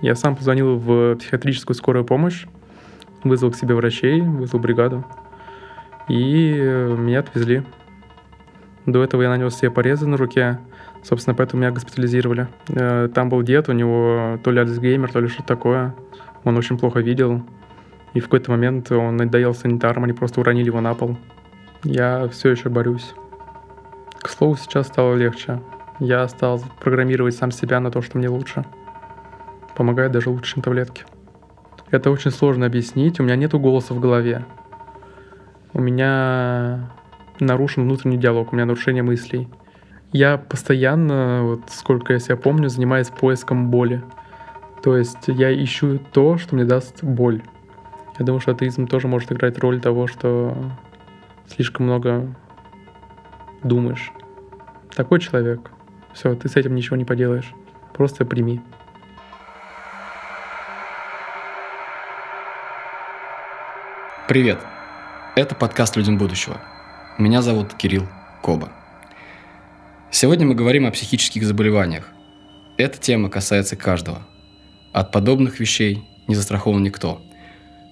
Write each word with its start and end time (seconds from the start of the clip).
Я 0.00 0.14
сам 0.14 0.36
позвонил 0.36 0.76
в 0.76 1.16
психиатрическую 1.16 1.74
скорую 1.74 2.04
помощь, 2.04 2.46
вызвал 3.24 3.50
к 3.50 3.56
себе 3.56 3.74
врачей, 3.74 4.20
вызвал 4.20 4.60
бригаду. 4.60 5.04
И 6.08 6.54
э, 6.56 6.96
меня 6.96 7.20
отвезли. 7.20 7.62
До 8.84 9.02
этого 9.02 9.22
я 9.22 9.30
нанес 9.30 9.54
себе 9.54 9.70
порезы 9.70 10.06
на 10.06 10.16
руке. 10.16 10.60
Собственно, 11.02 11.34
поэтому 11.34 11.62
меня 11.62 11.72
госпитализировали. 11.72 12.48
Э, 12.68 13.08
Там 13.12 13.28
был 13.28 13.42
дед, 13.42 13.68
у 13.68 13.72
него 13.72 14.38
то 14.44 14.50
ли 14.50 14.60
альцгеймер, 14.60 15.10
то 15.10 15.20
ли 15.20 15.28
что-то 15.28 15.48
такое. 15.48 15.94
Он 16.44 16.56
очень 16.56 16.78
плохо 16.78 17.00
видел. 17.00 17.42
И 18.14 18.20
в 18.20 18.24
какой-то 18.24 18.50
момент 18.50 18.90
он 18.92 19.16
надоел 19.16 19.54
санитарам, 19.54 20.04
они 20.04 20.12
просто 20.12 20.40
уронили 20.40 20.66
его 20.66 20.80
на 20.80 20.94
пол. 20.94 21.16
Я 21.82 22.28
все 22.28 22.50
еще 22.50 22.68
борюсь. 22.68 23.14
К 24.20 24.28
слову, 24.28 24.56
сейчас 24.56 24.86
стало 24.86 25.14
легче. 25.14 25.60
Я 25.98 26.26
стал 26.28 26.62
программировать 26.80 27.34
сам 27.34 27.50
себя 27.50 27.80
на 27.80 27.90
то, 27.90 28.02
что 28.02 28.18
мне 28.18 28.28
лучше. 28.28 28.64
Помогает 29.76 30.10
даже 30.10 30.30
лучше, 30.30 30.54
чем 30.54 30.62
таблетки. 30.62 31.04
Это 31.90 32.10
очень 32.10 32.30
сложно 32.30 32.66
объяснить. 32.66 33.20
У 33.20 33.22
меня 33.22 33.36
нету 33.36 33.60
голоса 33.60 33.94
в 33.94 34.00
голове. 34.00 34.44
У 35.72 35.80
меня 35.80 36.90
нарушен 37.38 37.84
внутренний 37.84 38.16
диалог, 38.16 38.52
у 38.52 38.56
меня 38.56 38.64
нарушение 38.64 39.02
мыслей. 39.02 39.48
Я 40.12 40.38
постоянно, 40.38 41.42
вот 41.42 41.60
сколько 41.68 42.14
я 42.14 42.18
себя 42.18 42.36
помню, 42.36 42.70
занимаюсь 42.70 43.08
поиском 43.08 43.70
боли. 43.70 44.02
То 44.82 44.96
есть 44.96 45.28
я 45.28 45.52
ищу 45.52 45.98
то, 46.12 46.38
что 46.38 46.54
мне 46.54 46.64
даст 46.64 47.04
боль. 47.04 47.42
Я 48.18 48.24
думаю, 48.24 48.40
что 48.40 48.52
атеизм 48.52 48.86
тоже 48.86 49.08
может 49.08 49.30
играть 49.30 49.58
роль 49.58 49.80
того, 49.80 50.06
что 50.06 50.56
слишком 51.46 51.84
много 51.86 52.34
думаешь. 53.62 54.10
Такой 54.94 55.20
человек. 55.20 55.70
Все, 56.14 56.34
ты 56.34 56.48
с 56.48 56.56
этим 56.56 56.74
ничего 56.74 56.96
не 56.96 57.04
поделаешь. 57.04 57.52
Просто 57.92 58.24
прими. 58.24 58.62
Привет! 64.28 64.58
Это 65.36 65.54
подкаст 65.54 65.94
«Людям 65.94 66.18
будущего». 66.18 66.60
Меня 67.16 67.42
зовут 67.42 67.74
Кирилл 67.74 68.08
Коба. 68.42 68.72
Сегодня 70.10 70.44
мы 70.44 70.56
говорим 70.56 70.84
о 70.84 70.90
психических 70.90 71.44
заболеваниях. 71.44 72.08
Эта 72.76 72.98
тема 72.98 73.30
касается 73.30 73.76
каждого. 73.76 74.26
От 74.92 75.12
подобных 75.12 75.60
вещей 75.60 76.02
не 76.26 76.34
застрахован 76.34 76.82
никто. 76.82 77.22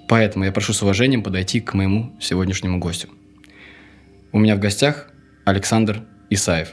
Поэтому 0.08 0.44
я 0.44 0.50
прошу 0.50 0.72
с 0.72 0.82
уважением 0.82 1.22
подойти 1.22 1.60
к 1.60 1.72
моему 1.72 2.16
сегодняшнему 2.20 2.80
гостю. 2.80 3.10
У 4.32 4.40
меня 4.40 4.56
в 4.56 4.58
гостях 4.58 5.10
Александр 5.44 6.02
Исаев. 6.30 6.72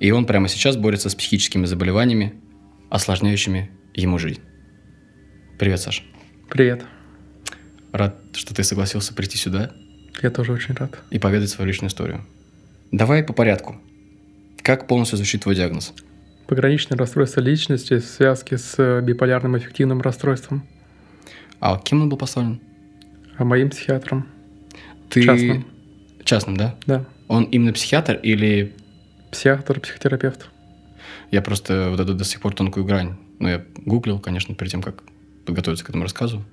И 0.00 0.10
он 0.10 0.26
прямо 0.26 0.48
сейчас 0.48 0.76
борется 0.76 1.08
с 1.08 1.14
психическими 1.14 1.64
заболеваниями, 1.64 2.34
осложняющими 2.90 3.70
ему 3.94 4.18
жизнь. 4.18 4.42
Привет, 5.58 5.80
Саша. 5.80 6.02
Привет. 6.50 6.84
Рад, 7.92 8.16
что 8.34 8.54
ты 8.54 8.64
согласился 8.64 9.14
прийти 9.14 9.36
сюда 9.36 9.70
Я 10.22 10.30
тоже 10.30 10.52
очень 10.52 10.74
рад. 10.74 10.98
и 11.10 11.18
поведать 11.18 11.50
свою 11.50 11.68
личную 11.68 11.90
историю. 11.90 12.24
Давай 12.90 13.22
по 13.22 13.32
порядку. 13.32 13.76
Как 14.62 14.86
полностью 14.86 15.16
звучит 15.18 15.42
твой 15.42 15.54
диагноз? 15.54 15.92
Пограничное 16.46 16.96
расстройство 16.96 17.40
личности 17.40 17.98
в 17.98 18.04
связке 18.04 18.58
с 18.58 18.74
э, 18.78 19.00
биполярным 19.02 19.54
аффективным 19.54 20.00
расстройством. 20.00 20.66
А 21.60 21.78
кем 21.78 22.02
он 22.02 22.08
был 22.08 22.16
поставлен? 22.16 22.60
А 23.36 23.44
моим 23.44 23.70
психиатром. 23.70 24.26
Ты... 25.08 25.22
Частным. 25.22 25.66
Частным, 26.24 26.56
да? 26.56 26.76
Да. 26.86 27.04
Он 27.28 27.44
именно 27.44 27.72
психиатр 27.72 28.14
или... 28.22 28.74
Психиатр, 29.30 29.80
психотерапевт. 29.80 30.48
Я 31.30 31.40
просто 31.42 31.88
вот 31.90 32.00
эту 32.00 32.14
до 32.14 32.24
сих 32.24 32.40
пор 32.40 32.54
тонкую 32.54 32.84
грань. 32.84 33.16
Ну, 33.38 33.48
я 33.48 33.64
гуглил, 33.84 34.18
конечно, 34.18 34.54
перед 34.54 34.70
тем, 34.70 34.82
как 34.82 35.02
подготовиться 35.46 35.84
к 35.84 35.88
этому 35.88 36.04
рассказу, 36.04 36.44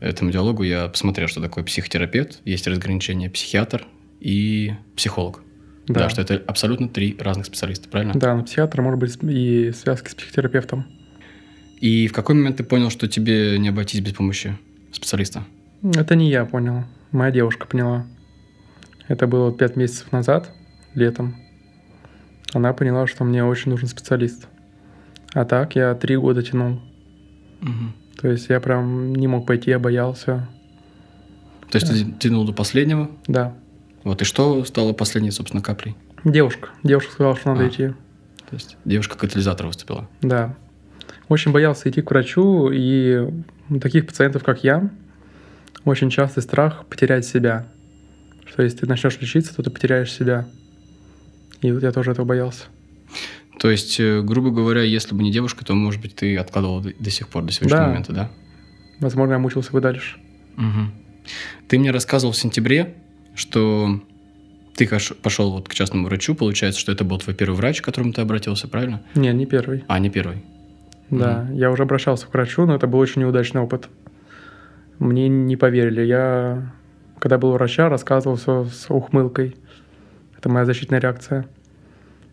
этому 0.00 0.30
диалогу, 0.30 0.62
я 0.62 0.88
посмотрел, 0.88 1.28
что 1.28 1.40
такое 1.40 1.64
психотерапевт, 1.64 2.40
есть 2.44 2.66
разграничение 2.66 3.30
психиатр 3.30 3.86
и 4.20 4.74
психолог. 4.96 5.42
Да. 5.86 6.00
Да. 6.00 6.10
что 6.10 6.22
это 6.22 6.40
абсолютно 6.46 6.88
три 6.88 7.16
разных 7.18 7.46
специалиста, 7.46 7.88
правильно? 7.88 8.14
Да, 8.14 8.34
но 8.34 8.44
психиатр 8.44 8.80
может 8.80 9.00
быть 9.00 9.18
и 9.22 9.72
связки 9.72 10.08
с 10.08 10.14
психотерапевтом. 10.14 10.86
И 11.80 12.06
в 12.06 12.12
какой 12.12 12.34
момент 12.36 12.58
ты 12.58 12.64
понял, 12.64 12.90
что 12.90 13.08
тебе 13.08 13.58
не 13.58 13.70
обойтись 13.70 14.00
без 14.00 14.12
помощи 14.12 14.56
специалиста? 14.92 15.44
Это 15.82 16.14
не 16.14 16.30
я 16.30 16.44
понял. 16.44 16.84
Моя 17.10 17.32
девушка 17.32 17.66
поняла. 17.66 18.06
Это 19.08 19.26
было 19.26 19.52
пять 19.52 19.76
месяцев 19.76 20.12
назад, 20.12 20.52
летом. 20.94 21.36
Она 22.52 22.72
поняла, 22.72 23.06
что 23.06 23.24
мне 23.24 23.44
очень 23.44 23.70
нужен 23.70 23.88
специалист. 23.88 24.46
А 25.32 25.44
так 25.44 25.74
я 25.74 25.94
три 25.94 26.16
года 26.16 26.42
тянул. 26.42 26.80
Мгм. 27.60 27.94
То 28.20 28.28
есть 28.28 28.48
я 28.48 28.60
прям 28.60 29.14
не 29.14 29.26
мог 29.28 29.46
пойти, 29.46 29.70
я 29.70 29.78
боялся. 29.78 30.46
То 31.70 31.78
есть 31.78 31.88
ты 31.88 32.12
тянул 32.18 32.44
до 32.44 32.52
последнего, 32.52 33.10
Да. 33.26 33.54
вот, 34.04 34.20
и 34.20 34.24
что 34.24 34.64
стало 34.64 34.92
последней, 34.92 35.30
собственно, 35.30 35.62
каплей? 35.62 35.96
Девушка. 36.24 36.68
Девушка 36.82 37.12
сказала, 37.12 37.36
что 37.36 37.50
надо 37.52 37.64
А. 37.64 37.68
идти. 37.68 37.88
То 38.50 38.56
есть 38.56 38.76
девушка 38.84 39.16
катализатор 39.16 39.66
выступила. 39.68 40.08
Да. 40.20 40.56
Очень 41.28 41.52
боялся 41.52 41.88
идти 41.88 42.02
к 42.02 42.10
врачу, 42.10 42.70
и 42.72 43.30
таких 43.80 44.06
пациентов, 44.06 44.42
как 44.42 44.64
я, 44.64 44.90
очень 45.84 46.10
частый 46.10 46.42
страх 46.42 46.84
потерять 46.86 47.24
себя. 47.24 47.66
Что 48.44 48.62
если 48.64 48.78
ты 48.78 48.86
начнешь 48.86 49.18
лечиться, 49.20 49.54
то 49.54 49.62
ты 49.62 49.70
потеряешь 49.70 50.12
себя. 50.12 50.46
И 51.62 51.70
вот 51.70 51.82
я 51.84 51.92
тоже 51.92 52.10
этого 52.10 52.26
боялся. 52.26 52.64
То 53.60 53.70
есть, 53.70 54.00
э, 54.00 54.22
грубо 54.22 54.50
говоря, 54.50 54.80
если 54.82 55.14
бы 55.14 55.22
не 55.22 55.30
девушка, 55.30 55.66
то, 55.66 55.74
может 55.74 56.00
быть, 56.00 56.14
ты 56.14 56.34
откладывал 56.38 56.80
до, 56.80 57.10
сих 57.10 57.28
пор, 57.28 57.42
до 57.44 57.52
сегодняшнего 57.52 57.82
Да. 57.84 57.88
момента, 57.88 58.12
да? 58.14 58.30
Возможно, 59.00 59.34
я 59.34 59.38
мучился 59.38 59.70
бы 59.72 59.82
дальше. 59.82 60.16
Мгм. 60.56 60.92
Ты 61.68 61.78
мне 61.78 61.90
рассказывал 61.90 62.32
в 62.32 62.38
сентябре, 62.38 62.94
что 63.34 64.00
ты 64.76 64.88
пошел 65.22 65.52
вот 65.52 65.68
к 65.68 65.74
частному 65.74 66.06
врачу, 66.06 66.34
получается, 66.34 66.80
что 66.80 66.90
это 66.90 67.04
был 67.04 67.18
твой 67.18 67.36
первый 67.36 67.54
врач, 67.54 67.82
к 67.82 67.84
которому 67.84 68.14
ты 68.14 68.22
обратился, 68.22 68.66
правильно? 68.66 69.02
Не, 69.14 69.30
не 69.34 69.44
первый. 69.44 69.84
А, 69.88 69.98
не 69.98 70.08
первый. 70.08 70.42
Да, 71.10 71.46
я 71.52 71.70
уже 71.70 71.82
обращался 71.82 72.26
к 72.28 72.32
врачу, 72.32 72.64
но 72.64 72.74
это 72.76 72.86
был 72.86 72.98
очень 72.98 73.20
неудачный 73.20 73.60
опыт. 73.60 73.90
Мне 74.98 75.28
не 75.28 75.56
поверили. 75.58 76.00
Я, 76.00 76.72
когда 77.18 77.36
был 77.36 77.50
у 77.50 77.52
врача, 77.52 77.90
рассказывал 77.90 78.36
все 78.36 78.64
с 78.64 78.86
ухмылкой. 78.88 79.54
Это 80.38 80.48
моя 80.48 80.64
защитная 80.64 80.98
реакция. 81.00 81.46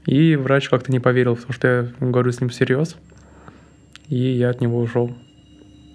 И 0.08 0.36
врач 0.36 0.70
как-то 0.70 0.92
не 0.92 1.00
поверил, 1.00 1.36
потому 1.36 1.54
что 1.54 1.68
я 1.68 2.08
говорю 2.08 2.32
с 2.32 2.40
ним 2.42 2.50
всерьез. 2.50 2.96
И 4.10 4.16
я 4.18 4.50
от 4.50 4.62
него 4.62 4.80
ушел. 4.80 5.16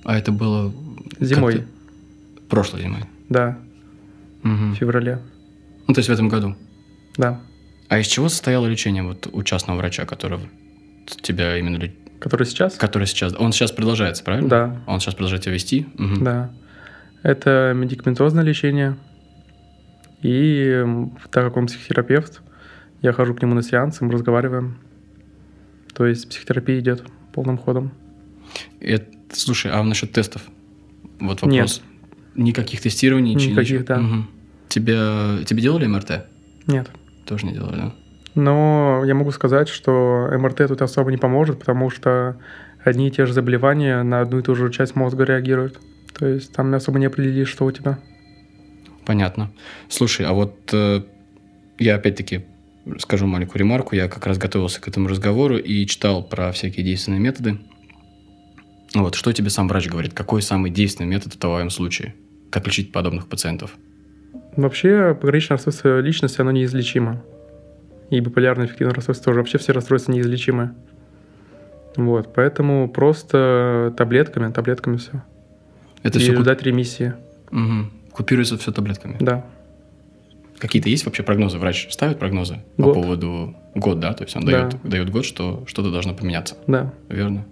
А 0.04 0.16
это 0.16 0.30
было... 0.32 0.72
Зимой, 1.18 1.64
Прошлой 2.48 2.82
зимой. 2.82 3.00
да, 3.28 3.58
Мгм. 4.42 4.72
в 4.72 4.76
феврале, 4.76 5.20
Ну, 5.88 5.94
то 5.94 5.98
есть 6.00 6.08
в 6.08 6.12
этом 6.12 6.28
году. 6.28 6.54
да. 7.16 7.40
А 7.88 7.98
из 7.98 8.06
чего 8.06 8.28
состояло 8.30 8.66
лечение 8.66 9.02
вот 9.02 9.28
у 9.32 9.42
частного 9.42 9.76
врача, 9.78 10.04
который 10.06 10.38
тебя 11.22 11.58
именно... 11.58 11.78
Который 12.20 12.46
сейчас? 12.46 12.74
Который 12.76 13.06
сейчас... 13.06 13.34
Он 13.38 13.52
сейчас 13.52 13.70
продолжается, 13.72 14.24
правильно? 14.24 14.48
Да, 14.48 14.82
Он 14.86 14.98
сейчас 15.00 15.14
продолжает 15.14 15.42
тебя 15.42 15.52
вести? 15.54 15.86
Мгм. 15.98 16.24
да. 16.24 16.50
Это 17.22 17.72
медикаментозное 17.76 18.42
лечение. 18.44 18.96
И 20.22 20.84
так 21.30 21.44
как 21.44 21.56
он 21.56 21.66
психотерапевт, 21.66 22.40
я 23.02 23.12
хожу 23.12 23.34
к 23.34 23.42
нему 23.42 23.54
на 23.54 23.62
сеансы, 23.62 24.04
мы 24.04 24.12
разговариваем. 24.12 24.78
То 25.94 26.06
есть 26.06 26.28
психотерапия 26.28 26.78
идет 26.78 27.04
полным 27.32 27.58
ходом. 27.58 27.92
Это- 28.80 29.06
слушай, 29.32 29.70
а 29.70 29.82
насчет 29.82 30.12
тестов? 30.12 30.42
Вот 31.20 31.42
вопрос. 31.42 31.82
Никаких 32.34 32.80
тестирований? 32.80 33.34
ничего- 33.34 33.52
Никаких, 33.52 33.80
ничего? 33.80 33.86
да. 33.96 34.00
Мгм. 34.00 34.30
Тебя, 34.68 35.44
тебе 35.44 35.60
делали 35.62 35.86
МРТ? 35.86 36.26
Нет. 36.66 36.90
Тоже 37.26 37.46
не 37.46 37.52
делали, 37.52 37.76
да? 37.76 37.94
Но 38.34 39.02
я 39.04 39.14
могу 39.14 39.30
сказать, 39.32 39.68
что 39.68 40.28
МРТ 40.32 40.68
тут 40.68 40.80
особо 40.80 41.10
не 41.10 41.18
поможет, 41.18 41.58
потому 41.58 41.90
что 41.90 42.38
одни 42.82 43.08
и 43.08 43.10
те 43.10 43.26
же 43.26 43.34
заболевания 43.34 44.02
на 44.02 44.20
одну 44.22 44.38
и 44.38 44.42
ту 44.42 44.54
же 44.54 44.72
часть 44.72 44.96
мозга 44.96 45.24
реагируют. 45.24 45.78
То 46.18 46.26
есть 46.26 46.52
там 46.54 46.74
особо 46.74 46.98
не 46.98 47.06
определишь, 47.06 47.48
что 47.48 47.66
у 47.66 47.70
тебя. 47.70 47.98
Понятно. 49.04 49.50
Слушай, 49.88 50.24
а 50.26 50.32
вот 50.32 50.56
э, 50.72 51.02
я 51.78 51.96
опять-таки 51.96 52.46
скажу 52.98 53.26
маленькую 53.26 53.60
ремарку. 53.60 53.94
Я 53.94 54.08
как 54.08 54.26
раз 54.26 54.38
готовился 54.38 54.80
к 54.80 54.88
этому 54.88 55.08
разговору 55.08 55.56
и 55.58 55.86
читал 55.86 56.22
про 56.22 56.52
всякие 56.52 56.84
действенные 56.84 57.20
методы. 57.20 57.58
Вот, 58.94 59.14
что 59.14 59.32
тебе 59.32 59.50
сам 59.50 59.68
врач 59.68 59.88
говорит? 59.88 60.12
Какой 60.12 60.42
самый 60.42 60.70
действенный 60.70 61.08
метод 61.08 61.34
в 61.34 61.38
твоем 61.38 61.70
случае? 61.70 62.14
Как 62.50 62.66
лечить 62.66 62.92
подобных 62.92 63.26
пациентов? 63.26 63.74
Вообще, 64.56 65.16
пограничное 65.18 65.56
расстройство 65.56 66.00
личности, 66.00 66.40
оно 66.40 66.50
неизлечимо. 66.50 67.22
И 68.10 68.20
биполярное 68.20 68.66
эффективное 68.66 68.94
расстройство 68.94 69.26
тоже. 69.26 69.38
Вообще 69.40 69.58
все 69.58 69.72
расстройства 69.72 70.12
неизлечимы. 70.12 70.74
Вот, 71.96 72.34
поэтому 72.34 72.88
просто 72.88 73.94
таблетками, 73.96 74.52
таблетками 74.52 74.96
все. 74.96 75.22
Это 76.02 76.18
и 76.18 76.22
все 76.22 76.36
ждать 76.36 76.62
ремиссии. 76.62 77.14
купируется 78.12 78.58
все 78.58 78.72
таблетками. 78.72 79.16
Да. 79.20 79.46
Какие-то 80.62 80.88
есть 80.88 81.04
вообще 81.06 81.24
прогнозы? 81.24 81.58
Врач 81.58 81.88
ставит 81.90 82.20
прогнозы 82.20 82.58
по 82.76 82.84
Год. 82.84 82.94
поводу 82.94 83.56
год, 83.74 83.98
да? 83.98 84.12
То 84.12 84.22
есть 84.22 84.36
он 84.36 84.44
Да. 84.44 84.68
дает, 84.68 84.76
дает 84.84 85.10
год, 85.10 85.24
что 85.24 85.64
что-то 85.66 85.90
должно 85.90 86.14
поменяться. 86.14 86.56
Да. 86.68 86.94
Верно? 87.08 87.44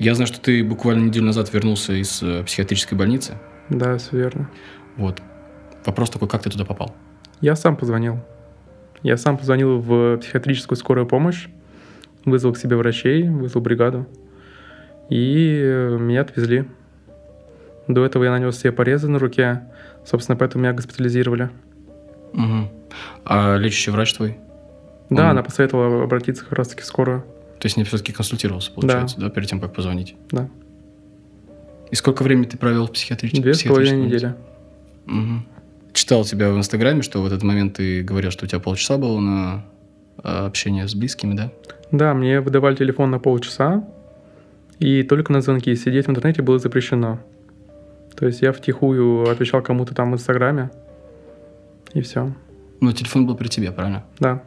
Я 0.00 0.16
знаю, 0.16 0.26
что 0.26 0.40
ты 0.40 0.64
буквально 0.64 1.04
неделю 1.04 1.26
назад 1.26 1.52
вернулся 1.54 1.92
из 1.92 2.20
э, 2.20 2.42
психиатрической 2.42 2.98
больницы. 2.98 3.34
Да, 3.68 3.96
все 3.98 4.16
верно. 4.16 4.50
Вот. 4.96 5.22
Вопрос 5.86 6.10
такой, 6.10 6.26
как 6.26 6.42
ты 6.42 6.50
туда 6.50 6.64
попал? 6.64 6.96
Я 7.40 7.54
сам 7.54 7.76
позвонил. 7.76 8.18
Я 9.04 9.16
сам 9.16 9.38
позвонил 9.38 9.78
в 9.78 10.16
психиатрическую 10.18 10.76
скорую 10.76 11.06
помощь, 11.06 11.46
вызвал 12.24 12.54
к 12.54 12.58
себе 12.58 12.74
врачей, 12.74 13.28
вызвал 13.28 13.62
бригаду. 13.62 14.08
И 15.10 15.60
э, 15.62 15.96
меня 15.96 16.22
отвезли. 16.22 16.64
До 17.86 18.04
этого 18.04 18.24
я 18.24 18.32
нанес 18.32 18.58
себе 18.58 18.72
порезы 18.72 19.06
на 19.08 19.20
руке. 19.20 19.62
Собственно, 20.04 20.34
поэтому 20.36 20.64
меня 20.64 20.72
госпитализировали. 20.72 21.50
Угу. 22.32 22.68
А 23.24 23.56
лечащий 23.56 23.90
врач 23.90 24.12
твой? 24.14 24.36
Да, 25.10 25.24
Он- 25.24 25.30
она 25.30 25.42
посоветовала 25.42 26.04
обратиться 26.04 26.44
как 26.44 26.52
раз-таки 26.52 26.82
в 26.82 26.84
скорую. 26.84 27.22
То 27.58 27.66
есть 27.66 27.76
не 27.76 27.84
все-таки 27.84 28.12
консультировался, 28.12 28.70
получается, 28.72 29.20
да. 29.20 29.30
перед 29.30 29.48
тем, 29.48 29.60
как 29.60 29.72
позвонить? 29.72 30.14
Да. 30.30 30.48
И 31.90 31.94
сколько 31.94 32.22
времени 32.22 32.44
ты 32.44 32.56
провел 32.56 32.86
в 32.86 32.92
психиатричной 32.92 33.40
Две 33.40 33.54
с 33.54 33.62
половиной 33.62 34.06
недели. 34.06 34.34
Мгм. 35.06 35.46
Читал 35.92 36.24
тебя 36.24 36.50
в 36.50 36.56
Инстаграме, 36.56 37.02
что 37.02 37.22
в 37.22 37.26
этот 37.26 37.42
момент 37.42 37.74
ты 37.74 38.02
говорил, 38.02 38.30
что 38.30 38.44
у 38.44 38.48
тебя 38.48 38.60
полчаса 38.60 38.98
было 38.98 39.18
на 39.18 39.64
а, 40.22 40.46
общение 40.46 40.86
с 40.86 40.94
близкими, 40.94 41.34
да? 41.34 41.50
Да, 41.90 42.14
мне 42.14 42.40
выдавали 42.40 42.76
телефон 42.76 43.10
на 43.10 43.18
полчаса, 43.18 43.84
и 44.78 45.02
только 45.02 45.32
на 45.32 45.40
звонки. 45.40 45.74
Сидеть 45.74 46.06
в 46.06 46.10
интернете 46.10 46.42
было 46.42 46.58
запрещено. 46.58 47.18
То 48.14 48.26
есть 48.26 48.42
я 48.42 48.52
втихую 48.52 49.28
отвечал 49.30 49.62
кому-то 49.62 49.94
там 49.94 50.12
в 50.12 50.14
Инстаграме, 50.14 50.70
и 51.94 52.00
все. 52.00 52.32
Ну, 52.80 52.92
телефон 52.92 53.26
был 53.26 53.36
при 53.36 53.48
тебе, 53.48 53.72
правильно? 53.72 54.04
Да. 54.18 54.42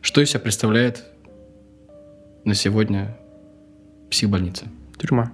Что 0.00 0.20
из 0.20 0.30
себя 0.30 0.40
представляет 0.40 1.04
на 2.44 2.54
сегодня 2.54 3.16
психбольница? 4.10 4.66
Тюрьма. 4.98 5.32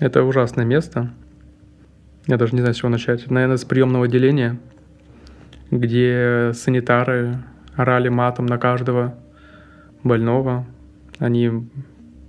Это 0.00 0.22
ужасное 0.22 0.64
место. 0.64 1.10
Я 2.26 2.36
даже 2.36 2.54
не 2.54 2.60
знаю, 2.60 2.74
с 2.74 2.78
чего 2.78 2.88
начать. 2.88 3.30
Наверное, 3.30 3.56
с 3.56 3.64
приемного 3.64 4.06
отделения, 4.06 4.58
где 5.70 6.52
санитары 6.54 7.38
орали 7.76 8.08
матом 8.08 8.46
на 8.46 8.58
каждого 8.58 9.14
больного. 10.02 10.66
Они 11.18 11.50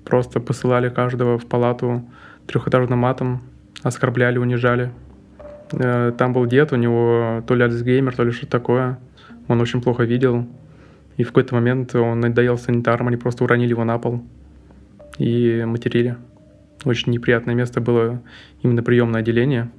просто 0.04 0.40
посылали 0.40 0.90
каждого 0.90 1.40
в 1.40 1.46
палату 1.48 2.08
трехэтажным 2.46 3.00
матом, 3.00 3.42
оскорбляли, 3.82 4.38
унижали. 4.38 4.92
Э, 5.72 6.12
Там 6.18 6.34
был 6.34 6.46
дед, 6.46 6.72
у 6.72 6.76
него 6.76 7.44
то 7.48 7.56
ли 7.56 7.64
альцгеймер, 7.64 8.16
то 8.16 8.24
ли 8.24 8.32
что-то 8.32 8.52
такое. 8.52 9.00
Он 9.48 9.62
очень 9.62 9.82
плохо 9.82 10.04
видел. 10.04 10.48
И 11.18 11.24
в 11.24 11.28
какой-то 11.28 11.56
момент 11.56 11.96
он 11.96 12.20
надоел 12.20 12.58
санитарам, 12.58 13.08
они 13.08 13.18
просто 13.18 13.44
уронили 13.44 13.70
его 13.70 13.84
на 13.84 13.98
пол 13.98 14.24
и 15.18 15.64
материли. 15.66 16.18
Очень 16.84 17.14
неприятное 17.14 17.56
место 17.56 17.80
было 17.80 18.22
именно 18.62 18.84
приемное 18.84 19.22
отделение. 19.22 19.70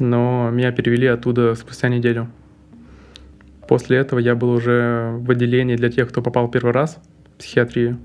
Но 0.00 0.50
меня 0.50 0.72
перевели 0.72 1.06
оттуда 1.06 1.54
спустя 1.54 1.88
неделю. 1.88 2.28
После 3.68 3.98
этого 3.98 4.18
я 4.18 4.34
был 4.34 4.50
уже 4.50 5.14
в 5.18 5.30
отделении 5.30 5.76
для 5.76 5.90
тех, 5.90 6.08
кто 6.08 6.22
попал 6.22 6.50
первый 6.50 6.72
раз 6.72 6.98
в 7.34 7.38
психиатрию. 7.38 7.98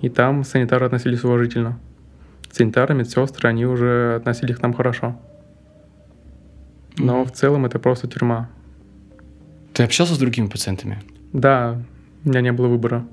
И 0.00 0.08
там 0.08 0.44
санитары 0.44 0.86
относились 0.86 1.24
уважительно. 1.24 1.78
Санитары, 2.50 2.94
медсестры, 2.94 3.48
они 3.48 3.66
уже 3.66 4.16
относились 4.16 4.56
к 4.56 4.62
нам 4.62 4.74
хорошо. 4.74 5.18
Но 6.98 7.24
в 7.24 7.32
целом 7.32 7.66
это 7.66 7.78
просто 7.78 8.08
тюрьма. 8.08 8.48
Ты 9.72 9.82
общался 9.82 10.14
с 10.14 10.18
другими 10.18 10.46
пациентами? 10.46 11.02
Да, 11.32 11.78
у 12.24 12.28
меня 12.28 12.40
не 12.40 12.52
было 12.52 12.68
выбора. 12.68 13.06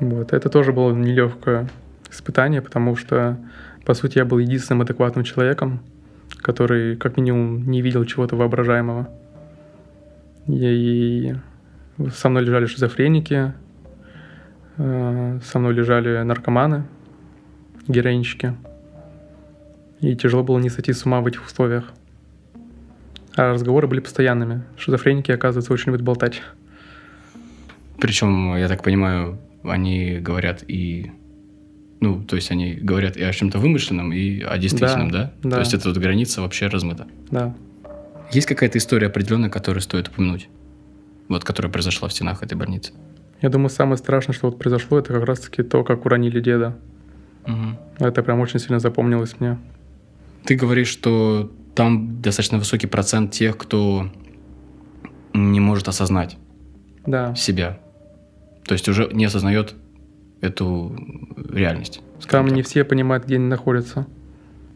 Вот. 0.00 0.32
Это 0.32 0.48
тоже 0.48 0.72
было 0.72 0.92
нелегкое 0.92 1.68
испытание, 2.10 2.62
потому 2.62 2.96
что, 2.96 3.38
по 3.84 3.94
сути, 3.94 4.18
я 4.18 4.24
был 4.24 4.38
единственным 4.38 4.82
адекватным 4.82 5.24
человеком, 5.24 5.80
который, 6.38 6.96
как 6.96 7.16
минимум, 7.16 7.70
не 7.70 7.82
видел 7.82 8.04
чего-то 8.04 8.34
воображаемого. 8.34 9.08
И 10.48 11.34
со 12.14 12.28
мной 12.28 12.44
лежали 12.44 12.66
шизофреники, 12.66 13.52
э, 14.78 15.40
со 15.44 15.58
мной 15.58 15.74
лежали 15.74 16.22
наркоманы, 16.22 16.84
героинщики. 17.86 18.54
И 20.00 20.16
тяжело 20.16 20.42
было 20.42 20.58
не 20.58 20.70
сойти 20.70 20.92
с 20.92 21.04
ума 21.04 21.20
в 21.20 21.26
этих 21.26 21.44
условиях. 21.44 21.92
А 23.36 23.52
разговоры 23.52 23.86
были 23.86 24.00
постоянными. 24.00 24.64
Шизофреники, 24.76 25.30
оказывается, 25.30 25.72
очень 25.72 25.86
любят 25.86 26.02
болтать. 26.02 26.42
Причем, 28.00 28.56
я 28.56 28.68
так 28.68 28.82
понимаю, 28.82 29.38
они 29.62 30.18
говорят 30.18 30.64
и... 30.66 31.12
Ну, 32.00 32.24
то 32.24 32.36
есть 32.36 32.50
они 32.50 32.74
говорят 32.74 33.16
и 33.18 33.22
о 33.22 33.32
чем-то 33.32 33.58
вымышленном, 33.58 34.12
и 34.12 34.40
о 34.40 34.56
действительном, 34.56 35.10
да? 35.10 35.32
да. 35.42 35.50
То 35.50 35.58
есть 35.60 35.74
эта 35.74 35.88
вот 35.88 35.98
граница 35.98 36.40
вообще 36.40 36.68
размыта. 36.68 37.06
Да. 37.30 37.54
Есть 38.32 38.46
какая-то 38.46 38.78
история 38.78 39.08
определенная, 39.08 39.50
которую 39.50 39.82
стоит 39.82 40.08
упомянуть? 40.08 40.48
Вот, 41.28 41.44
которая 41.44 41.70
произошла 41.70 42.08
в 42.08 42.12
стенах 42.12 42.42
этой 42.42 42.54
больницы. 42.54 42.92
Я 43.42 43.50
думаю, 43.50 43.68
самое 43.68 43.98
страшное, 43.98 44.34
что 44.34 44.48
вот 44.48 44.58
произошло, 44.58 44.98
это 44.98 45.12
как 45.12 45.24
раз-таки 45.24 45.62
то, 45.62 45.84
как 45.84 46.06
уронили 46.06 46.40
деда. 46.40 46.76
Мгм. 47.46 47.78
Это 47.98 48.22
прям 48.22 48.40
очень 48.40 48.60
сильно 48.60 48.78
запомнилось 48.78 49.38
мне. 49.38 49.58
Ты 50.44 50.56
говоришь, 50.56 50.88
что 50.88 51.50
там 51.74 52.20
достаточно 52.20 52.58
высокий 52.58 52.86
процент 52.86 53.32
тех, 53.32 53.56
кто 53.56 54.10
не 55.32 55.60
может 55.60 55.88
осознать 55.88 56.36
Да. 57.06 57.34
себя. 57.34 57.78
То 58.64 58.72
есть 58.74 58.88
уже 58.88 59.08
не 59.12 59.24
осознает 59.24 59.74
эту 60.40 60.94
реальность. 61.52 62.00
Там 62.28 62.46
так. 62.46 62.54
не 62.56 62.62
все 62.62 62.84
понимают, 62.84 63.24
где 63.24 63.36
они 63.36 63.46
находятся. 63.46 64.06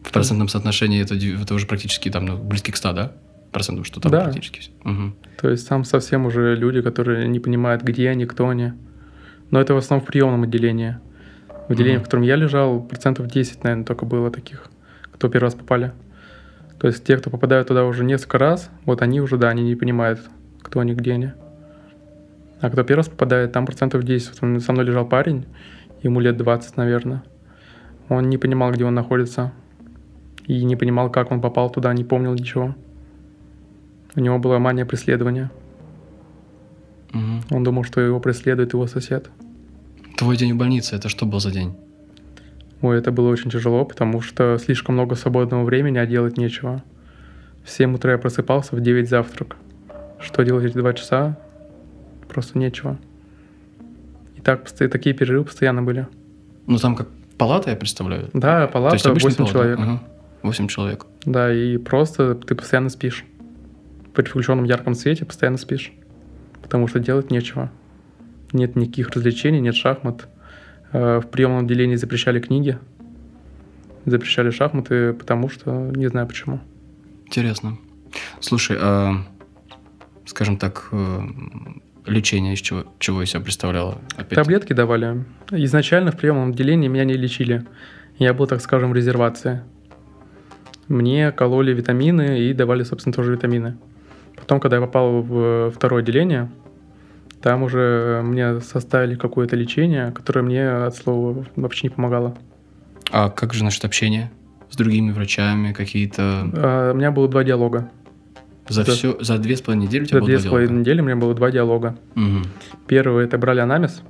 В 0.03 0.11
процентном 0.11 0.47
соотношении 0.47 1.01
это, 1.01 1.15
это 1.15 1.53
уже 1.55 1.65
практически 1.67 2.09
там, 2.09 2.25
ну, 2.25 2.37
близки 2.37 2.71
к 2.71 2.75
100, 2.77 2.93
да? 2.93 3.13
Процентов, 3.51 3.85
что 3.87 3.99
там 3.99 4.11
Да. 4.11 4.23
практически 4.25 4.59
все. 4.59 4.71
Мгм. 4.83 5.15
То 5.39 5.49
есть 5.49 5.67
там 5.67 5.83
совсем 5.83 6.25
уже 6.25 6.55
люди, 6.55 6.81
которые 6.81 7.27
не 7.27 7.39
понимают, 7.39 7.83
где 7.83 8.09
они, 8.09 8.25
кто 8.25 8.49
они. 8.49 8.73
Но 9.51 9.59
это 9.61 9.73
в 9.73 9.77
основном 9.77 10.03
в 10.05 10.07
приемном 10.07 10.43
отделении. 10.43 10.97
В 11.67 11.71
отделении, 11.71 11.97
Мгм. 11.97 12.01
в 12.01 12.05
котором 12.05 12.23
я 12.23 12.35
лежал, 12.35 12.81
процентов 12.81 13.27
10, 13.27 13.63
наверное, 13.63 13.85
только 13.85 14.05
было 14.05 14.29
таких, 14.29 14.69
кто 15.11 15.29
первый 15.29 15.45
раз 15.45 15.55
попали. 15.55 15.93
То 16.79 16.87
есть 16.87 17.03
те, 17.03 17.17
кто 17.17 17.29
попадают 17.29 17.67
туда 17.67 17.85
уже 17.85 18.03
несколько 18.03 18.37
раз, 18.37 18.69
вот 18.85 19.01
они 19.01 19.21
уже, 19.21 19.37
да, 19.37 19.49
они 19.49 19.63
не 19.63 19.75
понимают, 19.75 20.21
кто 20.61 20.79
они, 20.79 20.93
где 20.93 21.13
они. 21.13 21.31
А 22.61 22.69
кто 22.69 22.83
первый 22.83 22.99
раз 22.99 23.09
попадает, 23.09 23.51
там 23.51 23.65
процентов 23.65 24.03
10. 24.03 24.41
Вот 24.41 24.61
со 24.61 24.71
мной 24.71 24.85
лежал 24.85 25.07
парень, 25.07 25.45
ему 26.01 26.19
лет 26.19 26.37
20, 26.37 26.77
наверное. 26.77 27.23
Он 28.09 28.29
не 28.29 28.37
понимал, 28.37 28.71
где 28.71 28.85
он 28.85 28.93
находится. 28.93 29.51
И 30.47 30.63
не 30.63 30.75
понимал, 30.75 31.09
как 31.09 31.31
он 31.31 31.41
попал 31.41 31.69
туда, 31.69 31.93
не 31.93 32.03
помнил 32.03 32.33
ничего. 32.33 32.75
У 34.15 34.19
него 34.19 34.37
была 34.39 34.59
мания 34.59 34.85
преследования. 34.85 35.51
Мгм. 37.11 37.41
Он 37.49 37.63
думал, 37.63 37.83
что 37.83 38.01
его 38.01 38.19
преследует 38.19 38.73
его 38.73 38.87
сосед. 38.87 39.29
Твой 40.17 40.37
день 40.37 40.53
в 40.53 40.57
больнице, 40.57 40.95
это 40.95 41.09
что 41.09 41.25
был 41.25 41.39
за 41.39 41.51
день? 41.51 41.75
Ой, 42.81 42.97
это 42.97 43.11
было 43.11 43.29
очень 43.29 43.49
тяжело, 43.49 43.85
потому 43.85 44.21
что 44.21 44.57
слишком 44.57 44.95
много 44.95 45.15
свободного 45.15 45.63
времени, 45.63 45.97
а 45.97 46.05
делать 46.05 46.37
нечего. 46.37 46.83
В 47.63 47.69
7 47.69 47.95
утра 47.95 48.11
я 48.13 48.17
просыпался, 48.17 48.75
в 48.75 48.81
9 48.81 49.09
завтрак. 49.09 49.57
Что 50.19 50.43
делать 50.43 50.65
эти 50.65 50.77
два 50.77 50.93
часа? 50.93 51.37
Просто 52.27 52.57
нечего. 52.59 52.97
И 54.35 54.41
так, 54.41 54.69
такие 54.71 55.15
перерывы 55.15 55.45
постоянно 55.45 55.81
были. 55.81 56.07
Ну, 56.67 56.77
там 56.77 56.95
как 56.95 57.07
палата, 57.37 57.71
я 57.71 57.75
представляю. 57.75 58.29
Да, 58.33 58.57
То 58.57 58.61
есть 58.61 58.73
палата, 58.73 59.09
обычная 59.09 59.29
8 59.31 59.37
палата? 59.37 59.53
человек. 59.53 59.79
Ага. 59.79 60.03
8 60.43 60.67
человек. 60.67 61.05
Да, 61.25 61.53
и 61.53 61.77
просто 61.77 62.35
ты 62.35 62.55
постоянно 62.55 62.89
спишь. 62.89 63.25
При 64.13 64.23
включенном 64.23 64.65
ярком 64.65 64.93
свете 64.93 65.25
постоянно 65.25 65.57
спишь. 65.57 65.91
Потому 66.61 66.87
что 66.87 66.99
делать 66.99 67.31
нечего. 67.31 67.71
Нет 68.53 68.75
никаких 68.75 69.09
развлечений, 69.09 69.59
нет 69.59 69.75
шахмат. 69.75 70.27
Э, 70.95 71.19
В 71.19 71.27
приемном 71.27 71.65
отделении 71.65 71.95
запрещали 71.95 72.39
книги. 72.39 72.77
Запрещали 74.05 74.49
шахматы, 74.49 75.11
потому 75.13 75.49
что 75.49 75.91
не 75.93 76.07
знаю 76.07 76.25
почему. 76.25 76.61
Интересно. 77.25 77.77
Слушай, 78.39 78.77
а, 78.79 79.15
скажем 80.25 80.57
так, 80.57 80.87
э, 80.93 81.19
лечение 82.05 82.53
из 82.53 82.59
чего, 82.59 82.85
чего 82.99 83.21
из 83.23 83.31
себя 83.31 83.41
представляло? 83.41 83.97
Опять? 84.15 84.35
Таблетки 84.35 84.71
давали. 84.71 85.25
Изначально 85.51 86.11
в 86.11 86.17
приемном 86.17 86.51
отделении 86.51 86.87
меня 86.87 87.03
не 87.03 87.15
лечили. 87.15 87.65
Я 88.17 88.33
был, 88.33 88.47
так 88.47 88.61
скажем, 88.61 88.91
в 88.91 88.95
резервации. 88.95 89.63
Мне 90.87 91.33
кололи 91.33 91.73
витамины 91.73 92.39
и 92.39 92.53
давали, 92.53 92.83
собственно, 92.83 93.11
тоже 93.11 93.33
витамины. 93.33 93.75
Потом, 94.37 94.61
когда 94.61 94.77
я 94.77 94.81
попал 94.81 95.21
в 95.21 95.71
второе 95.71 96.03
отделение, 96.03 96.49
там 97.45 97.61
уже 97.61 98.23
мне 98.23 98.59
составили 98.59 99.13
какое-то 99.13 99.55
лечение, 99.55 100.11
которое 100.11 100.41
мне 100.41 100.67
от 100.67 100.95
слова 100.95 101.45
вообще 101.55 101.89
не 101.89 101.89
помогало. 101.93 102.35
А 103.11 103.29
как 103.29 103.53
же 103.53 103.63
насчет 103.63 103.85
общения 103.85 104.31
с 104.71 104.75
другими 104.75 105.11
врачами, 105.11 105.71
какие-то... 105.71 106.49
А, 106.55 106.91
У 106.91 106.95
меня 106.95 107.11
было 107.11 107.27
два 107.27 107.43
диалога. 107.43 107.91
За 108.67 108.83
Да. 108.83 108.93
все, 108.93 109.15
за 109.21 109.37
две 109.37 109.55
с 109.55 109.61
половиной 109.61 109.85
недели 109.85 110.01
у 110.01 110.05
тебя 110.07 110.19
За 110.21 110.25
две 110.25 110.39
с 110.39 110.45
половиной 110.47 110.79
недели 110.79 111.01
у 111.01 111.03
меня 111.03 111.17
было 111.17 111.35
два 111.35 111.51
диалога. 111.51 111.95
Мгм. 112.15 112.45
Первый 112.87 113.25
это 113.25 113.37
брали 113.37 113.59
анамнез, 113.59 114.01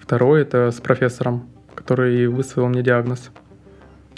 Второй 0.00 0.40
это 0.40 0.70
с 0.70 0.80
профессором, 0.80 1.46
который 1.74 2.26
выставил 2.26 2.68
мне 2.68 2.82
диагноз. 2.82 3.30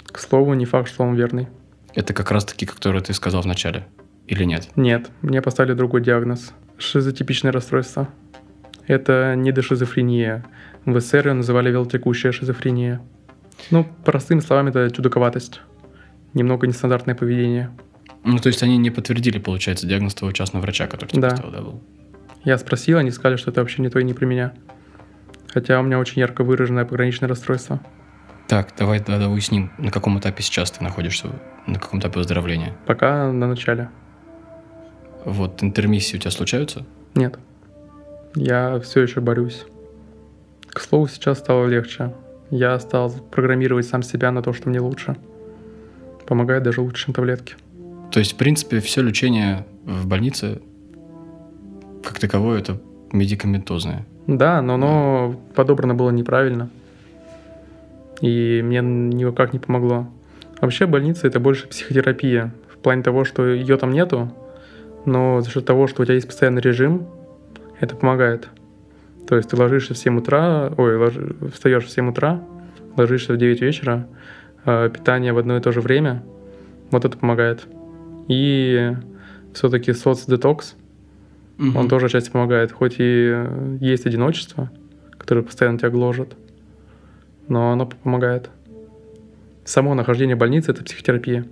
К 0.05 0.17
слову, 0.17 0.53
не 0.53 0.63
факт, 0.63 0.87
что 0.87 1.03
он 1.03 1.15
верный. 1.15 1.49
Это 1.93 2.13
как 2.13 2.31
раз-таки, 2.31 2.65
который 2.65 3.01
ты 3.01 3.13
сказал 3.13 3.41
в 3.41 3.47
начале, 3.47 3.85
или 4.27 4.43
нет? 4.43 4.69
Нет, 4.75 5.09
мне 5.21 5.41
поставили 5.41 5.73
другой 5.73 6.01
диагноз. 6.01 6.53
Шизотипичное 6.77 7.51
расстройство. 7.51 8.07
Это 8.87 9.35
не 9.35 9.51
дошизофрения. 9.51 10.43
В 10.85 10.99
СССР 10.99 11.27
ее 11.29 11.33
называли 11.33 11.71
велотекущая 11.71 12.31
шизофрения. 12.31 13.01
Ну, 13.71 13.87
простыми 14.03 14.39
словами, 14.41 14.69
это 14.69 14.89
чудаковатость. 14.91 15.61
Немного 16.33 16.67
нестандартное 16.67 17.15
поведение. 17.15 17.69
Ну, 18.25 18.37
то 18.39 18.47
есть 18.47 18.63
они 18.63 18.77
не 18.77 18.89
подтвердили, 18.89 19.37
получается, 19.37 19.87
диагноз 19.87 20.15
твоего 20.15 20.33
частного 20.33 20.63
врача, 20.63 20.87
который 20.87 21.09
тебе 21.09 21.21
Да. 21.21 21.29
поставил, 21.29 21.51
да, 21.51 21.61
был? 21.61 21.83
Я 22.43 22.57
спросил, 22.57 22.97
они 22.97 23.11
сказали, 23.11 23.37
что 23.37 23.51
это 23.51 23.61
вообще 23.61 23.81
не 23.81 23.89
то 23.89 23.99
и 23.99 24.03
не 24.03 24.13
про 24.13 24.25
меня. 24.25 24.53
Хотя 25.53 25.79
у 25.79 25.83
меня 25.83 25.99
очень 25.99 26.19
ярко 26.19 26.43
выраженное 26.43 26.83
пограничное 26.83 27.29
расстройство. 27.29 27.79
Так, 28.47 28.73
давай 28.77 28.99
тогда 28.99 29.29
уясним, 29.29 29.71
на 29.77 29.91
каком 29.91 30.19
этапе 30.19 30.43
сейчас 30.43 30.71
ты 30.71 30.83
находишься, 30.83 31.27
на 31.67 31.79
каком 31.79 31.99
этапе 31.99 32.17
выздоровления. 32.19 32.73
Пока 32.85 33.31
на 33.31 33.47
начале. 33.47 33.89
Вот 35.25 35.63
интермиссии 35.63 36.17
у 36.17 36.19
тебя 36.19 36.31
случаются? 36.31 36.85
Нет. 37.15 37.37
Я 38.35 38.79
все 38.79 39.01
еще 39.01 39.21
борюсь. 39.21 39.65
К 40.67 40.79
слову, 40.79 41.07
сейчас 41.07 41.39
стало 41.39 41.67
легче. 41.67 42.13
Я 42.49 42.79
стал 42.79 43.11
программировать 43.31 43.85
сам 43.85 44.03
себя 44.03 44.31
на 44.31 44.41
то, 44.41 44.53
что 44.53 44.69
мне 44.69 44.79
лучше. 44.79 45.15
Помогает 46.25 46.63
даже 46.63 46.81
лучше, 46.81 47.05
чем 47.05 47.13
таблетки. 47.13 47.55
То 48.11 48.19
есть, 48.19 48.33
в 48.33 48.37
принципе, 48.37 48.79
все 48.79 49.01
лечение 49.01 49.65
в 49.85 50.07
больнице, 50.07 50.61
как 52.03 52.19
таковое, 52.19 52.59
это 52.59 52.79
медикаментозное. 53.11 54.05
Да, 54.27 54.61
но 54.61 54.75
оно 54.75 55.39
подобрано 55.55 55.95
было 55.95 56.11
неправильно. 56.11 56.69
И 58.21 58.61
мне 58.63 58.81
никак 58.81 59.53
не 59.53 59.59
помогло. 59.59 60.07
Вообще 60.61 60.85
больница 60.85 61.27
это 61.27 61.39
больше 61.39 61.67
психотерапия. 61.67 62.53
В 62.69 62.77
плане 62.77 63.03
того, 63.03 63.25
что 63.25 63.45
ее 63.45 63.77
там 63.77 63.91
нету, 63.91 64.31
но 65.05 65.41
за 65.41 65.49
счет 65.49 65.65
того, 65.65 65.87
что 65.87 66.01
у 66.01 66.05
тебя 66.05 66.15
есть 66.15 66.27
постоянный 66.27 66.61
режим, 66.61 67.07
это 67.79 67.95
помогает. 67.95 68.49
То 69.27 69.35
есть 69.35 69.49
ты 69.49 69.55
ложишься 69.55 69.93
в 69.93 69.97
7 69.97 70.17
утра, 70.17 70.71
ой, 70.77 70.97
ложи- 70.97 71.35
встаешь 71.53 71.85
в 71.85 71.89
7 71.89 72.09
утра, 72.09 72.41
ложишься 72.97 73.33
в 73.33 73.37
9 73.37 73.61
вечера, 73.61 74.07
э, 74.65 74.89
питание 74.93 75.33
в 75.33 75.37
одно 75.37 75.57
и 75.57 75.61
то 75.61 75.71
же 75.71 75.81
время, 75.81 76.23
вот 76.91 77.05
это 77.05 77.17
помогает. 77.17 77.67
И 78.27 78.91
все-таки 79.53 79.93
соцдетокс, 79.93 80.75
он 81.77 81.87
тоже 81.87 82.07
отчасти 82.07 82.31
помогает. 82.31 82.71
Хоть 82.71 82.95
и 82.97 83.45
есть 83.79 84.05
одиночество, 84.05 84.71
которое 85.17 85.43
постоянно 85.43 85.77
тебя 85.77 85.89
гложет, 85.89 86.35
но 87.47 87.71
оно 87.71 87.85
помогает. 87.85 88.49
Само 89.65 89.93
нахождение 89.93 90.35
в 90.35 90.39
больнице– 90.39 90.71
это 90.73 90.83
психотерапия. 90.83 91.45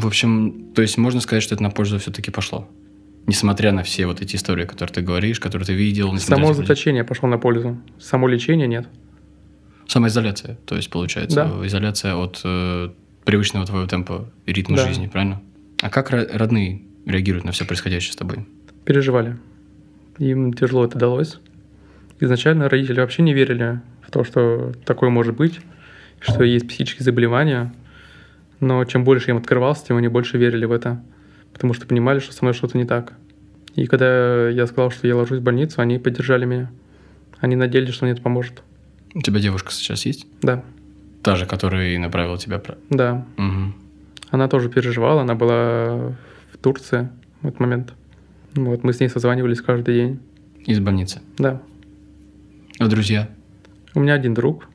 В 0.00 0.06
общем, 0.06 0.72
то 0.74 0.82
есть 0.82 0.98
можно 0.98 1.20
сказать, 1.20 1.42
что 1.42 1.54
это 1.54 1.62
на 1.62 1.70
пользу 1.70 1.98
все-таки 1.98 2.30
пошло. 2.30 2.68
Несмотря 3.26 3.72
на 3.72 3.82
все 3.84 4.06
вот 4.06 4.20
эти 4.20 4.36
истории, 4.36 4.64
которые 4.66 4.92
ты 4.92 5.00
говоришь, 5.02 5.40
которые 5.40 5.66
ты 5.66 5.72
видел. 5.74 6.16
Само 6.18 6.52
заточение 6.52 7.04
пошло 7.04 7.28
на 7.28 7.38
пользу. 7.38 7.78
Само 8.00 8.26
лечение 8.28 8.66
нет. 8.66 8.88
Самоизоляция, 9.86 10.56
то 10.66 10.76
есть 10.76 10.90
получается 10.90 11.44
Да. 11.60 11.66
изоляция 11.66 12.14
от 12.16 12.40
э, 12.44 12.90
привычного 13.24 13.66
твоего 13.66 13.86
темпа 13.86 14.28
и 14.46 14.52
ритма 14.52 14.76
Да. 14.76 14.86
жизни, 14.88 15.06
правильно? 15.06 15.40
А 15.82 15.90
как 15.90 16.10
ро- 16.10 16.26
родные 16.36 16.82
реагируют 17.06 17.44
на 17.44 17.52
все 17.52 17.64
происходящее 17.64 18.12
с 18.14 18.16
тобой? 18.16 18.46
Переживали. 18.84 19.36
Им 20.18 20.52
тяжело 20.54 20.84
это 20.84 20.98
далось. 20.98 21.38
Изначально 22.20 22.68
родители 22.68 23.00
вообще 23.00 23.22
не 23.22 23.34
верили 23.34 23.80
в 24.02 24.10
то, 24.10 24.24
что 24.24 24.72
такое 24.84 25.10
может 25.10 25.36
быть, 25.36 25.60
что 26.20 26.42
есть 26.44 26.66
психические 26.66 27.04
заболевания. 27.04 27.74
Но 28.64 28.82
чем 28.86 29.04
больше 29.04 29.26
я 29.28 29.34
им 29.34 29.40
открывался, 29.40 29.84
тем 29.84 29.98
они 29.98 30.08
больше 30.08 30.38
верили 30.38 30.64
в 30.64 30.72
это. 30.72 31.02
Потому 31.52 31.74
что 31.74 31.86
понимали, 31.86 32.18
что 32.18 32.32
со 32.32 32.42
мной 32.42 32.54
что-то 32.54 32.78
не 32.78 32.86
так. 32.86 33.12
И 33.74 33.84
когда 33.86 34.48
я 34.48 34.66
сказал, 34.66 34.90
что 34.90 35.06
я 35.06 35.14
ложусь 35.14 35.40
в 35.40 35.42
больницу, 35.42 35.82
они 35.82 35.98
поддержали 35.98 36.46
меня. 36.46 36.70
Они 37.40 37.56
надеялись, 37.56 37.92
что 37.92 38.06
мне 38.06 38.12
это 38.14 38.22
поможет. 38.22 38.62
У 39.14 39.20
тебя 39.20 39.38
девушка 39.38 39.70
сейчас 39.70 40.06
есть? 40.06 40.26
Да, 40.40 40.64
Та 41.22 41.36
же, 41.36 41.44
которая 41.44 41.90
и 41.90 41.98
направила 41.98 42.38
тебя... 42.38 42.62
да. 42.88 43.26
Мгм. 43.36 43.74
Она 44.30 44.48
тоже 44.48 44.70
переживала, 44.70 45.20
она 45.20 45.34
была 45.34 46.14
в 46.50 46.56
Турции 46.58 47.10
в 47.42 47.48
этот 47.48 47.60
момент. 47.60 47.92
Вот, 48.54 48.82
мы 48.82 48.94
с 48.94 49.00
ней 49.00 49.08
созванивались 49.10 49.60
каждый 49.60 49.94
день. 49.94 50.20
Из 50.64 50.80
больницы. 50.80 51.20
Да. 51.36 51.60
А 52.78 52.88
друзья? 52.88 53.28
У 53.94 54.00
меня 54.00 54.14
один 54.14 54.32
друг, 54.32 54.68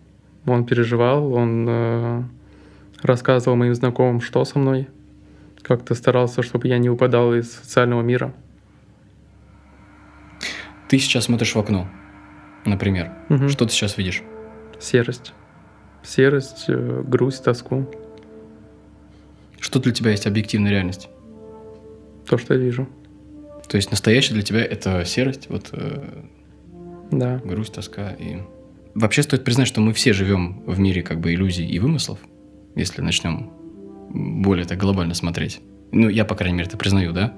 он 0.45 0.65
переживал, 0.65 1.33
он 1.33 1.65
э, 1.67 2.23
рассказывал 3.01 3.55
моим 3.57 3.73
знакомым, 3.75 4.21
что 4.21 4.43
со 4.45 4.59
мной. 4.59 4.87
Как-то 5.61 5.93
старался, 5.95 6.41
чтобы 6.41 6.67
я 6.67 6.77
не 6.77 6.89
упадал 6.89 7.33
из 7.33 7.51
социального 7.51 8.01
мира. 8.01 8.33
Ты 10.87 10.97
сейчас 10.97 11.25
смотришь 11.25 11.53
в 11.53 11.59
окно, 11.59 11.87
например. 12.65 13.11
Мгм. 13.29 13.49
Что 13.49 13.65
ты 13.65 13.71
сейчас 13.71 13.97
видишь? 13.97 14.23
Серость. 14.79 15.33
Серость, 16.03 16.65
э, 16.67 17.03
грусть, 17.05 17.43
тоску. 17.43 17.87
Что 19.59 19.79
для 19.79 19.91
тебя 19.91 20.11
есть 20.11 20.25
объективная 20.25 20.71
реальность? 20.71 21.09
То, 22.25 22.37
что 22.37 22.53
я 22.53 22.59
вижу. 22.59 22.87
То 23.67 23.75
есть 23.77 23.91
настоящее 23.91 24.33
для 24.33 24.43
тебя 24.43 24.63
это 24.63 25.03
серость, 25.05 25.47
вот 25.49 25.69
э, 25.73 26.23
Да. 27.11 27.39
грусть, 27.43 27.73
тоска 27.73 28.11
и... 28.11 28.37
Вообще 28.95 29.21
стоит 29.21 29.43
признать, 29.43 29.67
что 29.67 29.81
мы 29.81 29.93
все 29.93 30.13
живем 30.13 30.63
в 30.65 30.79
мире 30.79 31.03
как 31.03 31.19
бы 31.19 31.33
иллюзий 31.33 31.67
и 31.67 31.77
вымыслов, 31.77 32.17
если 32.75 33.01
начнем 33.01 33.51
более 34.09 34.65
так 34.65 34.77
глобально 34.79 35.13
смотреть. 35.13 35.61
Ну, 35.91 36.09
я, 36.09 36.25
по 36.25 36.35
крайней 36.35 36.57
мере, 36.57 36.67
это 36.67 36.77
признаю, 36.77 37.13
да? 37.13 37.33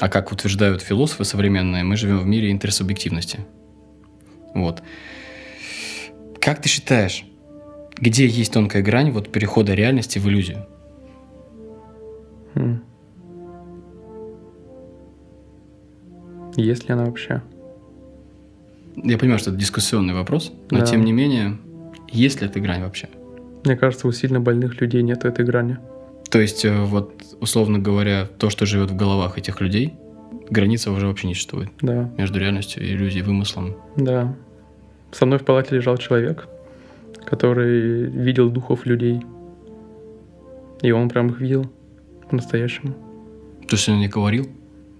А 0.00 0.08
как 0.08 0.32
утверждают 0.32 0.82
философы 0.82 1.24
современные, 1.24 1.84
мы 1.84 1.96
живем 1.96 2.18
в 2.18 2.26
мире 2.26 2.50
интерсубъективности. 2.50 3.40
Вот. 4.54 4.82
Как 6.40 6.62
ты 6.62 6.68
считаешь, 6.68 7.24
где 7.96 8.26
есть 8.26 8.52
тонкая 8.52 8.82
грань 8.82 9.10
вот 9.10 9.30
перехода 9.30 9.74
реальности 9.74 10.18
в 10.18 10.26
иллюзию? 10.26 10.66
М. 12.54 12.82
Есть 16.56 16.88
ли 16.88 16.94
она 16.94 17.04
вообще? 17.04 17.42
Я 18.96 19.18
понимаю, 19.18 19.38
что 19.38 19.50
это 19.50 19.58
дискуссионный 19.58 20.14
вопрос, 20.14 20.52
но 20.70 20.80
Да. 20.80 20.86
тем 20.86 21.04
не 21.04 21.12
менее, 21.12 21.56
есть 22.10 22.40
ли 22.40 22.46
эта 22.48 22.58
грань 22.60 22.82
вообще? 22.82 23.08
Мне 23.64 23.76
кажется, 23.76 24.08
у 24.08 24.12
сильно 24.12 24.40
больных 24.40 24.80
людей 24.80 25.02
нет 25.02 25.24
этой 25.24 25.44
грани. 25.44 25.78
То 26.30 26.40
есть, 26.40 26.64
э, 26.64 26.84
вот, 26.84 27.12
условно 27.40 27.78
говоря, 27.78 28.26
то, 28.38 28.50
что 28.50 28.64
живет 28.66 28.90
в 28.90 28.96
головах 28.96 29.36
этих 29.38 29.60
людей, 29.60 29.94
граница 30.48 30.90
уже 30.92 31.06
вообще 31.06 31.26
не 31.28 31.34
существует 31.34 31.68
Да, 31.82 32.08
между 32.16 32.38
реальностью, 32.38 32.82
иллюзией, 32.84 33.22
вымыслом. 33.22 33.76
да. 33.96 34.34
Со 35.12 35.26
мной 35.26 35.38
в 35.40 35.44
палате 35.44 35.74
лежал 35.74 35.96
человек, 35.96 36.46
который 37.24 38.04
видел 38.04 38.48
духов 38.48 38.86
людей. 38.86 39.20
И 40.82 40.92
он 40.92 41.08
прям 41.08 41.28
их 41.30 41.40
видел 41.40 41.66
по-настоящему. 42.28 42.92
То 43.68 43.74
есть 43.76 43.88
он 43.88 43.98
не 43.98 44.06
говорил? 44.08 44.48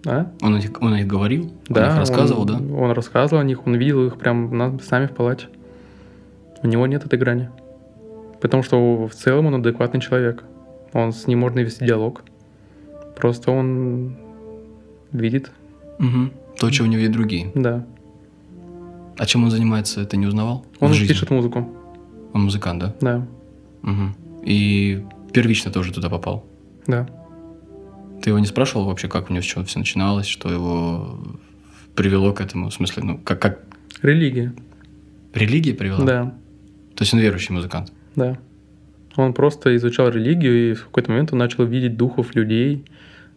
А? 0.07 0.31
Он, 0.43 0.55
о 0.57 0.59
них- 0.59 0.73
он 0.83 0.93
о 0.95 0.99
них 0.99 1.07
говорил? 1.07 1.45
Он 1.45 1.51
Да, 1.69 1.87
о 1.87 1.91
них 1.91 1.99
рассказывал, 2.01 2.41
он, 2.43 2.47
да? 2.49 2.75
Он 2.77 2.91
рассказывал 2.93 3.41
о 3.41 3.45
них, 3.45 3.67
он 3.67 3.77
видел 3.77 4.07
их 4.07 4.17
прям 4.19 4.57
на- 4.57 4.79
с 4.81 4.91
нами 4.91 5.07
в 5.07 5.13
палате. 5.13 5.47
У 6.63 6.67
него 6.67 6.87
нет 6.89 7.05
этой 7.07 7.19
грани. 7.19 7.49
Потому 8.41 8.63
что 8.63 9.07
в 9.07 9.15
целом 9.15 9.47
он 9.47 9.55
адекватный 9.57 10.01
человек. 10.01 10.45
Он 10.93 11.13
с 11.13 11.27
ним 11.27 11.41
можно 11.41 11.61
вести 11.61 11.85
диалог. 11.87 12.23
Просто 13.17 13.51
он 13.51 14.17
видит, 15.13 15.51
Мгм. 15.99 16.33
То, 16.59 16.71
чего 16.71 16.87
не 16.87 16.97
видят 16.97 17.13
другие. 17.13 17.51
да. 17.55 17.85
А 19.19 19.27
чем 19.27 19.45
он 19.45 19.51
занимается, 19.51 20.07
ты 20.07 20.17
не 20.17 20.27
узнавал? 20.27 20.65
Он 20.81 20.93
пишет 20.93 21.29
музыку, 21.31 21.69
Он 22.33 22.43
музыкант, 22.45 22.81
да? 22.81 22.95
да, 23.03 23.27
Мгм. 23.83 24.15
И 24.43 25.05
первично 25.35 25.71
тоже 25.71 25.93
туда 25.93 26.09
попал. 26.09 26.47
да. 26.87 27.07
Ты 28.23 28.31
его 28.31 28.39
не 28.39 28.47
спрашивал 28.47 28.85
вообще, 28.87 29.09
как 29.09 29.31
у 29.31 29.33
него 29.33 29.43
с 29.43 29.47
чего 29.47 29.65
все 29.65 29.79
начиналось, 29.79 30.27
что 30.27 30.51
его 30.51 31.19
привело 31.95 32.33
к 32.35 32.41
этому? 32.43 32.69
В 32.69 32.75
смысле, 32.75 33.03
ну, 33.03 33.19
как, 33.19 33.41
как 33.41 33.61
Религия, 34.03 34.53
религия 35.35 35.73
привела? 35.75 36.05
да, 36.05 36.25
То 36.95 37.03
есть 37.03 37.13
он 37.15 37.21
верующий 37.21 37.55
музыкант? 37.55 37.93
Да. 38.17 38.39
Он 39.17 39.33
просто 39.33 39.77
изучал 39.77 40.09
религию, 40.09 40.71
и 40.71 40.75
в 40.75 40.85
какой-то 40.85 41.11
момент 41.11 41.33
он 41.33 41.39
начал 41.39 41.65
видеть 41.65 41.97
духов 41.97 42.35
людей, 42.35 42.85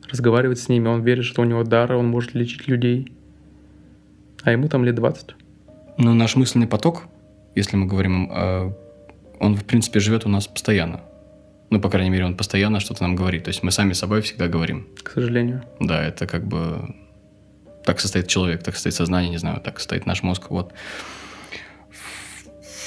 разговаривать 0.10 0.60
с 0.60 0.70
ними. 0.70 0.88
Он 0.88 1.02
верит, 1.02 1.26
что 1.26 1.42
у 1.42 1.46
него 1.46 1.64
дар, 1.64 1.94
он 1.94 2.08
может 2.08 2.34
лечить 2.34 2.68
людей. 2.68 3.12
А 4.44 4.52
ему 4.52 4.68
там 4.68 4.84
лет 4.84 4.96
20. 4.96 5.36
Ну, 5.98 6.14
наш 6.14 6.36
мысленный 6.36 6.68
поток, 6.68 7.04
если 7.56 7.78
мы 7.78 7.86
говорим, 7.86 8.30
э, 8.32 8.72
он, 9.40 9.56
в 9.56 9.64
принципе, 9.64 10.00
живет 10.00 10.26
у 10.26 10.30
нас 10.30 10.48
постоянно. 10.48 11.02
Ну, 11.70 11.80
по 11.80 11.90
крайней 11.90 12.10
мере, 12.10 12.26
он 12.26 12.36
постоянно 12.36 12.80
что-то 12.80 13.04
нам 13.04 13.16
говорит. 13.16 13.46
То 13.46 13.50
есть 13.50 13.64
мы 13.64 13.72
сами 13.72 13.94
собой 13.94 14.22
всегда 14.22 14.48
говорим. 14.48 14.88
к 15.02 15.12
сожалению. 15.12 15.64
Да, 15.80 16.04
это 16.04 16.28
как 16.28 16.46
бы... 16.46 16.96
Так 17.86 18.00
состоит 18.00 18.28
человек, 18.28 18.64
так 18.64 18.76
состоит 18.76 18.96
сознание, 18.96 19.30
не 19.30 19.38
знаю, 19.38 19.60
так 19.60 19.80
состоит 19.80 20.06
наш 20.06 20.24
мозг. 20.24 20.50
Вот. 20.50 20.72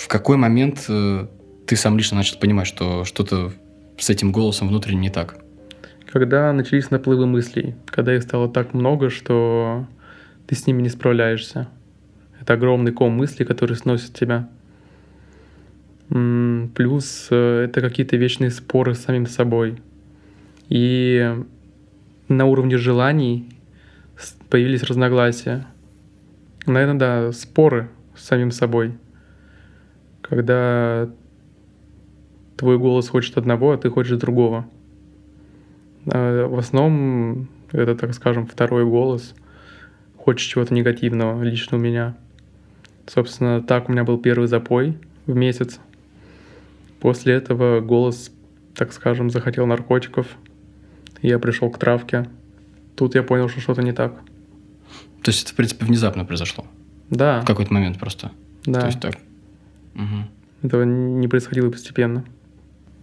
в 0.04 0.08
какой 0.08 0.36
момент 0.36 0.86
э, 0.88 1.26
ты 1.66 1.76
сам 1.76 1.96
лично 1.96 2.16
начал 2.16 2.38
понимать, 2.38 2.66
что 2.66 3.04
что-то 3.04 3.52
с 3.98 4.10
этим 4.10 4.32
голосом 4.32 4.68
внутренне 4.68 5.00
не 5.00 5.10
так? 5.10 5.38
Когда 6.06 6.52
начались 6.52 6.90
наплывы 6.90 7.26
мыслей, 7.26 7.74
когда 7.86 8.14
их 8.14 8.22
стало 8.22 8.48
так 8.48 8.72
много, 8.72 9.10
что 9.10 9.86
ты 10.46 10.54
с 10.54 10.66
ними 10.66 10.82
не 10.82 10.88
справляешься. 10.88 11.68
Это 12.40 12.54
огромный 12.54 12.92
ком 12.92 13.12
мыслей, 13.12 13.44
который 13.44 13.76
сносит 13.76 14.14
тебя. 14.14 14.48
Плюс 16.08 17.26
э, 17.30 17.64
это 17.64 17.80
какие-то 17.80 18.16
вечные 18.16 18.50
споры 18.50 18.94
с 18.94 19.00
самим 19.00 19.26
собой. 19.26 19.82
И 20.68 21.34
на 22.28 22.44
уровне 22.44 22.78
желаний 22.78 23.48
появились 24.48 24.84
разногласия. 24.84 25.66
Наверное, 26.66 26.98
да, 26.98 27.32
споры 27.32 27.90
с 28.14 28.24
самим 28.24 28.52
собой. 28.52 28.96
Когда 30.22 31.10
твой 32.56 32.78
голос 32.78 33.08
хочет 33.08 33.36
одного, 33.36 33.72
а 33.72 33.78
ты 33.78 33.90
хочешь 33.90 34.18
другого. 34.18 34.66
А 36.06 36.46
в 36.46 36.58
основном 36.58 37.48
это, 37.72 37.94
так 37.94 38.14
скажем, 38.14 38.46
второй 38.46 38.84
голос 38.84 39.34
хочет 40.16 40.48
чего-то 40.48 40.74
негативного 40.74 41.42
лично 41.42 41.76
у 41.76 41.80
меня. 41.80 42.16
Собственно, 43.06 43.62
так 43.62 43.88
у 43.88 43.92
меня 43.92 44.04
был 44.04 44.18
первый 44.18 44.48
запой 44.48 44.98
в 45.26 45.34
месяц. 45.34 45.78
После 47.00 47.34
этого 47.34 47.80
голос, 47.80 48.32
так 48.74 48.92
скажем, 48.92 49.30
захотел 49.30 49.66
наркотиков. 49.66 50.26
Я 51.22 51.38
пришел 51.38 51.70
к 51.70 51.78
травке. 51.78 52.26
Тут 52.96 53.14
я 53.14 53.22
понял, 53.22 53.48
что 53.48 53.60
что-то 53.60 53.82
не 53.82 53.92
так. 53.92 54.14
То 55.22 55.30
есть 55.30 55.44
это, 55.44 55.52
в 55.52 55.56
принципе, 55.56 55.84
внезапно 55.84 56.24
произошло? 56.24 56.64
Да. 57.10 57.42
В 57.42 57.46
какой-то 57.46 57.72
момент 57.72 57.98
просто? 57.98 58.32
Да. 58.64 58.80
То 58.80 58.86
есть 58.86 59.00
так? 59.00 59.16
Угу. 59.94 60.66
Этого 60.66 60.82
не 60.82 61.28
происходило 61.28 61.70
постепенно. 61.70 62.24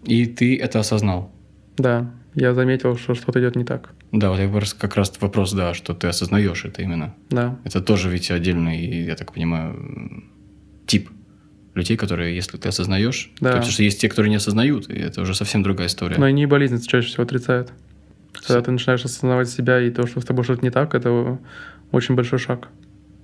И 0.06 0.26
ты 0.26 0.58
это 0.58 0.80
осознал? 0.80 1.32
Да, 1.78 2.12
я 2.36 2.54
заметил, 2.54 2.98
что 2.98 3.16
что-то 3.16 3.40
идет 3.40 3.56
не 3.56 3.64
так. 3.64 3.94
Да, 4.12 4.30
вот 4.30 4.40
я 4.40 4.50
как 4.78 4.96
раз 4.96 5.12
вопрос, 5.20 5.54
да, 5.54 5.74
что 5.74 5.94
ты 5.94 6.08
осознаешь 6.08 6.66
это 6.66 6.82
именно. 6.82 7.16
Да. 7.30 7.60
Это 7.64 7.82
тоже 7.82 8.10
ведь 8.10 8.30
отдельный, 8.30 9.06
я 9.06 9.16
так 9.16 9.34
понимаю, 9.34 10.24
тип 10.86 11.10
людей, 11.74 11.98
которые, 11.98 12.36
если 12.36 12.58
ты 12.58 12.70
осознаешь, 12.70 13.32
да. 13.40 13.50
то, 13.50 13.56
потому 13.56 13.72
что 13.72 13.82
есть 13.82 14.00
те, 14.00 14.10
которые 14.10 14.30
не 14.30 14.36
осознают, 14.36 14.90
и 14.90 14.94
это 14.94 15.22
уже 15.22 15.34
совсем 15.34 15.64
другая 15.64 15.88
история. 15.88 16.18
Но 16.18 16.26
они 16.26 16.44
и 16.44 16.46
болезнь 16.46 16.80
чаще 16.86 17.08
всего 17.08 17.24
отрицают. 17.24 17.74
Когда 18.48 18.62
ты 18.62 18.72
начинаешь 18.72 19.04
осознавать 19.04 19.50
себя 19.50 19.82
и 19.82 19.90
то, 19.90 20.06
что 20.06 20.20
с 20.22 20.26
тобой 20.26 20.44
что-то 20.44 20.64
не 20.64 20.70
так, 20.70 20.94
это 20.94 21.40
очень 21.92 22.16
большой 22.16 22.40
шаг. 22.40 22.70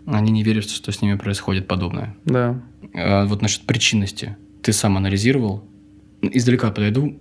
Они 0.08 0.32
не 0.32 0.44
верят, 0.44 0.68
что 0.68 0.92
с 0.92 1.02
ними 1.02 1.16
происходит 1.18 1.68
подобное. 1.68 2.16
Да. 2.26 2.60
А 2.96 3.26
вот 3.26 3.42
насчет 3.42 3.64
причинности. 3.64 4.38
Ты 4.64 4.74
сам 4.74 4.98
анализировал? 4.98 5.64
Издалека 6.22 6.72
подойду. 6.72 7.20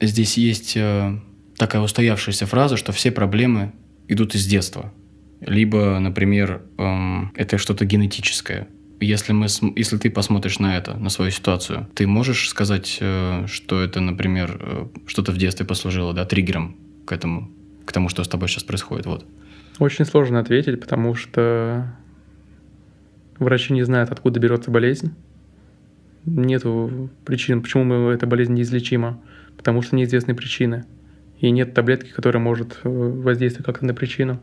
Здесь 0.00 0.36
есть 0.36 0.76
э, 0.76 1.18
такая 1.56 1.82
устоявшаяся 1.82 2.46
фраза, 2.46 2.76
что 2.76 2.92
все 2.92 3.10
проблемы 3.10 3.72
идут 4.08 4.34
из 4.34 4.46
детства. 4.46 4.92
Либо, 5.40 5.98
например, 5.98 6.62
эм, 6.78 7.32
это 7.36 7.58
что-то 7.58 7.84
генетическое. 7.84 8.68
Если, 9.00 9.32
мы, 9.32 9.46
если 9.76 9.96
ты 9.96 10.10
посмотришь 10.10 10.58
на 10.58 10.76
это, 10.76 10.94
на 10.94 11.08
свою 11.08 11.30
ситуацию, 11.30 11.88
ты 11.94 12.06
можешь 12.06 12.48
сказать, 12.48 12.98
э, 13.00 13.46
что 13.46 13.80
это, 13.80 14.00
например, 14.00 14.58
э, 14.60 14.86
что-то 15.06 15.32
в 15.32 15.38
детстве 15.38 15.64
послужило, 15.64 16.12
да, 16.12 16.24
триггером 16.24 16.76
к 17.06 17.12
этому, 17.12 17.50
к 17.86 17.92
тому, 17.92 18.08
что 18.08 18.24
с 18.24 18.28
тобой 18.28 18.48
сейчас 18.48 18.64
происходит, 18.64 19.06
вот? 19.06 19.26
Очень 19.78 20.04
сложно 20.04 20.40
ответить, 20.40 20.80
потому 20.80 21.14
что 21.14 21.96
врачи 23.38 23.72
не 23.72 23.82
знают, 23.82 24.10
откуда 24.10 24.38
берется 24.38 24.70
болезнь. 24.70 25.14
Нет 26.26 26.62
причин, 27.24 27.62
почему 27.62 28.10
эта 28.10 28.26
болезнь 28.26 28.54
неизлечима. 28.54 29.20
Потому 29.56 29.82
что 29.82 29.96
неизвестны 29.96 30.34
причины. 30.34 30.84
И 31.38 31.50
нет 31.50 31.74
таблетки, 31.74 32.10
которая 32.10 32.42
может 32.42 32.80
э, 32.84 32.88
воздействовать 32.88 33.66
как-то 33.66 33.86
на 33.86 33.94
причину. 33.94 34.40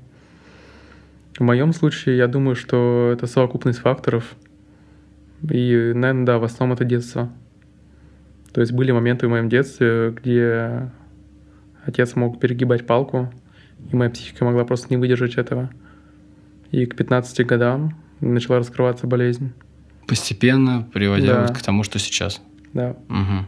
В 1.37 1.41
моем 1.41 1.73
случае, 1.73 2.17
я 2.17 2.27
думаю, 2.27 2.55
что 2.55 3.11
это 3.13 3.27
совокупность 3.27 3.79
факторов. 3.79 4.35
И, 5.43 5.91
наверное, 5.93 6.25
да, 6.25 6.39
в 6.39 6.43
основном 6.43 6.75
это 6.75 6.83
детство. 6.83 7.31
То 8.53 8.61
есть 8.61 8.73
были 8.73 8.91
моменты 8.91 9.27
в 9.27 9.29
моем 9.29 9.49
детстве, 9.49 10.09
где 10.09 10.89
отец 11.85 12.15
мог 12.15 12.39
перегибать 12.39 12.87
палку, 12.87 13.31
и 13.91 13.95
моя 13.95 14.09
психика 14.09 14.45
могла 14.45 14.65
просто 14.65 14.87
не 14.89 14.97
выдержать 14.97 15.35
этого. 15.35 15.69
И 16.71 16.87
к 16.87 16.95
15 16.95 17.45
годам 17.45 17.95
начала 18.19 18.57
раскрываться 18.57 19.05
болезнь. 19.05 19.53
Постепенно 20.07 20.87
приводя 20.93 21.33
да. 21.33 21.41
вот 21.41 21.57
к 21.57 21.61
тому, 21.61 21.83
что 21.83 21.99
сейчас. 21.99 22.41
Да. 22.73 22.91
Угу. 23.09 23.47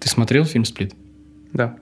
Ты 0.00 0.08
смотрел 0.08 0.44
фильм 0.44 0.64
«Сплит»? 0.64 0.94
Да. 1.52 1.76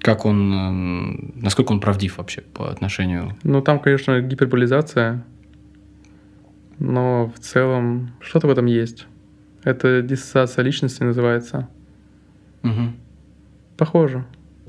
Как 0.00 0.24
он, 0.24 0.52
эм, 0.52 1.32
насколько 1.36 1.72
он 1.72 1.80
правдив 1.80 2.18
вообще 2.18 2.42
по 2.42 2.70
отношению? 2.70 3.36
Ну, 3.42 3.62
там, 3.62 3.80
конечно, 3.80 4.20
гиперболизация, 4.20 5.24
но 6.78 7.32
в 7.34 7.40
целом 7.40 8.12
что-то 8.20 8.46
в 8.46 8.50
этом 8.50 8.66
есть. 8.66 9.06
Это 9.64 10.02
диссоциация 10.02 10.62
личности 10.62 11.02
называется. 11.02 11.68
Угу. 12.62 12.92
Похоже. 13.76 14.24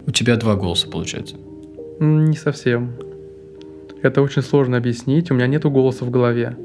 У 0.06 0.12
тебя 0.12 0.36
два 0.38 0.56
голоса, 0.56 0.90
получается? 0.90 1.36
Не 2.00 2.36
совсем. 2.36 2.94
Это 4.02 4.22
очень 4.22 4.42
сложно 4.42 4.78
объяснить. 4.78 5.30
У 5.30 5.36
меня 5.36 5.48
нету 5.48 5.70
голоса 5.70 6.06
в 6.06 6.10
голове. 6.10 6.58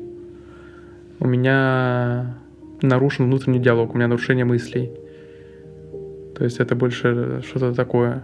У 1.25 1.27
меня 1.27 2.37
нарушен 2.83 3.25
внутренний 3.25 3.59
диалог, 3.59 3.95
у 3.95 3.97
меня 3.97 4.09
нарушение 4.09 4.45
мыслей. 4.45 4.91
То 6.37 6.45
есть 6.45 6.61
это 6.61 6.77
больше 6.77 7.43
что-то 7.49 7.75
такое 7.75 8.23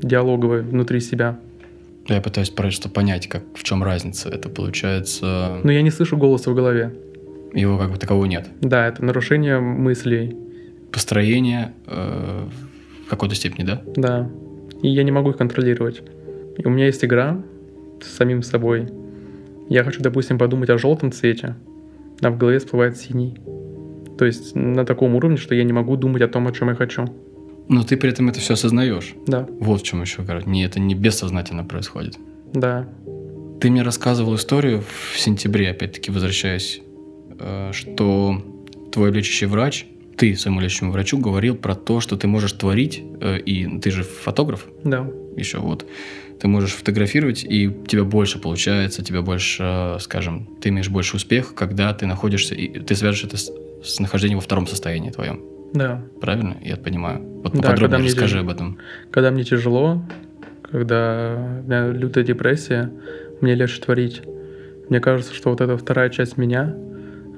диалоговое 0.00 0.62
внутри 0.62 1.00
себя. 1.00 1.40
Я 2.06 2.20
пытаюсь 2.20 2.50
просто 2.50 2.88
понять, 2.88 3.26
как, 3.26 3.42
в 3.54 3.64
чем 3.64 3.82
разница. 3.82 4.28
Это 4.28 4.48
получается... 4.48 5.58
Ну, 5.64 5.70
я 5.72 5.82
не 5.82 5.90
слышу 5.90 6.16
голоса 6.16 6.52
в 6.52 6.54
голове. 6.54 6.94
Его 7.54 7.76
как 7.76 7.90
бы 7.90 7.96
такового 7.96 8.26
нет. 8.26 8.46
Да, 8.60 8.86
это 8.86 9.04
нарушение 9.04 9.58
мыслей. 9.58 10.36
Построение 10.92 11.72
э, 11.88 12.46
в 13.04 13.10
какой-то 13.10 13.34
степени, 13.34 13.66
да? 13.66 13.82
Да. 13.96 14.30
И 14.80 14.88
я 14.88 15.02
не 15.02 15.10
могу 15.10 15.30
их 15.30 15.38
контролировать. 15.38 16.02
И 16.56 16.64
у 16.64 16.70
меня 16.70 16.86
есть 16.86 17.04
игра 17.04 17.42
с 18.00 18.06
самим 18.16 18.44
собой. 18.44 18.86
Я 19.68 19.82
хочу, 19.82 20.00
допустим, 20.00 20.38
подумать 20.38 20.70
о 20.70 20.78
желтом 20.78 21.10
цвете, 21.10 21.56
а 22.20 22.30
в 22.30 22.38
голове 22.38 22.58
всплывает 22.58 22.96
синий. 22.96 23.38
То 24.18 24.24
есть 24.24 24.54
на 24.54 24.84
таком 24.84 25.14
уровне, 25.14 25.36
что 25.36 25.54
я 25.54 25.64
не 25.64 25.72
могу 25.72 25.96
думать 25.96 26.22
о 26.22 26.28
том, 26.28 26.46
о 26.48 26.52
чем 26.52 26.68
я 26.68 26.74
хочу. 26.74 27.06
Но 27.68 27.82
ты 27.82 27.96
при 27.96 28.10
этом 28.10 28.28
это 28.28 28.40
все 28.40 28.54
осознаешь. 28.54 29.14
Да. 29.26 29.46
Вот 29.60 29.80
в 29.80 29.84
чем 29.84 30.00
еще, 30.00 30.24
короче. 30.24 30.48
Не, 30.48 30.64
это 30.64 30.80
не 30.80 30.94
бессознательно 30.94 31.64
происходит. 31.64 32.16
Да. 32.52 32.88
Ты 33.60 33.70
мне 33.70 33.82
рассказывал 33.82 34.36
историю 34.36 34.82
в 35.12 35.18
сентябре, 35.18 35.70
опять-таки 35.70 36.10
возвращаясь, 36.10 36.80
э, 37.38 37.70
что 37.72 38.42
твой 38.90 39.12
лечащий 39.12 39.46
врач, 39.46 39.86
ты 40.18 40.34
своему 40.36 40.60
лечащему 40.60 40.90
врачу 40.90 41.18
говорил 41.18 41.54
про 41.54 41.74
то, 41.74 42.00
что 42.00 42.16
ты 42.16 42.26
можешь 42.26 42.52
творить, 42.52 43.02
э, 43.20 43.38
и 43.38 43.78
ты 43.78 43.90
же 43.90 44.02
фотограф. 44.02 44.66
Да. 44.84 45.08
Еще 45.36 45.58
вот. 45.58 45.86
Ты 46.40 46.48
можешь 46.48 46.72
фотографировать, 46.72 47.44
и 47.44 47.70
тебя 47.86 48.04
больше 48.04 48.38
получается, 48.40 49.04
тебя 49.04 49.22
больше, 49.22 49.62
э, 49.62 49.96
скажем, 50.00 50.48
ты 50.60 50.70
имеешь 50.70 50.88
больше 50.88 51.16
успех, 51.16 51.54
когда 51.54 51.94
ты 51.94 52.06
находишься, 52.06 52.54
и 52.54 52.80
ты 52.80 52.94
свяжешь 52.96 53.24
это 53.24 53.36
с, 53.36 53.50
с 53.84 54.00
нахождением 54.00 54.38
во 54.38 54.42
втором 54.42 54.66
состоянии 54.66 55.10
твоем. 55.10 55.40
Да. 55.72 56.02
Правильно? 56.20 56.56
Я 56.62 56.76
понимаю. 56.76 57.20
Вот 57.42 57.52
да, 57.52 57.62
поподробнее 57.62 58.06
расскажи 58.06 58.34
тяж... 58.34 58.42
об 58.42 58.50
этом. 58.50 58.78
Когда 59.10 59.30
мне 59.30 59.44
тяжело, 59.44 60.02
когда 60.62 61.60
у 61.62 61.66
меня 61.66 61.88
лютая 61.88 62.24
депрессия, 62.24 62.90
мне 63.40 63.54
легче 63.54 63.80
творить. 63.80 64.22
Мне 64.88 65.00
кажется, 65.00 65.34
что 65.34 65.50
вот 65.50 65.60
эта 65.60 65.76
вторая 65.76 66.10
часть 66.10 66.36
меня, 66.38 66.74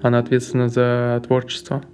она 0.03 0.19
ответственна 0.19 0.69
за 0.69 1.23
творчество. 1.27 1.85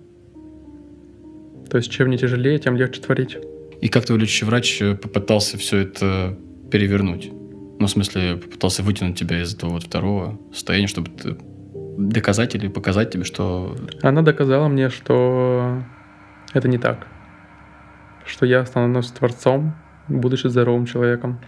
То 1.70 1.78
есть, 1.78 1.90
чем 1.90 2.08
мне 2.08 2.18
тяжелее, 2.18 2.58
тем 2.58 2.76
легче 2.76 3.00
творить. 3.00 3.38
И 3.80 3.88
как 3.88 4.04
твой 4.04 4.18
лечащий 4.18 4.44
врач 4.44 4.80
э, 4.80 4.94
попытался 4.94 5.58
все 5.58 5.78
это 5.78 6.38
перевернуть? 6.70 7.30
Ну, 7.78 7.86
в 7.86 7.90
смысле, 7.90 8.36
попытался 8.36 8.82
вытянуть 8.82 9.18
тебя 9.18 9.42
из 9.42 9.54
этого 9.54 9.70
вот 9.70 9.82
второго 9.82 10.40
состояния, 10.52 10.86
чтобы 10.86 11.10
ты 11.10 11.36
доказать 11.98 12.54
или 12.54 12.68
показать 12.68 13.10
тебе, 13.10 13.24
что... 13.24 13.76
Она 14.02 14.22
доказала 14.22 14.68
мне, 14.68 14.90
что 14.90 15.82
это 16.52 16.68
не 16.68 16.78
так. 16.78 17.06
Что 18.24 18.46
я 18.46 18.64
становлюсь 18.64 19.10
творцом, 19.10 19.74
будучи 20.08 20.46
здоровым 20.46 20.86
человеком. 20.86 21.40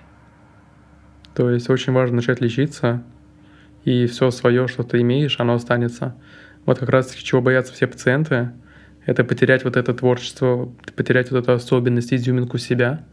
То 1.35 1.51
есть 1.51 1.71
очень 1.71 1.93
важно 1.93 2.17
начать 2.17 2.41
лечиться, 2.41 3.05
и 3.85 4.07
все 4.07 4.31
свое, 4.31 4.69
что 4.69 4.83
ты 4.83 5.01
имеешь, 5.01 5.39
оно 5.39 5.55
останется. 5.55 6.17
Вот 6.67 6.79
как 6.79 6.89
раз 6.89 7.09
таки 7.09 7.25
чего 7.25 7.41
боятся 7.41 7.73
все 7.73 7.87
пациенты, 7.87 8.53
это 9.09 9.25
потерять 9.25 9.65
вот 9.65 9.77
это 9.79 9.95
творчество, 9.95 10.71
потерять 10.95 11.31
вот 11.31 11.39
эту 11.39 11.53
особенность, 11.53 12.13
изюминку 12.13 12.59
себя. 12.59 13.07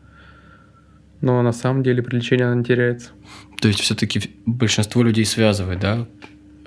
Но 1.22 1.42
на 1.42 1.54
самом 1.54 1.84
деле 1.84 2.04
при 2.04 2.18
лечении 2.18 2.44
она 2.44 2.56
не 2.56 2.66
теряется. 2.66 3.12
То 3.62 3.70
есть 3.70 3.80
все-таки 3.80 4.20
большинство 4.46 5.02
людей 5.04 5.24
связывает, 5.24 5.80
да, 5.80 6.06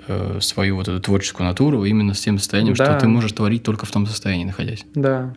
э, 0.07 0.39
свою 0.41 0.77
вот 0.77 0.87
эту 0.87 0.99
творческую 0.99 1.45
натуру 1.45 1.85
именно 1.85 2.15
с 2.15 2.21
тем 2.21 2.39
состоянием, 2.39 2.73
Да. 2.73 2.85
что 2.85 2.99
ты 3.01 3.07
можешь 3.07 3.31
творить 3.33 3.61
только 3.61 3.85
в 3.85 3.91
том 3.91 4.07
состоянии, 4.07 4.45
находясь. 4.45 4.83
Да. 4.95 5.35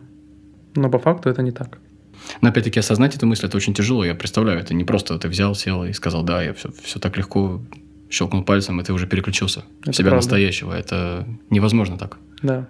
Но 0.75 0.89
по 0.89 0.97
факту 0.97 1.29
это 1.29 1.43
не 1.43 1.51
так. 1.51 1.77
Но 2.41 2.49
опять-таки 2.49 2.79
осознать 2.79 3.15
эту 3.15 3.27
мысль 3.27 3.45
это 3.45 3.57
очень 3.57 3.75
тяжело. 3.75 4.03
Я 4.03 4.15
представляю, 4.15 4.59
это 4.59 4.73
не 4.73 4.85
просто 4.85 5.19
ты 5.19 5.27
взял, 5.27 5.53
сел 5.53 5.83
и 5.83 5.93
сказал, 5.93 6.23
да, 6.23 6.41
я 6.41 6.55
все, 6.55 6.71
все 6.81 6.99
так 6.99 7.15
легко 7.15 7.61
щелкнул 8.09 8.43
пальцем, 8.43 8.81
и 8.81 8.83
ты 8.83 8.91
уже 8.91 9.05
переключился 9.05 9.63
в 9.85 9.93
себя 9.93 10.09
правда. 10.09 10.15
настоящего. 10.15 10.73
Это 10.73 11.27
невозможно 11.51 11.99
так. 11.99 12.17
Да. 12.41 12.67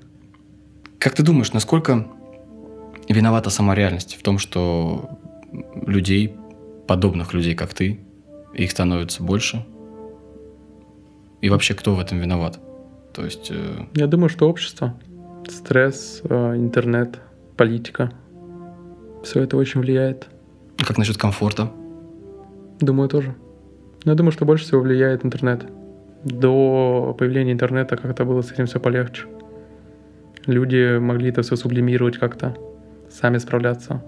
Как 1.04 1.16
ты 1.16 1.22
думаешь, 1.22 1.52
насколько 1.52 2.08
виновата 3.10 3.50
сама 3.50 3.76
реальность 3.76 4.16
в 4.16 4.24
том, 4.24 4.38
что 4.38 5.20
людей, 5.86 6.34
подобных 6.88 7.34
людей, 7.34 7.56
как 7.56 7.74
ты, 7.74 8.00
их 8.54 8.72
становится 8.72 9.22
больше? 9.22 9.66
И 11.42 11.50
вообще, 11.50 11.74
кто 11.74 11.94
в 11.96 12.00
этом 12.00 12.20
виноват? 12.20 12.58
То 13.12 13.26
есть, 13.26 13.52
э, 13.52 13.86
Я 13.96 14.08
думаю, 14.08 14.30
что 14.30 14.48
общество, 14.48 14.94
стресс, 15.50 16.22
э, 16.24 16.56
интернет, 16.56 17.20
политика, 17.58 18.14
все 19.26 19.42
это 19.44 19.58
очень 19.58 19.82
влияет. 19.82 20.30
как 20.78 20.98
насчет 20.98 21.18
комфорта? 21.18 21.70
Думаю, 22.80 23.10
тоже. 23.10 23.36
Но 24.06 24.14
я 24.14 24.16
думаю, 24.16 24.32
что 24.32 24.46
больше 24.46 24.64
всего 24.64 24.80
влияет 24.80 25.26
интернет. 25.26 25.66
До 26.24 27.14
появления 27.20 27.52
интернета 27.52 27.98
как-то 27.98 28.24
было 28.24 28.42
с 28.42 28.54
этим 28.54 28.68
все 28.68 28.80
полегче. 28.80 29.26
Люди 30.46 30.98
могли 30.98 31.30
это 31.30 31.42
все 31.42 31.56
сублимировать 31.56 32.18
как-то, 32.18 32.56
сами 33.10 33.38
справляться. 33.38 34.04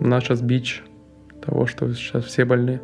У 0.00 0.06
нас 0.06 0.24
сейчас 0.24 0.40
бич 0.40 0.82
того, 1.44 1.66
что 1.66 1.92
сейчас 1.94 2.24
все 2.24 2.44
больны. 2.44 2.80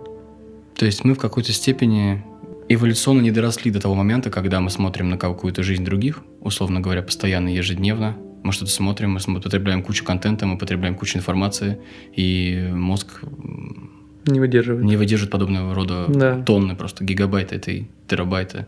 То 0.77 0.85
есть 0.87 1.05
мы 1.05 1.15
в 1.15 1.19
какой-то 1.19 1.53
степени 1.53 2.25
эволюционно 2.69 3.21
не 3.21 3.31
доросли 3.31 3.71
до 3.71 3.81
того 3.81 3.95
момента, 3.95 4.31
когда 4.31 4.61
мы 4.61 4.71
смотрим 4.71 5.11
на 5.11 5.19
какую-то 5.19 5.63
жизнь 5.63 5.85
других, 5.85 6.23
условно 6.41 6.81
говоря, 6.81 7.03
постоянно, 7.03 7.49
ежедневно. 7.49 8.17
Мы 8.43 8.53
что-то 8.53 8.71
смотрим, 8.73 9.19
мы 9.27 9.41
потребляем 9.41 9.83
кучу 9.83 10.05
контента, 10.05 10.47
мы 10.47 10.59
потребляем 10.59 10.95
кучу 10.97 11.17
информации, 11.17 11.79
и 12.15 12.69
мозг 12.73 13.23
Не 14.27 14.41
выдерживает. 14.41 14.85
не 14.85 14.97
выдержит 14.97 15.31
подобного 15.31 15.75
рода 15.75 16.07
Да. 16.09 16.43
тонны, 16.43 16.75
просто 16.75 17.05
гигабайты 17.05 17.57
этой, 17.57 17.89
терабайты, 18.09 18.67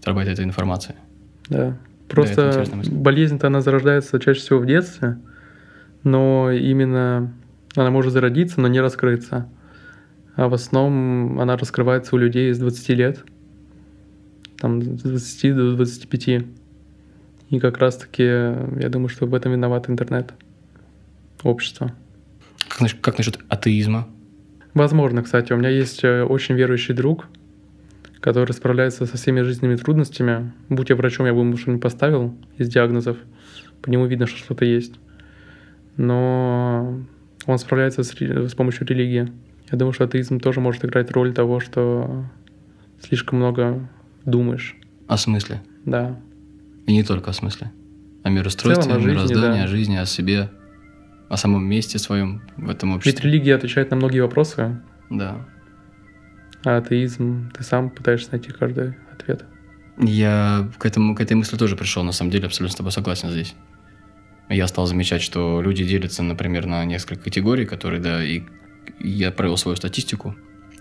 терабайты 0.00 0.30
этой 0.32 0.44
информации. 0.44 0.94
Да. 1.48 1.76
Просто 2.10 2.64
мысль. 2.74 2.92
болезнь-то 2.92 3.46
она 3.46 3.60
зарождается 3.60 4.18
чаще 4.18 4.40
всего 4.40 4.58
в 4.58 4.66
детстве, 4.66 5.18
но 6.02 6.50
именно 6.50 7.32
она 7.76 7.90
может 7.90 8.12
зародиться, 8.12 8.60
но 8.60 8.68
не 8.68 8.80
раскрыться. 8.80 9.48
А 10.34 10.48
в 10.48 10.54
основном 10.54 11.40
она 11.40 11.56
раскрывается 11.56 12.14
у 12.16 12.18
людей 12.18 12.52
с 12.52 12.58
20 12.58 12.88
лет, 12.90 13.24
там 14.58 14.82
с 14.82 15.02
20 15.02 15.54
до 15.54 15.76
25. 15.76 16.44
И 17.50 17.58
как 17.58 17.78
раз-таки, 17.78 18.22
я 18.22 18.88
думаю, 18.88 19.08
что 19.08 19.26
в 19.26 19.34
этом 19.34 19.52
виноват 19.52 19.88
интернет, 19.88 20.32
общество. 21.42 21.92
Как, 22.68 22.88
как 23.00 23.18
насчет 23.18 23.38
атеизма? 23.48 24.08
Возможно, 24.74 25.22
кстати, 25.22 25.52
у 25.52 25.56
меня 25.56 25.68
есть 25.68 26.04
э, 26.04 26.22
очень 26.22 26.54
верующий 26.54 26.94
друг, 26.94 27.26
который 28.20 28.52
справляется 28.52 29.06
со 29.06 29.16
всеми 29.16 29.40
жизненными 29.40 29.76
трудностями. 29.76 30.52
Будь 30.68 30.90
я 30.90 30.96
врачом, 30.96 31.26
я 31.26 31.32
бы 31.32 31.40
ему 31.40 31.56
что-нибудь 31.56 31.82
поставил 31.82 32.34
из 32.58 32.68
диагнозов. 32.68 33.16
По 33.82 33.88
нему 33.90 34.06
видно, 34.06 34.26
что 34.26 34.38
что-то 34.38 34.64
есть. 34.64 34.94
Но 35.96 37.00
он 37.46 37.58
справляется 37.58 38.02
с, 38.02 38.12
с 38.12 38.54
помощью 38.54 38.86
религии. 38.86 39.32
Я 39.70 39.78
думаю, 39.78 39.92
что 39.92 40.04
атеизм 40.04 40.40
тоже 40.40 40.60
может 40.60 40.84
играть 40.84 41.10
роль 41.12 41.32
того, 41.32 41.60
что 41.60 42.24
слишком 43.00 43.38
много 43.38 43.88
думаешь. 44.24 44.76
О 45.06 45.16
смысле? 45.16 45.62
Да, 45.84 46.18
И 46.86 46.92
не 46.92 47.02
только 47.02 47.30
о 47.30 47.32
смысле. 47.32 47.72
О 48.22 48.28
мироустройстве, 48.28 48.92
о 48.92 48.96
о 48.96 49.00
мироздании, 49.00 49.58
да. 49.60 49.64
о 49.64 49.66
жизни, 49.66 49.96
о 49.96 50.04
себе, 50.04 50.50
о 51.30 51.36
самом 51.38 51.64
месте 51.64 51.98
своем 51.98 52.42
в 52.58 52.68
этом 52.68 52.90
ведь 52.90 52.98
обществе. 52.98 53.30
религия 53.30 53.54
отвечает 53.54 53.90
на 53.90 53.96
многие 53.96 54.20
вопросы, 54.20 54.80
Да. 55.08 55.46
А 56.64 56.76
атеизм 56.78 57.50
ты 57.52 57.62
сам 57.62 57.90
пытаешься 57.90 58.32
найти 58.32 58.50
каждый 58.50 58.94
ответ. 59.12 59.44
Я 59.98 60.68
к, 60.78 60.86
этому, 60.86 61.14
к 61.14 61.20
этой 61.20 61.34
мысли 61.34 61.56
тоже 61.56 61.76
пришел, 61.76 62.02
на 62.04 62.12
самом 62.12 62.30
деле, 62.30 62.46
абсолютно 62.46 62.72
с 62.72 62.76
тобой 62.76 62.92
согласен 62.92 63.30
здесь. 63.30 63.54
Я 64.48 64.66
стал 64.66 64.86
замечать, 64.86 65.22
что 65.22 65.60
люди 65.62 65.84
делятся, 65.84 66.22
например, 66.22 66.66
на 66.66 66.84
несколько 66.84 67.24
категорий, 67.24 67.66
которые, 67.66 68.00
да, 68.00 68.22
и 68.24 68.42
я 68.98 69.30
провел 69.30 69.56
свою 69.56 69.76
статистику 69.76 70.34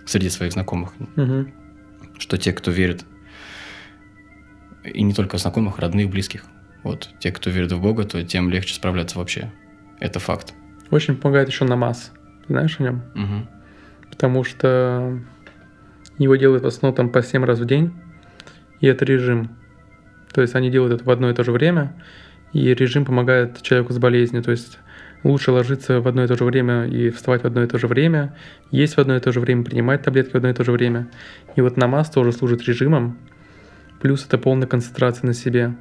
среди 0.06 0.30
своих 0.30 0.54
знакомых, 0.54 0.94
Мгм. 1.16 1.52
что 2.18 2.38
те, 2.38 2.52
кто 2.54 2.72
верит, 2.72 3.06
и 4.84 5.04
не 5.04 5.14
только 5.14 5.38
знакомых, 5.38 5.80
родных, 5.80 6.10
близких, 6.10 6.46
вот, 6.84 7.10
те, 7.20 7.32
кто 7.32 7.50
верит 7.50 7.72
в 7.74 7.82
Бога, 7.82 8.06
то 8.06 8.24
тем 8.24 8.50
легче 8.50 8.74
справляться 8.74 9.20
вообще. 9.20 9.52
Это 10.00 10.20
факт. 10.20 10.54
Очень 10.90 11.18
помогает 11.18 11.50
еще 11.50 11.66
намаз. 11.66 12.12
Знаешь 12.48 12.80
о 12.80 12.84
нем? 12.84 13.04
Мгм. 13.16 13.48
потому 14.10 14.44
что 14.44 15.20
его 16.20 16.36
делают 16.36 16.64
в 16.64 16.68
основном 16.68 16.96
там 16.96 17.10
по 17.10 17.24
7 17.24 17.44
раз 17.44 17.60
в 17.60 17.66
день, 17.66 17.92
и 18.80 18.88
это 18.88 19.06
режим. 19.06 19.50
То 20.32 20.42
есть 20.42 20.54
они 20.54 20.70
делают 20.70 20.94
это 20.94 21.04
в 21.04 21.10
одно 21.10 21.30
и 21.30 21.34
то 21.34 21.44
же 21.44 21.52
время, 21.52 21.96
и 22.54 22.74
режим 22.74 23.06
помогает 23.06 23.62
человеку 23.62 23.94
с 23.94 23.98
болезнью. 23.98 24.44
То 24.44 24.52
есть 24.52 24.78
лучше 25.24 25.52
ложиться 25.52 26.02
в 26.02 26.08
одно 26.08 26.24
и 26.24 26.28
то 26.28 26.36
же 26.36 26.44
время 26.44 26.86
и 26.86 27.10
вставать 27.10 27.44
в 27.44 27.46
одно 27.46 27.64
и 27.64 27.68
то 27.68 27.78
же 27.78 27.88
время, 27.88 28.36
есть 28.72 28.96
в 28.96 29.00
одно 29.00 29.16
и 29.16 29.20
то 29.20 29.32
же 29.32 29.40
время, 29.40 29.64
принимать 29.64 30.04
таблетки 30.04 30.34
в 30.34 30.36
одно 30.36 30.50
и 30.50 30.54
то 30.54 30.64
же 30.64 30.72
время. 30.72 31.10
И 31.56 31.62
вот 31.62 31.78
намаз 31.78 32.10
тоже 32.10 32.32
служит 32.32 32.64
режимом, 32.64 33.18
плюс 34.02 34.26
это 34.26 34.38
полная 34.38 34.68
концентрация 34.68 35.28
на 35.28 35.34
себе. 35.34 35.76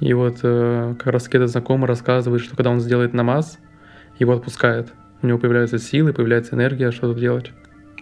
И 0.00 0.12
вот 0.12 0.38
э, 0.42 0.94
как 0.98 1.12
раз 1.12 1.28
этот 1.28 1.50
знакомый 1.50 1.86
рассказывает, 1.86 2.42
что 2.42 2.56
когда 2.56 2.70
он 2.70 2.80
сделает 2.80 3.14
намаз, 3.14 3.58
его 4.18 4.32
отпускает. 4.32 4.92
У 5.22 5.26
него 5.26 5.38
появляются 5.38 5.78
силы, 5.78 6.12
появляется 6.12 6.54
энергия 6.56 6.90
что-то 6.90 7.18
делать. 7.18 7.52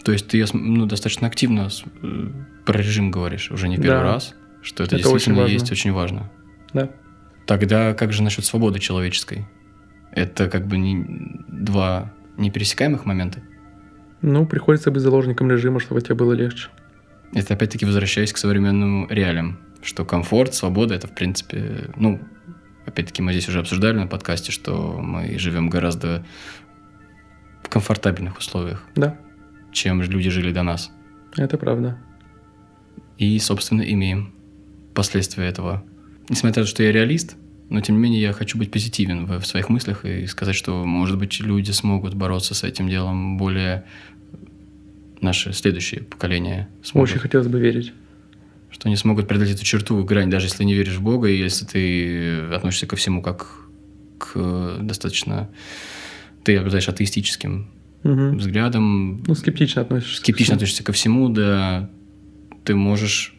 То 0.03 0.11
есть 0.11 0.27
ты 0.27 0.43
ну, 0.53 0.85
достаточно 0.85 1.27
активно 1.27 1.69
э, 2.01 2.29
про 2.65 2.77
режим 2.77 3.11
говоришь, 3.11 3.51
уже 3.51 3.67
не 3.69 3.77
первый 3.77 3.99
Да. 3.99 4.03
раз, 4.03 4.35
что 4.61 4.83
это, 4.83 4.95
Это 4.95 5.07
очень 5.07 5.13
действительно 5.13 5.41
важно. 5.41 5.53
есть 5.53 5.71
очень 5.71 5.91
важно. 5.93 6.31
Да. 6.73 6.89
Тогда 7.45 7.93
как 7.93 8.13
же 8.13 8.23
насчет 8.23 8.45
свободы 8.45 8.79
человеческой? 8.79 9.45
Это 10.11 10.49
как 10.49 10.67
бы 10.67 10.77
не, 10.77 11.05
два 11.47 12.13
непересекаемых 12.37 13.05
момента. 13.05 13.41
Ну, 14.21 14.45
приходится 14.45 14.91
быть 14.91 15.01
заложником 15.01 15.49
режима, 15.51 15.79
чтобы 15.79 16.01
тебе 16.01 16.15
было 16.15 16.33
легче. 16.33 16.69
Это 17.33 17.53
опять-таки 17.55 17.85
возвращаясь 17.85 18.31
к 18.31 18.37
современным 18.37 19.07
реалиям, 19.09 19.59
что 19.81 20.05
комфорт, 20.05 20.53
свобода, 20.53 20.93
это 20.95 21.07
в 21.07 21.15
принципе, 21.15 21.89
ну, 21.95 22.21
опять-таки 22.85 23.21
мы 23.21 23.31
здесь 23.33 23.49
уже 23.49 23.59
обсуждали 23.59 23.97
на 23.97 24.07
подкасте, 24.07 24.51
что 24.51 24.99
мы 25.01 25.37
живем 25.39 25.69
гораздо 25.69 26.23
в 27.63 27.69
комфортабельных 27.69 28.37
условиях, 28.37 28.83
Да, 28.95 29.17
чем 29.73 30.01
люди 30.01 30.29
жили 30.29 30.51
до 30.51 30.63
нас. 30.63 30.91
это 31.35 31.57
правда. 31.57 31.97
И, 33.17 33.37
собственно, 33.39 33.81
имеем 33.81 34.33
последствия 34.93 35.45
этого. 35.45 35.83
Несмотря 36.29 36.61
на 36.61 36.65
то, 36.65 36.69
что 36.69 36.83
я 36.83 36.91
реалист, 36.91 37.35
но 37.69 37.81
тем 37.81 37.95
не 37.95 38.01
менее 38.01 38.21
я 38.21 38.33
хочу 38.33 38.57
быть 38.57 38.71
позитивен 38.71 39.25
в, 39.25 39.39
в 39.39 39.45
своих 39.45 39.69
мыслях 39.69 40.05
и 40.05 40.27
сказать, 40.27 40.55
что, 40.55 40.85
может 40.85 41.17
быть, 41.17 41.39
люди 41.39 41.71
смогут 41.71 42.13
бороться 42.13 42.53
с 42.53 42.63
этим 42.63 42.87
делом 42.87 43.37
более 43.37 43.85
наши 45.21 45.53
следующие 45.53 46.01
поколения 46.03 46.69
смогут. 46.83 47.09
Очень 47.09 47.19
хотелось 47.19 47.47
бы 47.47 47.59
верить. 47.59 47.93
Что 48.69 48.87
они 48.87 48.95
смогут 48.95 49.27
преодолеть 49.27 49.55
эту 49.55 49.65
черту, 49.65 50.03
грань, 50.03 50.29
даже 50.29 50.47
если 50.47 50.63
не 50.63 50.73
веришь 50.73 50.97
в 50.97 51.01
Бога, 51.01 51.29
и 51.29 51.37
если 51.37 51.65
ты 51.65 52.39
относишься 52.53 52.87
ко 52.87 52.95
всему 52.95 53.21
как 53.21 53.67
к 54.17 54.31
э, 54.35 54.79
достаточно... 54.81 55.49
Ты 56.43 56.57
обладаешь 56.57 56.89
атеистическим 56.89 57.69
Мгм. 58.03 58.37
взглядом, 58.37 59.23
Ну, 59.25 59.33
скептично 59.35 59.81
относишься. 59.81 60.17
скептично 60.21 60.55
относишься 60.55 60.83
ко 60.83 60.91
всему, 60.91 61.29
да, 61.29 61.89
ты 62.65 62.75
можешь 62.75 63.35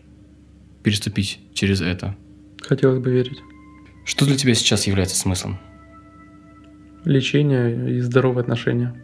переступить 0.83 1.41
через 1.55 1.81
это. 1.81 2.17
Хотелось 2.63 2.99
бы 2.99 3.11
верить. 3.11 3.39
Что 4.05 4.25
для 4.27 4.37
тебя 4.37 4.55
сейчас 4.55 4.87
является 4.87 5.17
смыслом? 5.17 5.59
Лечение 7.05 7.97
и 7.97 8.01
здоровые 8.01 8.41
отношения. 8.43 8.95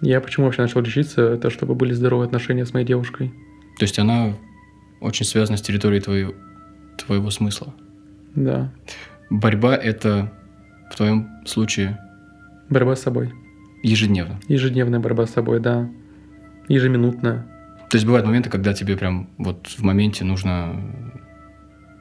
Я 0.00 0.20
почему 0.20 0.46
вообще 0.46 0.62
начал 0.62 0.80
лечиться? 0.80 1.22
Это 1.22 1.50
чтобы 1.50 1.74
были 1.74 1.92
здоровые 1.92 2.26
отношения 2.26 2.64
с 2.66 2.72
моей 2.74 2.86
девушкой. 2.86 3.28
То 3.78 3.84
есть 3.84 3.98
она 3.98 4.34
очень 5.00 5.24
связана 5.24 5.56
с 5.56 5.62
территорией 5.62 6.02
твоего, 6.02 6.34
твоего 6.98 7.30
смысла. 7.30 7.74
Да. 8.34 8.72
Борьба– 9.30 9.74
это 9.76 10.32
в 10.92 10.96
твоем 10.96 11.28
случае 11.46 11.98
Борьба 12.70 12.94
с 12.96 13.02
собой. 13.02 13.32
Ежедневно. 13.82 14.40
Ежедневная 14.48 15.00
борьба 15.00 15.26
с 15.26 15.30
собой, 15.30 15.60
да. 15.60 15.88
Ежеминутная. 16.68 17.46
То 17.90 17.96
есть 17.96 18.04
бывают 18.06 18.26
моменты, 18.26 18.50
когда 18.50 18.74
тебе 18.74 18.96
прям 18.96 19.30
вот 19.38 19.66
в 19.68 19.82
моменте 19.82 20.24
нужно 20.24 20.76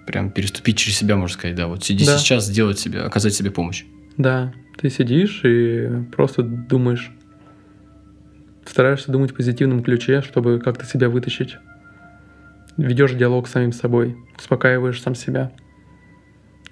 прям 0.05 0.31
переступить 0.31 0.77
через 0.77 0.97
себя, 0.97 1.15
можно 1.17 1.33
сказать, 1.33 1.55
да, 1.55 1.67
вот 1.67 1.83
сиди 1.83 2.05
Да. 2.05 2.17
сейчас, 2.17 2.45
сделать 2.45 2.79
себе, 2.79 3.01
оказать 3.01 3.33
себе 3.33 3.51
помощь. 3.51 3.85
Да, 4.17 4.53
ты 4.77 4.89
сидишь 4.89 5.41
и 5.43 6.03
просто 6.15 6.43
думаешь. 6.43 7.11
Стараешься 8.65 9.11
думать 9.11 9.31
в 9.31 9.35
позитивном 9.35 9.81
ключе, 9.83 10.21
чтобы 10.21 10.59
как-то 10.59 10.85
себя 10.85 11.09
вытащить. 11.09 11.57
ведешь 12.77 13.13
диалог 13.13 13.47
с 13.47 13.51
самим 13.51 13.71
собой, 13.71 14.15
успокаиваешь 14.37 15.01
сам 15.01 15.15
себя. 15.15 15.51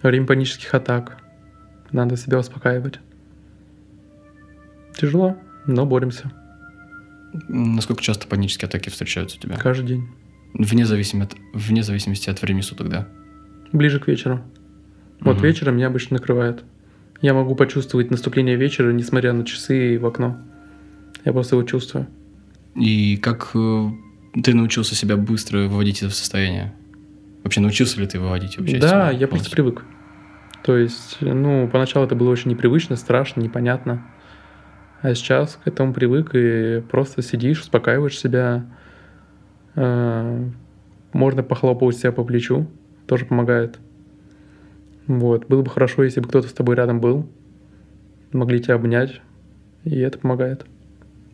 Во 0.03 0.09
время 0.09 0.27
панических 0.27 0.71
атак 0.73 1.17
надо 1.91 2.15
себя 2.15 2.37
успокаивать. 2.37 2.99
Тяжело, 4.97 5.37
но 5.67 5.85
боремся. 5.85 6.31
Насколько 7.47 8.01
часто 8.01 8.27
панические 8.27 8.67
атаки 8.67 8.89
встречаются 8.89 9.37
у 9.37 9.41
тебя? 9.41 9.57
Каждый 9.57 9.87
день. 9.87 10.07
Вне, 10.53 10.85
зависимости 10.85 11.35
от, 11.35 11.41
вне 11.53 11.83
зависимости 11.83 12.29
от 12.29 12.41
времени 12.41 12.61
суток, 12.61 12.89
да? 12.89 13.07
Ближе 13.73 13.99
к 13.99 14.07
вечеру. 14.07 14.41
Вот 15.19 15.35
Мгм. 15.37 15.43
вечером 15.43 15.75
меня 15.75 15.87
обычно 15.87 16.17
накрывает. 16.17 16.63
Я 17.21 17.33
могу 17.33 17.55
почувствовать 17.55 18.09
наступление 18.11 18.55
вечера, 18.55 18.91
несмотря 18.91 19.33
на 19.33 19.45
часы 19.45 19.95
и 19.95 19.97
в 19.97 20.05
окно. 20.05 20.37
Я 21.25 21.33
просто 21.33 21.55
его 21.55 21.67
чувствую. 21.67 22.07
И 22.75 23.17
как 23.17 23.51
э, 23.53 23.89
ты 24.43 24.53
научился 24.53 24.95
себя 24.95 25.17
быстро 25.17 25.67
выводить 25.67 26.01
из 26.03 26.07
востояния? 26.07 26.73
Вообще 27.43 27.61
научился 27.61 27.99
ли 27.99 28.07
ты 28.07 28.19
выводить 28.19 28.57
вообще? 28.57 28.77
да, 28.79 29.11
я 29.11 29.27
просто 29.27 29.49
привык. 29.51 29.83
То 30.63 30.77
есть, 30.77 31.17
ну, 31.21 31.69
поначалу 31.71 32.05
это 32.05 32.15
было 32.15 32.29
очень 32.31 32.49
непривычно, 32.51 32.95
страшно, 32.95 33.41
непонятно. 33.41 34.05
А 35.05 35.13
сейчас 35.13 35.59
к 35.63 35.67
этому 35.67 35.93
привык 35.93 36.31
и 36.33 36.81
просто 36.89 37.21
сидишь, 37.21 37.61
успокаиваешь 37.61 38.17
себя. 38.17 38.65
Э, 39.75 40.49
Можно 41.13 41.43
похлопать 41.43 41.95
себя 41.97 42.11
по 42.11 42.23
плечу, 42.23 42.65
тоже 43.05 43.27
помогает. 43.27 43.77
Вот. 45.05 45.45
Было 45.47 45.61
бы 45.61 45.69
хорошо, 45.69 46.03
если 46.03 46.21
бы 46.21 46.27
кто-то 46.27 46.47
с 46.47 46.53
тобой 46.53 46.75
рядом 46.75 47.01
был. 47.01 47.29
Могли 48.31 48.59
тебя 48.59 48.73
обнять, 48.73 49.21
и 49.83 49.95
это 49.99 50.17
помогает. 50.17 50.65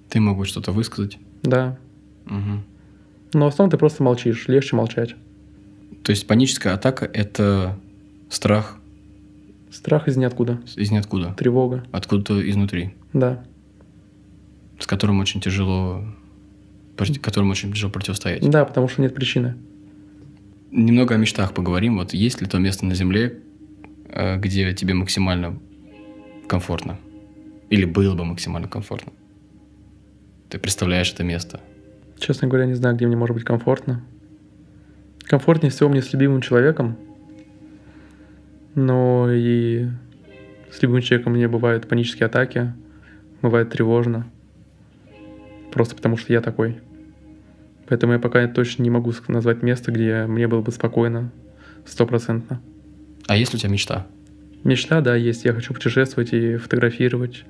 Ты 0.10 0.20
мог 0.20 0.38
бы 0.38 0.46
что-то 0.46 0.74
высказать? 0.74 1.18
Да. 1.42 1.78
Мгм. 2.26 2.66
Но 3.32 3.46
в 3.46 3.54
основном 3.54 3.72
ты 3.72 3.78
просто 3.78 4.04
молчишь, 4.04 4.50
легче 4.50 4.76
молчать. 4.76 5.16
То 6.04 6.10
есть 6.10 6.28
паническая 6.28 6.74
атака– 6.74 7.10
это 7.14 7.80
страх 8.30 8.80
Страх 9.72 10.10
из 10.10 10.18
ниоткуда, 10.18 10.60
из 10.76 10.92
ниоткуда, 10.92 11.34
тревога, 11.38 11.86
откуда-то 11.94 12.50
изнутри, 12.50 12.94
да. 13.14 13.46
С 14.82 14.88
которым 14.88 15.20
очень 15.20 15.40
тяжело, 15.42 16.04
которому 17.22 17.52
очень 17.52 17.72
тяжело 17.72 17.92
противостоять. 17.92 18.42
Да, 18.50 18.66
потому 18.66 18.88
что 18.88 19.02
нет 19.02 19.14
причины. 19.14 19.56
Немного 20.72 21.16
о 21.16 21.18
мечтах 21.18 21.54
поговорим. 21.54 21.98
Вот 21.98 22.14
есть 22.14 22.42
ли 22.42 22.48
то 22.48 22.58
место 22.58 22.86
на 22.86 22.96
Земле, 22.96 23.40
э, 24.08 24.38
где 24.38 24.74
тебе 24.74 24.94
максимально 24.94 25.60
комфортно? 26.48 26.98
Или 27.70 27.86
было 27.86 28.16
бы 28.16 28.26
максимально 28.26 28.68
комфортно? 28.68 29.14
Ты 30.50 30.60
представляешь 30.60 31.14
это 31.14 31.24
место? 31.24 31.62
Честно 32.20 32.48
говоря, 32.48 32.66
не 32.66 32.74
знаю, 32.74 32.96
где 32.96 33.06
мне 33.06 33.16
может 33.16 33.36
быть 33.36 33.46
комфортно. 33.46 34.04
Комфортнее 35.24 35.72
всего 35.72 35.90
мне 35.90 36.02
с 36.02 36.12
любимым 36.12 36.42
человеком. 36.42 36.98
Но 38.76 39.32
и 39.32 39.88
с 40.72 40.82
любимым 40.82 41.02
человеком 41.02 41.34
мне 41.34 41.48
бывают 41.48 41.88
панические 41.88 42.28
атаки, 42.28 42.74
бывает 43.42 43.70
тревожно. 43.70 44.30
Просто 45.72 45.96
потому 45.96 46.18
что 46.18 46.34
я 46.34 46.42
такой. 46.42 46.80
Поэтому 47.88 48.14
я 48.14 48.20
пока 48.20 48.48
точно 48.48 48.84
не 48.84 48.90
могу 48.90 49.14
назвать 49.28 49.64
место, 49.64 49.92
где 49.92 50.26
мне 50.26 50.48
было 50.48 50.62
бы 50.62 50.72
спокойно, 50.72 51.32
стопроцентно. 51.86 52.62
А 53.28 53.36
есть 53.36 53.54
ли 53.54 53.58
у 53.58 53.60
тебя 53.60 53.72
мечта? 53.72 54.08
Мечта, 54.64 55.02
да, 55.02 55.16
есть. 55.16 55.46
Я 55.46 55.54
хочу 55.54 55.74
путешествовать 55.74 56.34
и 56.34 56.58
фотографировать. 56.58 57.44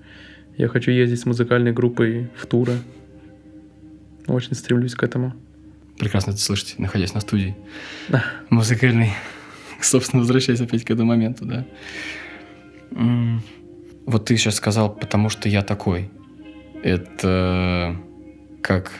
Я 0.57 0.67
хочу 0.67 0.91
ездить 0.91 1.19
с 1.19 1.25
музыкальной 1.25 1.73
группой 1.73 2.29
в 2.35 2.45
туры. 2.45 2.77
Очень 4.27 4.55
стремлюсь 4.55 4.95
к 4.95 5.03
этому. 5.03 5.33
Прекрасно 5.97 6.31
это 6.31 6.39
слышать, 6.39 6.75
находясь 6.79 7.13
на 7.13 7.19
студии 7.19 7.55
музыкальной. 8.49 9.11
Собственно, 9.81 10.21
возвращаясь 10.21 10.61
опять 10.61 10.83
к 10.83 10.89
этому 10.89 11.09
моменту, 11.09 11.45
да. 11.45 11.65
Вот 14.05 14.25
ты 14.25 14.37
сейчас 14.37 14.55
сказал, 14.55 14.93
потому 14.93 15.29
что 15.29 15.49
я 15.49 15.61
такой. 15.61 16.09
Это 16.83 17.95
как... 18.61 18.91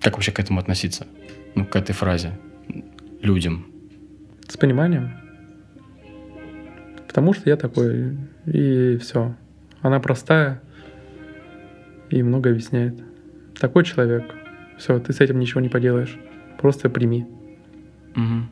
Как 0.00 0.14
вообще 0.14 0.32
к 0.32 0.40
этому 0.40 0.58
относиться? 0.60 1.06
Ну, 1.54 1.64
к 1.64 1.76
этой 1.76 1.92
фразе. 1.92 2.38
Людям. 3.20 3.66
С 4.48 4.56
пониманием. 4.56 5.12
Потому 7.06 7.34
что 7.34 7.48
я 7.50 7.56
такой, 7.56 8.16
и 8.46 8.96
все. 8.96 9.34
Она 9.80 10.00
простая 10.00 10.62
и 12.10 12.22
много 12.22 12.50
объясняет. 12.50 12.94
Такой 13.58 13.84
человек. 13.84 14.24
Все, 14.78 14.98
ты 14.98 15.12
с 15.12 15.20
этим 15.20 15.38
ничего 15.38 15.60
не 15.60 15.68
поделаешь. 15.68 16.18
Просто 16.58 16.88
прими. 16.88 17.26
Мгм. 18.14 18.50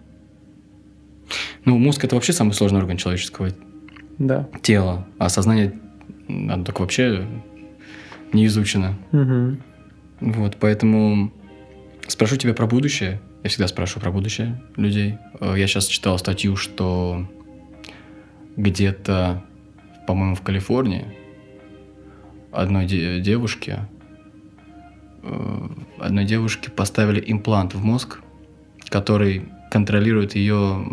Ну, 1.65 1.79
мозг 1.79 2.05
это 2.05 2.15
вообще 2.15 2.33
самый 2.33 2.53
сложный 2.53 2.81
орган 2.81 2.97
человеческого 2.97 3.49
Да. 4.19 4.49
тела, 4.63 5.07
а 5.19 5.29
сознание 5.29 5.79
оно 6.29 6.65
так 6.65 6.81
вообще 6.81 7.27
не 8.33 8.47
изучено. 8.47 8.95
Мгм. 9.13 9.63
Вот, 10.21 10.57
поэтому 10.61 11.33
спрошу 12.07 12.37
тебя 12.37 12.55
про 12.55 12.67
будущее. 12.67 13.21
Я 13.43 13.49
всегда 13.49 13.69
спрашиваю 13.69 14.03
про 14.03 14.11
будущее 14.13 14.61
людей. 14.77 15.17
Э, 15.41 15.55
Я 15.57 15.67
сейчас 15.67 15.87
читал 15.87 16.19
статью, 16.19 16.57
что 16.57 17.27
где-то, 18.57 19.43
по-моему, 20.07 20.35
в 20.35 20.43
Калифорнии 20.43 21.07
одной 22.53 22.85
де- 22.87 23.21
девушке 23.21 23.89
э, 25.23 25.69
одной 25.99 26.25
девушке 26.25 26.71
поставили 26.71 27.23
имплант 27.27 27.75
в 27.75 27.83
мозг, 27.83 28.21
который 28.89 29.45
контролирует 29.71 30.35
ее 30.35 30.85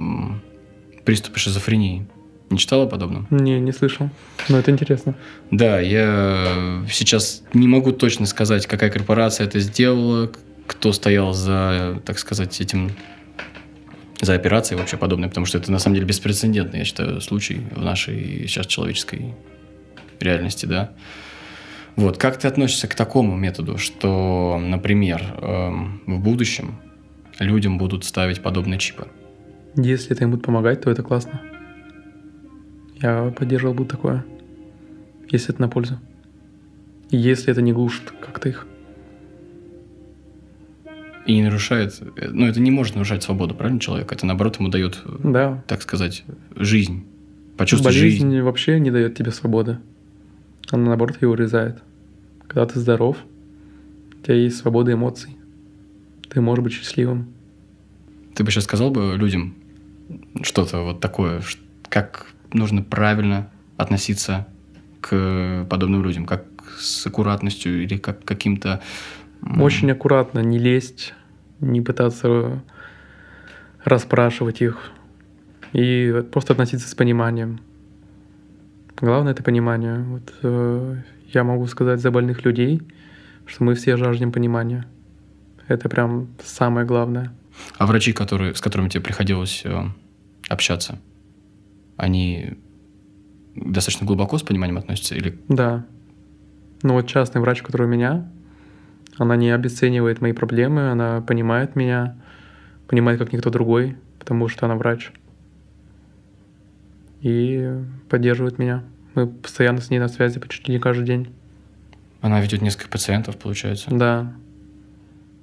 приступы 1.03 1.39
шизофрении. 1.39 2.05
Не 2.49 2.57
читала 2.57 2.83
о 2.83 2.87
подобном? 2.87 3.27
Не, 3.29 3.59
не 3.59 3.73
слышал. 3.73 4.09
Но 4.47 4.57
это 4.57 4.71
интересно. 4.71 5.15
Да, 5.51 5.79
я 5.79 6.83
сейчас 6.89 7.43
не 7.53 7.67
могу 7.67 7.91
точно 7.91 8.25
сказать, 8.25 8.67
какая 8.67 8.89
корпорация 8.89 9.45
это 9.45 9.59
сделала, 9.59 10.31
кто 10.65 10.93
стоял 10.93 11.33
за, 11.33 12.01
так 12.05 12.19
сказать, 12.19 12.59
этим 12.61 12.91
за 14.21 14.33
операцией 14.33 14.79
вообще 14.79 14.97
подобной, 14.97 15.27
потому 15.27 15.45
что 15.45 15.57
это 15.57 15.71
на 15.71 15.79
самом 15.79 15.95
деле 15.95 16.07
беспрецедентный, 16.07 16.79
я 16.79 16.85
считаю, 16.85 17.21
случай 17.21 17.61
в 17.71 17.83
нашей 17.83 18.47
сейчас 18.47 18.65
человеческой 18.65 19.35
реальности, 20.19 20.65
да. 20.65 20.91
Вот, 21.95 22.17
как 22.17 22.37
ты 22.37 22.47
относишься 22.47 22.87
к 22.87 22.95
такому 22.95 23.35
методу, 23.35 23.77
что, 23.77 24.59
например, 24.63 25.23
эм, 25.41 26.01
в 26.05 26.19
будущем 26.19 26.79
людям 27.39 27.77
будут 27.77 28.05
ставить 28.05 28.41
подобные 28.41 28.79
чипы? 28.79 29.07
Если 29.75 30.11
это 30.11 30.23
им 30.23 30.31
будет 30.31 30.43
помогать, 30.43 30.81
то 30.81 30.89
это 30.89 31.03
классно. 31.03 31.41
Я 33.01 33.31
поддерживал 33.37 33.73
бы 33.73 33.85
такое. 33.85 34.25
Если 35.29 35.53
это 35.53 35.61
на 35.61 35.69
пользу. 35.69 35.99
Если 37.09 37.51
это 37.51 37.61
не 37.61 37.73
глушит 37.73 38.11
как-то 38.21 38.49
их. 38.49 38.67
И 41.25 41.33
не 41.35 41.43
нарушает, 41.43 42.01
ну, 42.31 42.45
это 42.47 42.59
не 42.61 42.71
может 42.71 42.95
нарушать 42.95 43.21
свободу, 43.23 43.53
правильно, 43.53 43.79
человека? 43.81 44.15
Это, 44.15 44.25
наоборот, 44.25 44.59
ему 44.59 44.69
дает 44.69 45.01
Да. 45.23 45.63
так 45.67 45.81
сказать, 45.81 46.23
жизнь. 46.55 47.05
Почувствовать 47.57 47.97
Болезнь 47.97 48.29
жизнь. 48.29 48.41
вообще 48.41 48.79
не 48.79 48.91
дает 48.91 49.15
тебе 49.15 49.31
свободы. 49.31 49.79
Она, 50.71 50.85
наоборот, 50.85 51.17
ее 51.21 51.27
урезает. 51.29 51.79
Когда 52.47 52.65
ты 52.65 52.79
здоров, 52.79 53.17
у 54.21 54.23
тебя 54.25 54.35
есть 54.35 54.57
свобода 54.57 54.93
эмоций. 54.93 55.35
Ты 56.29 56.39
можешь 56.39 56.63
быть 56.63 56.73
счастливым. 56.73 57.27
Ты 58.35 58.43
бы 58.43 58.51
сейчас 58.51 58.65
сказал 58.65 58.91
бы 58.91 59.15
людям 59.17 59.55
что-то 60.43 60.81
вот 60.83 60.99
такое, 61.01 61.41
как 61.89 62.27
нужно 62.57 62.81
правильно 62.81 63.49
относиться 63.77 64.47
к 65.01 65.65
подобным 65.69 66.03
людям, 66.03 66.25
как 66.25 66.45
с 66.79 67.05
аккуратностью 67.07 67.83
или 67.83 67.97
как 67.97 68.23
каким-то... 68.23 68.81
Очень 69.59 69.91
аккуратно 69.91 70.39
не 70.39 70.57
лезть, 70.57 71.13
не 71.59 71.81
пытаться 71.81 72.61
расспрашивать 73.83 74.61
их. 74.61 74.91
И 75.73 76.23
просто 76.31 76.53
относиться 76.53 76.87
с 76.87 76.95
пониманием. 76.95 77.59
Главное 78.99 79.33
это 79.33 79.43
понимание. 79.43 79.99
Вот, 79.99 80.33
э, 80.41 80.95
я 81.33 81.43
могу 81.43 81.67
сказать 81.67 81.99
за 81.99 82.09
больных 82.09 82.45
людей, 82.45 82.81
что 83.45 83.63
мы 83.63 83.75
все 83.75 83.95
жаждем 83.95 84.31
понимания. 84.31 84.87
Это 85.67 85.87
прям 85.89 86.29
самое 86.43 86.85
главное. 86.85 87.31
А 87.77 87.85
врачи, 87.85 88.13
которые, 88.13 88.55
с 88.55 88.61
которыми 88.61 88.89
тебе 88.89 89.03
приходилось 89.03 89.61
э, 89.65 89.83
общаться, 90.49 90.99
они 91.97 92.57
достаточно 93.55 94.05
глубоко 94.05 94.37
с 94.37 94.43
пониманием 94.43 94.77
относятся 94.77 95.15
или 95.15 95.37
Да. 95.49 95.85
Ну 96.83 96.93
вот 96.93 97.07
частный 97.07 97.41
врач, 97.41 97.63
который 97.63 97.87
у 97.87 97.89
меня, 97.89 98.29
она 99.17 99.35
не 99.35 99.49
обесценивает 99.49 100.21
мои 100.21 100.31
проблемы, 100.31 100.91
она 100.91 101.21
понимает 101.21 101.75
меня, 101.75 102.15
понимает 102.87 103.19
как 103.19 103.33
никто 103.33 103.49
другой, 103.49 103.97
потому 104.19 104.47
что 104.47 104.65
она 104.67 104.75
врач. 104.75 105.11
И 107.21 107.73
поддерживает 108.09 108.59
меня. 108.59 108.83
Мы 109.15 109.25
постоянно 109.27 109.81
с 109.81 109.89
ней 109.89 109.97
на 109.97 110.07
связи 110.07 110.39
почти 110.39 110.71
не 110.71 110.79
каждый 110.79 111.05
день. 111.05 111.33
она 112.21 112.39
ведет 112.39 112.61
несколько 112.61 112.89
пациентов, 112.89 113.37
получается? 113.37 113.89
Да. 113.89 114.33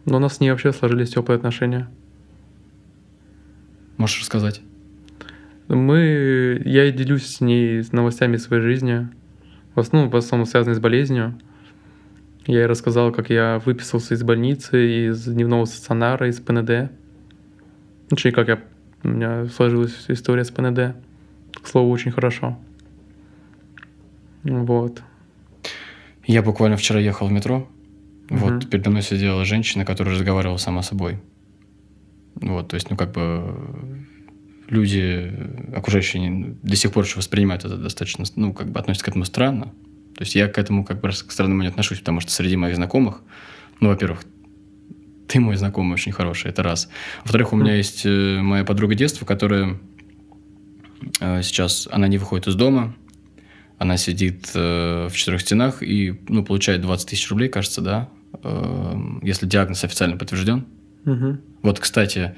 Но 0.04 0.18
у 0.18 0.20
нас 0.20 0.36
с 0.36 0.40
ней 0.40 0.50
вообще 0.50 0.72
сложились 0.72 1.10
теплые 1.10 1.36
отношения. 1.36 1.88
Можешь 3.96 4.20
рассказать? 4.20 4.60
Мы, 5.68 6.60
я 6.64 6.90
делюсь 6.90 7.26
с 7.26 7.40
ней 7.40 7.82
новостями 7.92 8.36
своей 8.36 8.62
жизни, 8.62 9.08
в 9.74 9.80
основном, 9.80 10.10
в 10.10 10.16
основном 10.16 10.46
связанные 10.46 10.76
с 10.76 10.80
болезнью. 10.80 11.38
Я 12.46 12.60
ей 12.60 12.66
рассказал, 12.66 13.12
как 13.12 13.30
я 13.30 13.62
выписался 13.64 14.14
из 14.14 14.22
больницы, 14.22 15.08
из 15.08 15.24
дневного 15.24 15.64
стационара, 15.64 16.28
из 16.28 16.40
ПНД. 16.40 16.90
Точнее, 18.10 18.32
как 18.32 18.48
я, 18.48 18.62
у 19.02 19.08
меня 19.08 19.46
сложилась 19.46 20.04
история 20.08 20.44
с 20.44 20.50
ПНД. 20.50 20.96
К 21.62 21.66
слову, 21.66 21.90
очень 21.90 22.10
хорошо. 22.10 22.58
Вот. 24.42 25.02
Я 26.26 26.42
буквально 26.42 26.76
вчера 26.76 27.00
ехал 27.00 27.28
в 27.28 27.32
метро. 27.32 27.68
Угу. 28.28 28.38
Вот 28.38 28.70
передо 28.70 28.90
мной 28.90 29.02
сидела 29.02 29.44
женщина, 29.46 29.86
которая 29.86 30.14
разговаривала 30.14 30.58
сама 30.58 30.82
собой. 30.82 31.18
Вот, 32.34 32.68
то 32.68 32.74
есть, 32.74 32.90
ну, 32.90 32.96
как 32.96 33.12
бы 33.12 34.04
люди, 34.68 35.32
окружающие, 35.74 36.56
до 36.62 36.76
сих 36.76 36.92
пор 36.92 37.04
еще 37.04 37.16
воспринимают 37.16 37.64
это 37.64 37.76
достаточно, 37.76 38.24
ну, 38.36 38.52
как 38.52 38.70
бы 38.70 38.80
относятся 38.80 39.04
к 39.04 39.08
этому 39.08 39.24
странно. 39.24 39.72
То 40.14 40.22
есть 40.22 40.34
я 40.34 40.48
к 40.48 40.58
этому 40.58 40.84
как 40.84 41.00
бы 41.00 41.08
к 41.08 41.12
странному 41.12 41.62
не 41.62 41.68
отношусь, 41.68 41.98
потому 41.98 42.20
что 42.20 42.30
среди 42.30 42.56
моих 42.56 42.76
знакомых, 42.76 43.22
ну, 43.80 43.88
во-первых, 43.88 44.24
ты 45.26 45.40
мой 45.40 45.56
знакомый 45.56 45.94
очень 45.94 46.12
хороший, 46.12 46.50
это 46.50 46.62
раз. 46.62 46.88
Во-вторых, 47.22 47.52
у 47.52 47.56
меня 47.56 47.74
есть 47.74 48.06
э, 48.06 48.40
моя 48.40 48.64
подруга 48.64 48.94
детства, 48.94 49.24
которая 49.24 49.78
э, 51.20 51.42
сейчас, 51.42 51.88
она 51.90 52.06
не 52.08 52.18
выходит 52.18 52.46
из 52.46 52.54
дома, 52.54 52.94
она 53.78 53.96
сидит 53.96 54.50
э, 54.54 55.08
в 55.10 55.16
четырех 55.16 55.40
стенах 55.40 55.82
и, 55.82 56.20
ну, 56.28 56.44
получает 56.44 56.82
20 56.82 57.08
тысяч 57.08 57.28
рублей, 57.30 57.48
кажется, 57.48 57.80
да, 57.80 58.08
если 59.22 59.46
диагноз 59.46 59.84
официально 59.84 60.16
подтвержден. 60.16 60.66
Угу. 61.06 61.38
Вот, 61.62 61.78
кстати, 61.78 62.34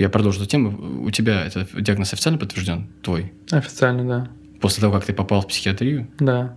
я 0.00 0.08
продолжу 0.08 0.40
эту 0.40 0.48
тему. 0.48 1.04
У 1.04 1.10
тебя 1.10 1.44
этот 1.44 1.68
диагноз 1.82 2.14
официально 2.14 2.38
подтвержден, 2.38 2.86
твой? 3.02 3.34
Официально, 3.50 4.02
да. 4.08 4.28
После 4.58 4.80
того, 4.80 4.94
как 4.94 5.04
ты 5.04 5.12
попал 5.12 5.42
в 5.42 5.46
психиатрию? 5.46 6.08
Да. 6.18 6.56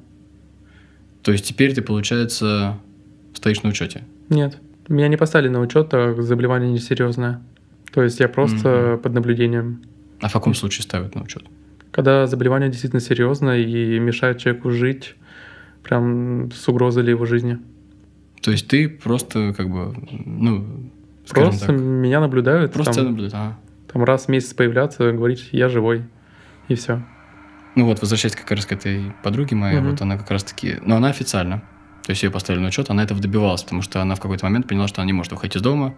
То 1.23 1.33
есть 1.33 1.45
теперь 1.45 1.73
ты, 1.73 1.81
получается, 1.81 2.79
стоишь 3.33 3.61
на 3.61 3.69
учете? 3.69 4.05
Нет. 4.29 4.59
Меня 4.87 5.09
не 5.09 5.17
поставили 5.17 5.49
на 5.49 5.59
учет, 5.59 5.89
так 5.89 6.15
как 6.15 6.23
заболевание 6.23 6.71
несерьезное. 6.71 7.41
То 7.93 8.01
есть 8.01 8.21
я 8.21 8.29
просто 8.29 8.69
mm-hmm. 8.69 8.97
под 8.99 9.13
наблюдением. 9.13 9.81
А 10.21 10.29
в 10.29 10.33
каком 10.33 10.53
случае 10.53 10.83
ставят 10.83 11.13
на 11.13 11.23
учет? 11.23 11.43
Когда 11.91 12.27
заболевание 12.27 12.69
действительно 12.69 13.01
серьезное 13.01 13.59
и 13.59 13.99
мешает 13.99 14.37
человеку 14.37 14.71
жить 14.71 15.15
прям 15.83 16.49
с 16.53 16.65
угрозой 16.69 17.03
для 17.03 17.11
его 17.11 17.25
жизни. 17.25 17.59
То 18.41 18.51
есть 18.51 18.69
ты 18.69 18.87
просто 18.87 19.53
как 19.53 19.69
бы, 19.69 19.93
ну, 20.25 20.89
Просто 21.29 21.67
так. 21.67 21.75
меня 21.77 22.19
наблюдают. 22.19 22.73
Просто 22.73 22.93
там, 22.93 23.05
наблюдают, 23.05 23.33
ага. 23.33 23.57
Там 23.91 24.03
раз 24.03 24.25
в 24.25 24.27
месяц 24.29 24.53
появляться, 24.53 25.11
говорить, 25.11 25.49
я 25.51 25.69
живой, 25.69 26.05
и 26.67 26.75
все. 26.75 27.03
Ну 27.75 27.85
вот, 27.85 28.01
возвращаясь 28.01 28.35
как 28.35 28.49
раз 28.51 28.65
к 28.65 28.71
этой 28.71 29.13
подруге 29.23 29.55
моей, 29.55 29.79
угу. 29.79 29.89
вот 29.89 30.01
она 30.01 30.17
как 30.17 30.29
раз-таки... 30.29 30.77
Но 30.81 30.95
она 30.95 31.09
официально. 31.09 31.59
То 32.03 32.11
есть 32.11 32.21
ее 32.21 32.29
поставили 32.31 32.61
на 32.61 32.67
учет, 32.67 32.89
она 32.89 33.03
этого 33.03 33.21
добивалась, 33.21 33.63
потому 33.63 33.81
что 33.81 34.01
она 34.01 34.15
в 34.15 34.19
какой-то 34.19 34.45
момент 34.45 34.67
поняла, 34.67 34.87
что 34.87 35.01
она 35.01 35.07
не 35.07 35.13
может 35.13 35.31
выходить 35.31 35.55
из 35.55 35.61
дома, 35.61 35.95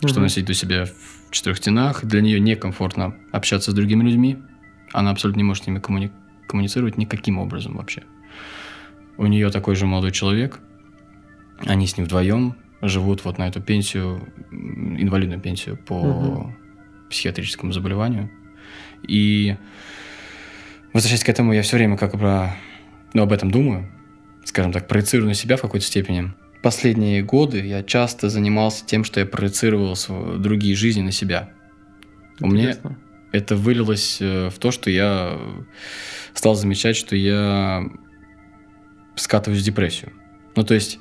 угу. 0.00 0.08
что 0.08 0.20
она 0.20 0.28
сидит 0.28 0.50
у 0.50 0.52
себя 0.52 0.86
в 0.86 1.30
четырех 1.32 1.58
стенах, 1.58 2.04
для 2.04 2.20
нее 2.20 2.38
некомфортно 2.38 3.16
общаться 3.32 3.72
с 3.72 3.74
другими 3.74 4.04
людьми, 4.04 4.38
она 4.92 5.10
абсолютно 5.10 5.38
не 5.38 5.44
может 5.44 5.64
с 5.64 5.66
ними 5.66 5.80
коммуни... 5.80 6.12
коммуницировать 6.46 6.96
никаким 6.96 7.38
образом 7.38 7.76
вообще. 7.76 8.04
У 9.16 9.26
нее 9.26 9.50
такой 9.50 9.74
же 9.74 9.84
молодой 9.84 10.12
человек, 10.12 10.60
они 11.66 11.86
с 11.86 11.96
ним 11.96 12.06
вдвоем 12.06 12.54
живут 12.82 13.24
вот 13.24 13.38
на 13.38 13.48
эту 13.48 13.60
пенсию, 13.60 14.32
инвалидную 14.50 15.40
пенсию 15.40 15.76
по 15.76 15.94
угу. 15.94 16.54
психиатрическому 17.10 17.72
заболеванию. 17.72 18.30
И 19.06 19.56
возвращаясь 20.92 21.24
к 21.24 21.28
этому, 21.28 21.52
я 21.52 21.62
все 21.62 21.76
время 21.76 21.96
как 21.96 22.16
бы 22.16 22.50
ну, 23.14 23.22
об 23.22 23.32
этом 23.32 23.50
думаю, 23.50 23.90
скажем 24.44 24.72
так, 24.72 24.88
проецирую 24.88 25.28
на 25.28 25.34
себя 25.34 25.56
в 25.56 25.62
какой-то 25.62 25.86
степени. 25.86 26.32
Последние 26.62 27.22
годы 27.22 27.64
я 27.64 27.82
часто 27.82 28.28
занимался 28.28 28.84
тем, 28.84 29.04
что 29.04 29.20
я 29.20 29.26
проецировал 29.26 29.96
другие 30.38 30.74
жизни 30.74 31.02
на 31.02 31.12
себя. 31.12 31.50
Интересно. 32.40 32.90
У 32.90 32.92
меня 32.92 32.98
это 33.32 33.56
вылилось 33.56 34.18
э, 34.20 34.48
в 34.48 34.58
то, 34.58 34.70
что 34.70 34.90
я 34.90 35.38
стал 36.34 36.54
замечать, 36.54 36.96
что 36.96 37.14
я 37.14 37.84
скатываюсь 39.16 39.62
в 39.62 39.64
депрессию. 39.64 40.12
Ну, 40.56 40.64
то 40.64 40.74
есть, 40.74 40.98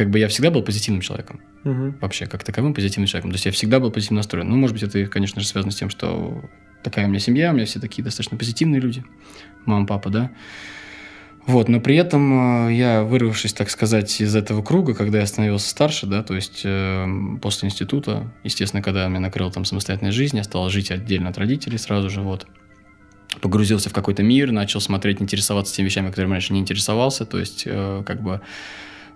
как 0.00 0.08
бы 0.08 0.18
я 0.18 0.28
всегда 0.28 0.50
был 0.50 0.62
позитивным 0.62 1.02
человеком. 1.02 1.42
Угу. 1.62 1.96
Вообще, 2.00 2.24
как 2.24 2.42
таковым 2.42 2.72
позитивным 2.72 3.06
человеком. 3.06 3.32
То 3.32 3.34
есть 3.34 3.44
я 3.44 3.52
всегда 3.52 3.80
был 3.80 3.90
позитивно 3.90 4.20
настроен. 4.20 4.48
Ну, 4.48 4.56
может 4.56 4.72
быть, 4.72 4.82
это, 4.82 5.04
конечно 5.04 5.42
же, 5.42 5.46
связано 5.46 5.72
с 5.72 5.76
тем, 5.76 5.90
что 5.90 6.42
такая 6.82 7.04
у 7.04 7.10
меня 7.10 7.18
семья, 7.18 7.50
у 7.50 7.54
меня 7.54 7.66
все 7.66 7.80
такие 7.80 8.02
достаточно 8.02 8.38
позитивные 8.38 8.80
люди. 8.80 9.04
Мама, 9.66 9.86
папа, 9.86 10.08
да. 10.08 10.30
Вот, 11.46 11.68
но 11.68 11.82
при 11.82 11.96
этом 11.96 12.68
э, 12.68 12.74
я, 12.76 13.02
вырвавшись, 13.02 13.52
так 13.52 13.68
сказать, 13.68 14.22
из 14.22 14.34
этого 14.34 14.62
круга, 14.62 14.94
когда 14.94 15.18
я 15.18 15.26
становился 15.26 15.68
старше, 15.68 16.06
да, 16.06 16.22
то 16.22 16.34
есть 16.34 16.62
э, 16.64 17.06
после 17.42 17.66
института, 17.68 18.32
естественно, 18.42 18.82
когда 18.82 19.06
меня 19.08 19.20
накрыл 19.20 19.50
там 19.50 19.66
самостоятельная 19.66 20.12
жизнь, 20.12 20.38
я 20.38 20.44
стал 20.44 20.70
жить 20.70 20.90
отдельно 20.90 21.28
от 21.28 21.36
родителей 21.36 21.76
сразу 21.76 22.08
же, 22.08 22.22
вот, 22.22 22.46
погрузился 23.42 23.90
в 23.90 23.92
какой-то 23.92 24.22
мир, 24.22 24.50
начал 24.50 24.80
смотреть, 24.80 25.20
интересоваться 25.20 25.74
теми 25.74 25.88
вещами, 25.88 26.08
которыми 26.08 26.32
раньше 26.32 26.54
не 26.54 26.60
интересовался, 26.60 27.26
то 27.26 27.38
есть, 27.38 27.64
э, 27.66 28.02
как 28.06 28.22
бы, 28.22 28.40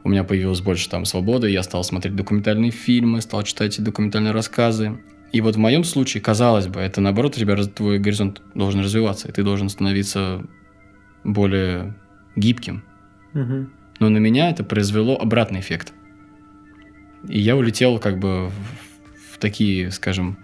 у 0.05 0.09
меня 0.09 0.23
появилось 0.23 0.61
больше 0.61 0.89
там 0.89 1.05
свободы, 1.07 1.51
я 1.51 1.63
стал 1.63 1.83
смотреть 1.83 2.15
документальные 2.15 2.71
фильмы, 2.71 3.21
стал 3.21 3.43
читать 3.43 3.83
документальные 3.83 4.33
рассказы, 4.33 4.99
и 5.35 5.41
вот 5.41 5.57
в 5.57 5.59
моем 5.59 5.83
случае, 5.83 6.21
казалось 6.21 6.69
бы, 6.69 6.79
это 6.79 7.01
наоборот, 7.01 7.37
у 7.37 7.41
тебя 7.41 7.57
твой 7.57 7.99
горизонт 7.99 8.41
должен 8.55 8.83
развиваться, 8.83 9.27
и 9.27 9.33
ты 9.33 9.43
должен 9.43 9.69
становиться 9.69 10.45
более 11.25 11.97
гибким. 12.37 12.85
Угу. 13.35 13.67
Но 13.99 14.09
на 14.11 14.19
меня 14.19 14.51
это 14.51 14.63
произвело 14.63 15.19
обратный 15.19 15.59
эффект. 15.59 15.93
И 17.29 17.41
я 17.41 17.57
улетел 17.57 17.99
как 17.99 18.21
бы 18.21 18.49
в, 18.49 19.35
в 19.35 19.39
такие, 19.39 19.91
скажем, 19.91 20.39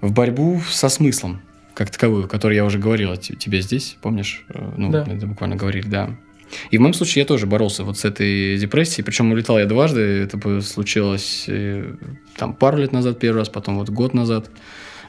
в 0.00 0.10
борьбу 0.12 0.62
со 0.70 0.88
смыслом, 0.88 1.42
как 1.74 1.90
таковую, 1.90 2.28
которую 2.28 2.56
я 2.56 2.64
уже 2.64 2.78
говорил 2.78 3.14
тебе 3.16 3.60
здесь, 3.60 3.98
помнишь? 4.00 4.46
Э, 4.48 4.72
ну, 4.76 4.90
да. 4.90 5.04
это 5.06 5.26
буквально 5.26 5.56
говорили, 5.56 5.86
да. 5.86 6.16
И 6.70 6.78
в 6.78 6.80
моем 6.80 6.94
случае 6.94 7.22
я 7.22 7.26
тоже 7.26 7.46
боролся 7.46 7.84
вот 7.84 7.98
с 7.98 8.04
этой 8.04 8.56
депрессией, 8.58 9.04
причем 9.04 9.32
улетал 9.32 9.58
я 9.58 9.66
дважды, 9.66 10.00
это 10.00 10.60
случилось 10.60 11.44
э, 11.48 11.94
там 12.36 12.54
пару 12.54 12.78
лет 12.78 12.92
назад 12.92 13.18
первый 13.18 13.38
раз, 13.38 13.48
потом 13.48 13.78
вот 13.78 13.90
год 13.90 14.14
назад. 14.14 14.50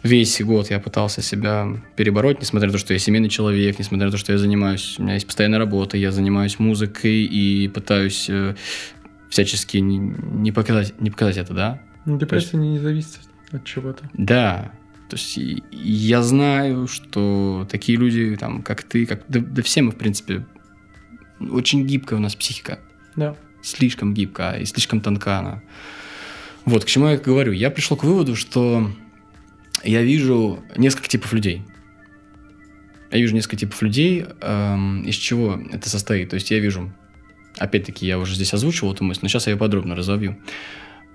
Весь 0.03 0.41
год 0.41 0.69
я 0.69 0.79
пытался 0.79 1.21
себя 1.21 1.65
перебороть, 1.95 2.41
несмотря 2.41 2.67
на 2.67 2.73
то, 2.73 2.77
что 2.77 2.91
я 2.91 2.99
семейный 2.99 3.29
человек, 3.29 3.79
несмотря 3.79 4.07
на 4.07 4.11
то, 4.11 4.17
что 4.17 4.33
я 4.33 4.37
занимаюсь, 4.37 4.95
у 4.99 5.03
меня 5.03 5.13
есть 5.13 5.25
постоянная 5.25 5.59
работа, 5.59 5.95
я 5.95 6.11
занимаюсь 6.11 6.59
музыкой 6.59 7.23
и 7.23 7.69
пытаюсь 7.69 8.25
э, 8.29 8.55
всячески 9.29 9.77
не, 9.77 9.97
не, 9.97 10.51
показать, 10.51 10.99
не 10.99 11.09
показать 11.09 11.37
это, 11.37 11.53
да? 11.53 11.81
Ну, 12.05 12.17
депрессия 12.17 12.47
есть, 12.47 12.53
не 12.55 12.79
зависит 12.79 13.19
от 13.51 13.63
чего-то. 13.63 14.09
Да, 14.13 14.73
то 15.13 15.15
есть 15.15 15.39
я 15.71 16.21
знаю, 16.21 16.87
что 16.87 17.67
такие 17.69 17.97
люди, 17.97 18.35
там, 18.35 18.61
как 18.61 18.83
ты, 18.83 19.05
как 19.05 19.21
да, 19.27 19.39
да 19.39 19.61
все 19.61 19.83
мы, 19.83 19.91
в 19.91 19.95
принципе, 19.95 20.43
очень 21.51 21.85
гибкая 21.85 22.19
у 22.19 22.21
нас 22.21 22.35
психика. 22.35 22.79
Да. 23.15 23.35
Слишком 23.61 24.13
гибкая 24.13 24.59
и 24.59 24.65
слишком 24.65 25.01
тонка 25.01 25.39
она. 25.39 25.63
Вот, 26.65 26.85
к 26.85 26.87
чему 26.87 27.07
я 27.07 27.17
говорю. 27.17 27.51
Я 27.51 27.69
пришел 27.69 27.97
к 27.97 28.03
выводу, 28.03 28.35
что 28.35 28.91
я 29.83 30.01
вижу 30.01 30.63
несколько 30.75 31.07
типов 31.07 31.33
людей. 31.33 31.61
Я 33.11 33.19
вижу 33.19 33.35
несколько 33.35 33.57
типов 33.57 33.81
людей, 33.81 34.25
эм, 34.41 35.03
из 35.03 35.15
чего 35.15 35.59
это 35.71 35.89
состоит. 35.89 36.29
То 36.29 36.35
есть 36.35 36.49
я 36.51 36.59
вижу, 36.59 36.91
опять-таки, 37.57 38.07
я 38.07 38.17
уже 38.17 38.35
здесь 38.35 38.53
озвучивал 38.53 38.93
эту 38.93 39.03
мысль, 39.03 39.19
но 39.21 39.27
сейчас 39.27 39.45
я 39.45 39.53
ее 39.53 39.59
подробно 39.59 39.95
разовью. 39.95 40.37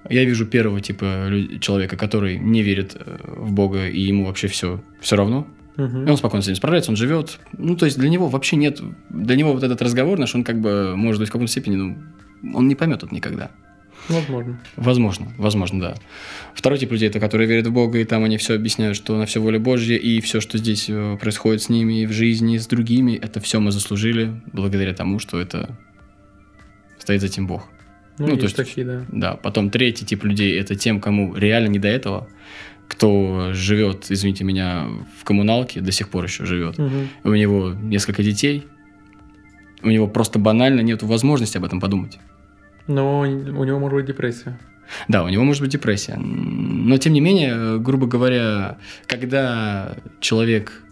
Я 0.09 0.25
вижу 0.25 0.47
первого 0.47 0.81
типа 0.81 1.29
человека, 1.61 1.97
который 1.97 2.39
не 2.39 2.63
верит 2.63 2.95
э, 2.95 3.19
в 3.27 3.53
Бога, 3.53 3.89
и 3.89 4.01
ему 4.01 4.27
вообще 4.27 4.47
все, 4.47 4.83
все 5.01 5.17
равно. 5.17 5.47
Угу. 5.79 5.99
И 6.07 6.11
он 6.11 6.17
спокойно 6.17 6.43
с 6.43 6.47
этим 6.47 6.57
справляется, 6.57 6.91
он 6.91 6.97
живет. 6.97 7.39
Ну, 7.57 7.77
то 7.77 7.87
есть 7.87 7.99
для 7.99 8.09
него 8.09 8.29
вообще 8.29 8.57
нет... 8.57 8.81
Для 9.09 9.37
него 9.37 9.53
вот 9.53 9.63
этот 9.63 9.81
разговор 9.81 10.19
наш, 10.19 10.35
он 10.35 10.45
как 10.45 10.61
бы, 10.61 10.95
может 10.97 11.21
быть, 11.21 11.29
в 11.29 11.33
каком-то 11.33 11.51
степени, 11.51 11.77
ну, 11.77 11.99
он 12.55 12.67
не 12.67 12.75
поймет 12.75 13.03
это 13.05 13.15
никогда. 13.15 13.51
Возможно. 14.09 14.59
Возможно, 14.77 15.29
возможно, 15.37 15.81
да. 15.81 15.95
Второй 16.55 16.79
тип 16.79 16.91
людей, 16.91 17.09
это 17.09 17.21
которые 17.21 17.47
верят 17.47 17.67
в 17.67 17.73
Бога, 17.73 17.99
и 17.99 18.05
там 18.05 18.25
они 18.25 18.39
все 18.39 18.55
объясняют, 18.55 18.97
что 18.97 19.17
на 19.19 19.27
все 19.27 19.41
воля 19.41 19.61
Божья, 19.61 19.97
и 19.97 20.21
все, 20.21 20.41
что 20.41 20.59
здесь 20.59 20.87
э, 20.89 21.17
происходит 21.21 21.63
с 21.63 21.69
ними, 21.69 22.03
и 22.03 22.07
в 22.07 22.13
жизни, 22.13 22.57
с 22.57 22.67
другими, 22.67 23.13
это 23.13 23.41
все 23.41 23.61
мы 23.61 23.71
заслужили 23.71 24.41
благодаря 24.53 24.95
тому, 24.95 25.19
что 25.19 25.39
это 25.39 25.77
стоит 26.99 27.21
за 27.21 27.27
этим 27.27 27.47
Бог. 27.47 27.69
Ну, 28.19 28.27
ну 28.27 28.33
есть 28.35 28.41
то 28.41 28.45
есть, 28.45 28.57
такие, 28.57 28.87
да. 28.87 29.05
Да, 29.13 29.35
потом 29.35 29.71
третий 29.71 30.05
тип 30.05 30.25
людей, 30.25 30.59
это 30.59 30.75
тем, 30.75 31.01
кому 31.01 31.37
реально 31.37 31.69
не 31.69 31.79
до 31.79 31.89
этого, 31.89 32.29
кто 32.89 33.51
живет, 33.53 34.07
извините 34.09 34.45
меня, 34.45 34.87
в 35.21 35.25
коммуналке, 35.25 35.81
до 35.81 35.93
сих 35.93 36.09
пор 36.09 36.25
еще 36.25 36.47
живет. 36.47 36.79
Угу. 36.79 36.93
У 37.25 37.35
него 37.35 37.75
несколько 37.75 38.23
детей, 38.23 38.67
у 39.83 39.91
него 39.91 40.09
просто 40.09 40.39
банально 40.39 40.81
нет 40.81 41.03
возможности 41.03 41.59
об 41.59 41.65
этом 41.65 41.81
подумать. 41.81 42.19
Но 42.87 43.21
у 43.21 43.27
него 43.27 43.79
может 43.79 43.97
быть 43.97 44.07
депрессия. 44.07 44.59
Да, 45.07 45.23
у 45.23 45.29
него 45.29 45.45
может 45.45 45.63
быть 45.63 45.71
депрессия. 45.71 46.17
Но, 46.17 46.97
тем 46.97 47.13
не 47.13 47.21
менее, 47.21 47.79
грубо 47.79 48.07
говоря, 48.07 48.79
когда 49.07 49.97
человек 50.21 50.83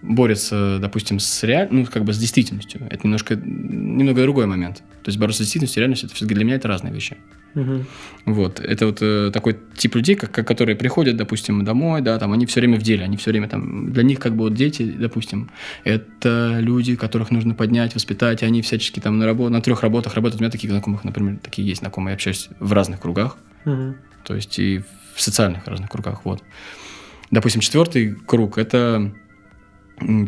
борется, 0.00 0.78
допустим, 0.80 1.18
с 1.18 1.42
реаль... 1.42 1.68
ну, 1.70 1.84
как 1.84 2.04
бы 2.04 2.14
с 2.14 2.18
действительностью, 2.18 2.80
это 2.90 3.00
немножко, 3.04 3.36
немного 3.36 4.22
другой 4.22 4.46
момент. 4.46 4.78
То 4.78 5.08
есть 5.08 5.18
бороться 5.18 5.42
с 5.42 5.44
действительностью 5.44 5.80
и 5.80 5.82
реальностью, 5.82 6.06
это 6.06 6.16
все-таки 6.16 6.34
для 6.34 6.44
меня 6.44 6.56
это 6.56 6.68
разные 6.68 6.94
вещи. 6.94 7.18
Мгм. 7.54 7.86
Вот, 8.26 8.60
это 8.60 8.86
вот 8.86 8.98
э, 9.02 9.30
такой 9.32 9.56
тип 9.76 9.96
людей, 9.96 10.14
как, 10.14 10.30
которые 10.46 10.76
приходят, 10.76 11.16
допустим, 11.16 11.64
домой, 11.64 12.00
да, 12.00 12.16
там, 12.18 12.32
они 12.32 12.46
все 12.46 12.60
время 12.60 12.78
в 12.78 12.82
деле, 12.82 13.02
они 13.04 13.16
все 13.16 13.30
время 13.30 13.48
там, 13.48 13.92
для 13.92 14.04
них 14.04 14.20
как 14.20 14.36
бы 14.36 14.44
вот 14.44 14.54
дети, 14.54 14.82
допустим, 14.84 15.50
это 15.82 16.58
люди, 16.60 16.94
которых 16.94 17.32
нужно 17.32 17.54
поднять, 17.54 17.94
воспитать, 17.94 18.42
и 18.42 18.46
они 18.46 18.62
всячески 18.62 19.00
там 19.00 19.18
на, 19.18 19.24
рабо- 19.24 19.48
на 19.48 19.60
трех 19.60 19.82
работах 19.82 20.14
работают. 20.14 20.40
У 20.40 20.44
меня 20.44 20.50
таких 20.52 20.70
знакомых, 20.70 21.02
например, 21.02 21.38
такие 21.42 21.66
есть 21.66 21.80
знакомые, 21.80 22.12
я 22.12 22.14
общаюсь 22.14 22.48
в 22.60 22.72
разных 22.72 23.00
кругах, 23.00 23.36
Мгм. 23.64 23.96
то 24.22 24.34
есть 24.36 24.58
и 24.58 24.82
в 25.14 25.20
социальных 25.20 25.66
разных 25.66 25.90
кругах, 25.90 26.24
вот. 26.24 26.42
Допустим, 27.32 27.60
четвертый 27.60 28.14
круг– 28.14 28.58
это 28.58 29.12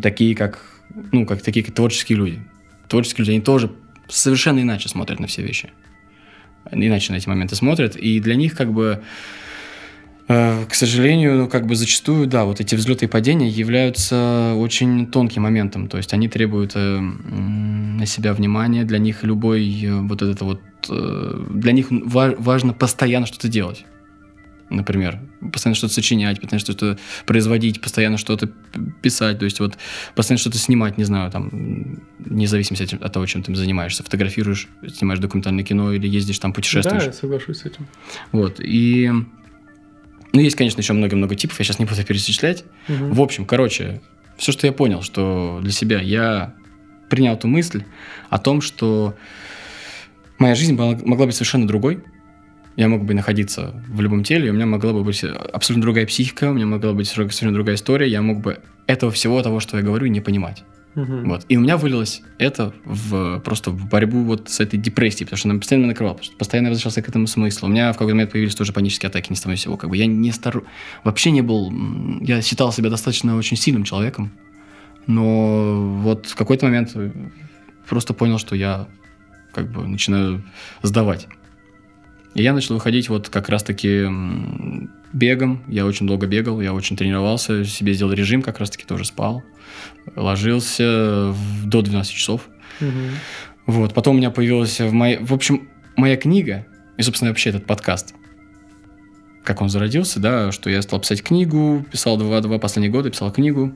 такие, 0.01 0.35
как, 0.35 0.59
ну, 1.11 1.25
как 1.25 1.41
такие 1.41 1.65
как 1.65 1.73
творческие 1.73 2.17
люди. 2.17 2.39
Творческие 2.87 3.23
люди, 3.23 3.31
они 3.31 3.41
тоже 3.41 3.71
совершенно 4.07 4.59
иначе 4.61 4.89
смотрят 4.89 5.19
на 5.19 5.27
все 5.27 5.41
вещи. 5.41 5.71
Иначе 6.71 7.13
на 7.13 7.17
эти 7.17 7.27
моменты 7.27 7.55
смотрят, 7.55 7.95
и 7.95 8.19
для 8.19 8.35
них 8.35 8.55
как 8.55 8.71
бы 8.71 9.01
э, 10.27 10.65
к 10.67 10.73
сожалению, 10.73 11.37
ну, 11.37 11.47
как 11.47 11.65
бы 11.67 11.75
зачастую, 11.75 12.27
да, 12.27 12.45
вот 12.45 12.61
эти 12.61 12.75
взлеты 12.75 13.05
и 13.05 13.07
падения 13.07 13.49
являются 13.49 14.53
очень 14.55 15.07
тонким 15.07 15.43
моментом. 15.43 15.87
То 15.87 15.97
есть 15.97 16.13
они 16.13 16.27
требуют 16.27 16.71
э, 16.75 16.99
на 16.99 18.05
себя 18.05 18.33
внимания. 18.33 18.83
Для 18.83 18.97
них 18.97 19.23
любой 19.23 19.83
э, 19.83 20.01
вот 20.01 20.21
этот 20.21 20.41
вот... 20.41 20.61
э, 20.89 21.45
для 21.49 21.71
них 21.73 21.87
ва- 21.89 22.35
важно 22.37 22.73
постоянно 22.73 23.25
что-то 23.25 23.47
делать. 23.49 23.85
Например, 24.73 25.19
постоянно 25.51 25.75
что-то 25.75 25.93
сочинять, 25.93 26.41
постоянно 26.41 26.59
что-то 26.59 26.97
производить, 27.25 27.81
постоянно 27.81 28.17
что-то 28.17 28.49
писать, 29.01 29.39
то 29.39 29.45
есть 29.45 29.59
вот 29.59 29.77
постоянно 30.15 30.39
что-то 30.39 30.57
снимать, 30.57 30.97
не 30.97 31.03
знаю, 31.03 31.31
там, 31.31 32.01
вне 32.19 32.47
зависимости 32.47 32.95
от, 32.95 33.13
того, 33.13 33.25
чем 33.25 33.43
ты 33.43 33.53
занимаешься, 33.55 34.03
фотографируешь, 34.03 34.67
снимаешь 34.95 35.19
документальное 35.19 35.63
кино 35.63 35.93
или 35.93 36.07
ездишь 36.07 36.39
там 36.39 36.53
путешествуешь. 36.53 37.03
Да, 37.03 37.07
я 37.07 37.13
соглашусь 37.13 37.59
с 37.59 37.65
этим. 37.65 37.87
Вот, 38.31 38.59
и... 38.59 39.11
Ну, 40.35 40.41
есть, 40.41 40.55
конечно, 40.55 40.81
еще 40.81 40.93
много-много 40.93 41.35
типов, 41.35 41.59
я 41.59 41.65
сейчас 41.65 41.77
не 41.77 41.85
буду 41.85 42.03
перечислять. 42.03 42.65
Мгм. 42.87 43.13
В 43.13 43.21
общем, 43.21 43.45
короче, 43.45 44.01
все, 44.37 44.51
что 44.51 44.65
я 44.65 44.73
понял, 44.73 45.03
что 45.03 45.59
для 45.61 45.71
себя 45.71 46.01
я 46.01 46.55
принял 47.09 47.37
ту 47.37 47.47
мысль 47.47 47.83
о 48.31 48.39
том, 48.39 48.61
что 48.61 49.15
моя 50.39 50.55
жизнь 50.55 50.73
могла 50.75 51.27
быть 51.27 51.35
совершенно 51.35 51.67
другой. 51.67 52.03
Я 52.75 52.89
мог 52.89 53.03
бы 53.05 53.13
находиться 53.13 53.73
в 53.87 54.01
любом 54.01 54.23
теле, 54.23 54.49
у 54.49 54.53
меня 54.53 54.65
могла 54.65 54.93
бы 54.93 55.03
быть 55.03 55.23
абсолютно 55.23 55.83
другая 55.83 56.05
психика, 56.07 56.49
у 56.49 56.53
меня 56.53 56.65
могла 56.65 56.93
быть 56.93 57.07
совершенно 57.07 57.53
другая 57.53 57.75
история, 57.75 58.07
я 58.07 58.21
мог 58.21 58.41
бы 58.41 58.59
этого 58.87 59.11
всего 59.11 59.41
того, 59.43 59.59
что 59.59 59.77
я 59.77 59.83
говорю, 59.83 60.07
не 60.07 60.21
понимать. 60.21 60.63
Мгм. 60.95 61.29
Вот. 61.29 61.45
И 61.49 61.57
у 61.57 61.61
меня 61.61 61.77
вылилось 61.77 62.21
это 62.37 62.73
в, 62.85 63.39
просто 63.39 63.71
в 63.71 63.89
борьбу 63.89 64.23
вот 64.23 64.49
с 64.49 64.59
этой 64.59 64.77
депрессией, 64.77 65.25
потому 65.25 65.37
что 65.37 65.49
она 65.49 65.59
постоянно 65.59 65.87
накрывала, 65.87 66.13
потому 66.13 66.25
что 66.25 66.37
постоянно 66.37 66.69
возвращался 66.69 67.01
к 67.01 67.09
этому 67.09 67.27
смыслу. 67.27 67.67
У 67.67 67.71
меня 67.71 67.91
в 67.91 67.97
какой-то 67.97 68.13
момент 68.13 68.31
появились 68.31 68.55
тоже 68.55 68.73
панические 68.73 69.09
атаки, 69.09 69.31
ни 69.31 69.35
с 69.35 69.41
того 69.41 69.53
ни 69.53 69.57
сего. 69.57 69.77
Как 69.77 69.89
бы 69.89 69.97
я 69.97 70.05
не 70.05 70.31
стар... 70.31 70.61
вообще 71.03 71.31
не 71.31 71.41
был... 71.41 71.71
Я 72.21 72.41
считал 72.41 72.71
себя 72.71 72.89
достаточно 72.89 73.35
очень 73.35 73.57
сильным 73.57 73.83
человеком, 73.83 74.31
но 75.07 75.99
вот 76.01 76.27
в 76.27 76.35
какой-то 76.35 76.65
момент 76.65 76.95
просто 77.89 78.13
понял, 78.13 78.37
что 78.37 78.55
я 78.55 78.87
как 79.51 79.71
бы 79.71 79.87
начинаю 79.87 80.43
сдавать. 80.83 81.27
И 82.35 82.41
я 82.41 82.53
начал 82.53 82.75
выходить 82.75 83.09
вот 83.09 83.29
как 83.29 83.49
раз-таки 83.49 84.07
бегом. 85.13 85.63
Я 85.67 85.85
очень 85.85 86.07
долго 86.07 86.25
бегал, 86.25 86.61
я 86.61 86.73
очень 86.73 86.97
тренировался, 86.97 87.63
себе 87.63 87.93
сделал 87.93 88.13
режим, 88.13 88.41
как 88.41 88.59
раз-таки 88.59 88.85
тоже 88.85 89.05
спал. 89.05 89.43
Ложился 90.15 91.33
до 91.65 91.81
12 91.81 92.11
часов. 92.11 92.49
Мгм. 92.79 93.11
Вот, 93.67 93.93
потом 93.93 94.15
у 94.15 94.17
меня 94.17 94.31
появилась 94.31 94.79
в 94.79 94.91
моей... 94.91 95.17
В 95.19 95.33
общем, 95.33 95.69
моя 95.95 96.17
книга, 96.17 96.65
и, 96.97 97.01
собственно, 97.01 97.31
вообще 97.31 97.51
этот 97.51 97.65
подкаст, 97.65 98.15
как 99.43 99.61
он 99.61 99.69
зародился, 99.69 100.19
да, 100.19 100.51
что 100.51 100.69
я 100.69 100.81
стал 100.81 100.99
писать 100.99 101.23
книгу, 101.23 101.85
писал 101.91 102.17
два, 102.17 102.41
два 102.41 102.59
последних 102.59 102.91
года, 102.91 103.09
писал 103.09 103.31
книгу. 103.31 103.75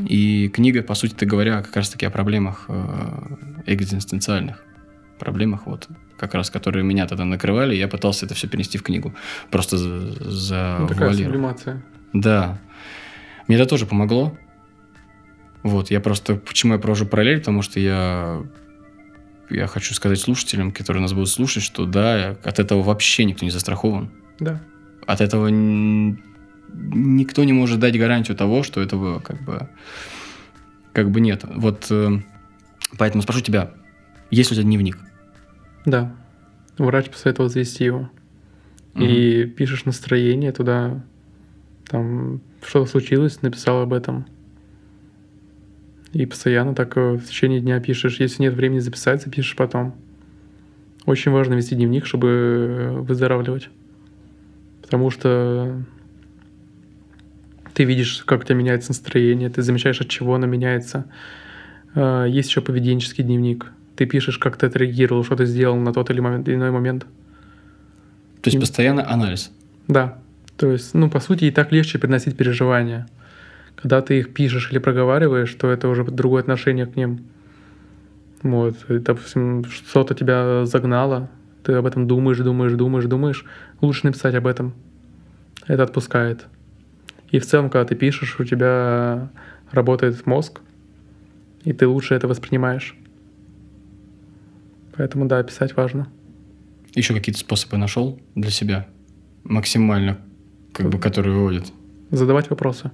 И 0.00 0.48
книга, 0.48 0.82
по 0.82 0.94
сути 0.94 1.24
говоря, 1.24 1.62
как 1.62 1.76
раз-таки 1.76 2.04
о 2.06 2.10
проблемах 2.10 2.64
э, 2.68 3.62
экзистенциальных. 3.66 4.64
Проблемах, 5.18 5.66
вот, 5.66 5.88
как 6.16 6.34
раз, 6.34 6.50
которые 6.50 6.84
меня 6.84 7.06
тогда 7.06 7.24
накрывали, 7.24 7.74
я 7.74 7.88
пытался 7.88 8.26
это 8.26 8.34
все 8.34 8.48
перенести 8.48 8.78
в 8.78 8.82
книгу. 8.82 9.14
Просто 9.50 9.78
за, 9.78 10.78
Ну, 10.80 10.88
такая 10.88 11.12
сублимация. 11.12 11.82
Да. 12.12 12.58
Мне 13.46 13.56
это 13.56 13.66
тоже 13.66 13.86
помогло. 13.86 14.36
Вот, 15.62 15.90
я 15.90 16.00
просто... 16.00 16.36
Почему 16.36 16.74
я 16.74 16.78
провожу 16.78 17.06
параллель? 17.06 17.38
Потому 17.38 17.62
что 17.62 17.80
я... 17.80 18.42
Я 19.50 19.66
хочу 19.66 19.94
сказать 19.94 20.18
слушателям, 20.18 20.72
которые 20.72 21.02
нас 21.02 21.12
будут 21.12 21.28
слушать, 21.28 21.62
что 21.62 21.84
да, 21.84 22.36
от 22.42 22.58
этого 22.58 22.82
вообще 22.82 23.24
никто 23.24 23.44
не 23.44 23.50
застрахован. 23.50 24.10
Да. 24.40 24.60
От 25.06 25.20
этого 25.20 25.48
никто 25.48 27.44
не 27.44 27.52
может 27.52 27.78
дать 27.78 27.98
гарантию 27.98 28.36
того, 28.36 28.62
что 28.62 28.80
этого 28.80 29.20
как 29.20 29.42
бы... 29.42 29.68
Как 30.92 31.10
бы 31.10 31.20
нет. 31.20 31.44
Вот 31.44 31.86
э, 31.90 32.20
поэтому 32.96 33.22
спрошу 33.22 33.40
тебя, 33.40 33.72
есть 34.34 34.52
у 34.52 34.54
тебя 34.54 34.64
дневник? 34.64 34.98
Да. 35.86 36.14
Врач 36.78 37.08
посоветовал 37.10 37.48
завести 37.48 37.84
его. 37.84 38.10
И 38.96 39.44
пишешь 39.44 39.86
настроение 39.86 40.52
туда, 40.52 41.02
там 41.88 42.40
что-то 42.62 42.90
случилось, 42.90 43.42
написал 43.42 43.82
об 43.82 43.92
этом. 43.92 44.26
И 46.12 46.26
постоянно 46.26 46.76
так 46.76 46.96
э, 46.96 47.14
в 47.14 47.24
течение 47.24 47.60
дня 47.60 47.80
пишешь. 47.80 48.20
Если 48.20 48.42
нет 48.42 48.54
времени 48.54 48.78
записать, 48.78 49.22
запишешь 49.22 49.56
потом. 49.56 49.96
Очень 51.06 51.32
важно 51.32 51.54
вести 51.54 51.74
дневник, 51.74 52.06
чтобы 52.06 52.28
э, 52.28 52.90
выздоравливать. 53.00 53.68
Потому 54.80 55.10
что 55.10 55.82
ты 57.74 57.82
видишь, 57.82 58.22
как 58.24 58.42
у 58.42 58.44
тебя 58.44 58.54
меняется 58.54 58.90
настроение, 58.90 59.50
ты 59.50 59.62
замечаешь, 59.62 60.00
от 60.00 60.08
чего 60.08 60.36
оно 60.36 60.46
меняется. 60.46 61.06
Э, 61.96 62.26
Есть 62.28 62.48
еще 62.48 62.60
поведенческий 62.60 63.24
дневник. 63.24 63.72
Ты 63.96 64.06
пишешь, 64.06 64.38
как 64.38 64.56
ты 64.56 64.66
отреагировал, 64.66 65.24
что 65.24 65.36
ты 65.36 65.46
сделал 65.46 65.76
на 65.76 65.92
тот 65.92 66.10
или 66.10 66.20
момент, 66.20 66.48
иной 66.48 66.70
момент. 66.70 67.02
То 68.42 68.48
есть 68.48 68.56
М. 68.56 68.60
постоянно 68.60 69.08
анализ. 69.08 69.52
Да. 69.88 70.18
То 70.56 70.70
есть, 70.70 70.94
ну, 70.94 71.10
по 71.10 71.20
сути, 71.20 71.44
и 71.44 71.50
так 71.50 71.72
легче 71.72 71.98
переносить 71.98 72.36
переживания. 72.36 73.08
Когда 73.76 74.00
ты 74.02 74.18
их 74.18 74.34
пишешь 74.34 74.70
или 74.70 74.78
проговариваешь, 74.78 75.52
то 75.54 75.70
это 75.70 75.88
уже 75.88 76.04
другое 76.04 76.42
отношение 76.42 76.86
к 76.86 76.96
ним. 76.96 77.24
Вот. 78.42 78.76
И, 78.88 78.98
допустим, 78.98 79.64
что-то 79.64 80.14
тебя 80.14 80.64
загнало, 80.66 81.30
ты 81.64 81.72
об 81.72 81.86
этом 81.86 82.06
думаешь, 82.06 82.38
думаешь, 82.38 82.72
думаешь, 82.72 83.06
думаешь. 83.06 83.44
Лучше 83.80 84.06
написать 84.06 84.34
об 84.34 84.46
этом. 84.46 84.74
Это 85.66 85.82
отпускает. 85.82 86.46
И 87.30 87.38
в 87.38 87.46
целом, 87.46 87.70
когда 87.70 87.86
ты 87.86 87.94
пишешь, 87.94 88.38
у 88.38 88.44
тебя 88.44 89.30
работает 89.72 90.26
мозг, 90.26 90.60
и 91.64 91.72
ты 91.72 91.86
лучше 91.88 92.14
это 92.14 92.28
воспринимаешь. 92.28 92.96
Поэтому, 94.96 95.26
да, 95.26 95.42
писать 95.42 95.76
важно. 95.76 96.08
Еще 96.94 97.14
какие-то 97.14 97.40
способы 97.40 97.76
нашел 97.76 98.20
для 98.34 98.50
себя? 98.50 98.86
Максимально, 99.42 100.18
как 100.72 100.88
бы, 100.88 100.98
которые 100.98 101.34
выводят. 101.34 101.72
Задавать 102.10 102.48
вопросы. 102.50 102.90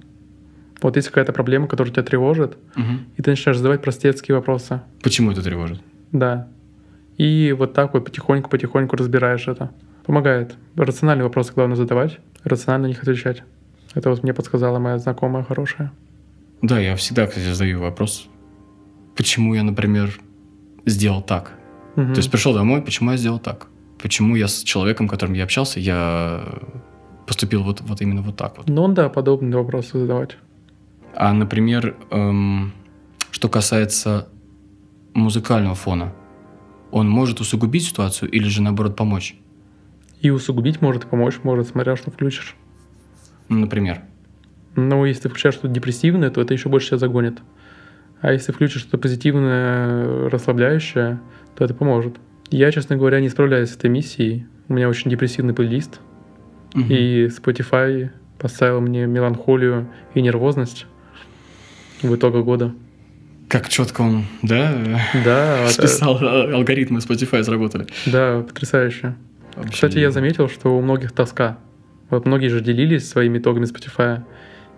Вот 0.81 0.95
есть 0.95 1.09
какая-то 1.09 1.31
проблема, 1.31 1.67
которая 1.67 1.93
тебя 1.93 2.03
тревожит, 2.03 2.57
Мгм. 2.75 3.01
и 3.15 3.21
ты 3.21 3.29
начинаешь 3.29 3.57
задавать 3.57 3.81
простецкие 3.83 4.35
вопросы. 4.35 4.81
Почему 5.03 5.31
это 5.31 5.43
тревожит? 5.43 5.79
Да. 6.11 6.47
И 7.17 7.53
вот 7.57 7.73
так 7.73 7.93
вот 7.93 8.05
потихоньку-потихоньку 8.05 8.95
разбираешь 8.95 9.47
это. 9.47 9.71
Помогает. 10.05 10.55
Рациональные 10.75 11.25
вопросы 11.25 11.53
главное 11.53 11.75
задавать, 11.75 12.19
рационально 12.43 12.87
на 12.87 12.89
них 12.89 13.01
отвечать. 13.03 13.43
Это 13.93 14.09
вот 14.09 14.23
мне 14.23 14.33
подсказала 14.33 14.79
моя 14.79 14.97
знакомая 14.97 15.43
хорошая. 15.43 15.91
Да, 16.63 16.79
я 16.79 16.95
всегда, 16.95 17.27
кстати, 17.27 17.45
задаю 17.45 17.79
вопрос, 17.81 18.27
почему 19.15 19.53
я, 19.53 19.61
например, 19.63 20.19
сделал 20.85 21.21
так. 21.21 21.51
Мгм. 21.95 22.13
То 22.13 22.19
есть 22.19 22.31
пришел 22.31 22.53
домой, 22.53 22.81
почему 22.81 23.11
я 23.11 23.17
сделал 23.17 23.39
так? 23.39 23.67
Почему 24.01 24.35
я 24.35 24.47
с 24.47 24.63
человеком, 24.63 25.07
с 25.07 25.09
которым 25.09 25.35
я 25.35 25.43
общался, 25.43 25.79
я 25.79 26.43
поступил 27.27 27.63
вот, 27.63 27.81
вот 27.81 28.01
именно 28.01 28.21
вот 28.21 28.37
так 28.37 28.57
вот? 28.57 28.67
Ну 28.67 28.87
да, 28.87 29.09
подобные 29.09 29.55
вопросы 29.57 29.99
задавать. 29.99 30.37
А, 31.15 31.33
например, 31.33 31.95
эм, 32.09 32.73
что 33.31 33.49
касается 33.49 34.27
музыкального 35.13 35.75
фона, 35.75 36.13
он 36.91 37.09
может 37.09 37.39
усугубить 37.39 37.85
ситуацию 37.85 38.29
или 38.31 38.47
же 38.47 38.61
наоборот 38.61 38.95
помочь? 38.95 39.35
И 40.21 40.29
усугубить 40.29 40.81
может, 40.81 41.05
и 41.05 41.07
помочь 41.07 41.39
может, 41.43 41.67
смотря 41.67 41.95
что 41.95 42.11
включишь. 42.11 42.55
Ну, 43.49 43.59
например. 43.59 44.01
Но 44.75 45.05
если 45.05 45.23
ты 45.23 45.29
включаешь 45.29 45.55
что-то 45.55 45.73
депрессивное, 45.73 46.29
то 46.29 46.41
это 46.41 46.53
еще 46.53 46.69
больше 46.69 46.87
тебя 46.89 46.97
загонит. 46.97 47.41
А 48.21 48.31
если 48.31 48.51
включишь 48.51 48.81
что-то 48.81 48.97
позитивное, 48.99 50.29
расслабляющее, 50.29 51.19
то 51.55 51.63
это 51.65 51.73
поможет. 51.73 52.15
Я, 52.49 52.71
честно 52.71 52.95
говоря, 52.97 53.19
не 53.21 53.29
справляюсь 53.29 53.69
с 53.69 53.75
этой 53.75 53.89
миссией. 53.89 54.45
у 54.67 54.73
меня 54.73 54.87
очень 54.87 55.11
депрессивный 55.11 55.53
плейлист, 55.53 55.99
Мгм. 56.73 56.87
и 56.89 57.25
Spotify 57.27 58.09
поставил 58.39 58.79
мне 58.79 59.05
меланхолию 59.05 59.89
и 60.13 60.21
нервозность 60.21 60.85
в 62.01 62.15
итоге 62.15 62.41
года. 62.41 62.73
Как 63.49 63.67
четко 63.67 63.99
он, 64.01 64.23
да, 64.41 64.73
Да, 65.25 65.63
это- 65.65 65.73
списал, 65.73 66.17
а, 66.21 66.53
алгоритмы 66.55 66.99
Spotify 66.99 67.43
сработали. 67.43 67.85
да, 68.05 68.41
потрясающе. 68.47 69.15
Вообще. 69.57 69.73
Кстати, 69.73 69.97
я 69.97 70.09
заметил, 70.11 70.47
что 70.47 70.77
у 70.77 70.81
многих 70.81 71.11
тоска. 71.11 71.57
Вот 72.09 72.25
многие 72.25 72.47
же 72.47 72.61
делились 72.61 73.09
своими 73.09 73.37
итогами 73.39 73.65
Spotify, 73.65 74.21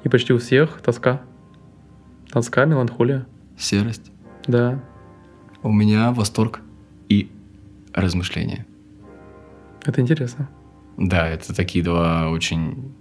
и 0.03 0.09
почти 0.09 0.33
у 0.33 0.39
всех 0.39 0.81
тоска. 0.83 1.21
Тоска, 2.31 2.65
меланхолия. 2.65 3.27
Серость. 3.57 4.11
Да, 4.47 4.81
У 5.63 5.71
меня 5.71 6.11
восторг 6.11 6.59
и 7.09 7.29
размышления. 7.93 8.65
это 9.85 10.01
интересно. 10.01 10.49
Да, 10.97 11.27
это 11.27 11.55
такие 11.55 11.83
два 11.83 12.29
очень... 12.29 12.93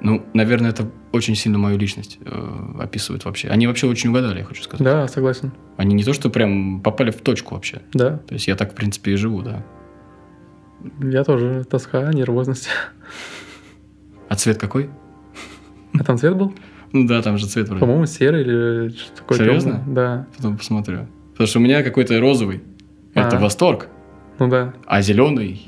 Ну, 0.00 0.24
наверное, 0.34 0.70
это 0.70 0.88
очень 1.12 1.34
сильно 1.34 1.58
мою 1.58 1.78
личность 1.78 2.18
э, 2.20 2.74
описывает 2.78 3.24
вообще. 3.24 3.48
Они 3.48 3.66
вообще 3.66 3.86
очень 3.86 4.10
угадали, 4.10 4.40
я 4.40 4.44
хочу 4.44 4.62
сказать. 4.62 4.84
Да, 4.84 5.08
согласен. 5.08 5.52
Они 5.78 5.94
не 5.94 6.04
то, 6.04 6.12
что 6.12 6.28
прям 6.28 6.80
попали 6.82 7.10
в 7.10 7.22
точку 7.22 7.54
вообще. 7.54 7.80
Да, 7.94 8.18
То 8.18 8.34
есть 8.34 8.46
я 8.46 8.54
так, 8.56 8.72
в 8.72 8.74
принципе, 8.74 9.12
и 9.12 9.16
живу, 9.16 9.40
да. 9.42 9.64
я 11.00 11.24
тоже 11.24 11.64
тоска, 11.64 12.12
нервозность. 12.12 12.68
А 14.28 14.34
цвет 14.36 14.58
какой? 14.58 14.90
А 15.98 16.04
там 16.04 16.18
цвет 16.18 16.36
был? 16.36 16.54
Ну 16.92 17.06
да, 17.06 17.22
там 17.22 17.38
же 17.38 17.46
цвет 17.46 17.68
вроде. 17.68 17.80
По-моему, 17.80 18.06
серый 18.06 18.42
или 18.42 18.88
что-то 18.90 19.16
такое 19.22 19.38
Серьезно? 19.38 19.70
тёмное. 19.70 19.94
Да. 19.94 20.26
Потом 20.36 20.56
посмотрю. 20.58 21.06
Потому 21.36 21.46
что 21.48 21.58
у 21.58 21.62
меня 21.62 21.82
какой-то 21.82 22.18
розовый. 22.20 22.62
Это 23.14 23.36
А. 23.36 23.40
восторг. 23.40 23.88
Ну 24.38 24.48
да. 24.48 24.74
А 24.86 25.02
зеленый 25.02 25.60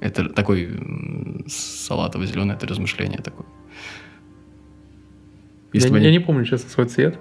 это 0.00 0.28
такой 0.28 0.70
салатово-зеленый, 1.46 2.54
это 2.54 2.66
размышление 2.66 3.18
такое. 3.18 3.46
Если, 5.72 5.88
я, 5.88 5.92
бы 5.92 5.98
не- 5.98 6.04
я 6.04 6.08
они, 6.10 6.18
не 6.18 6.24
помню, 6.24 6.44
честно, 6.44 6.70
свой 6.70 6.86
цвет. 6.86 7.18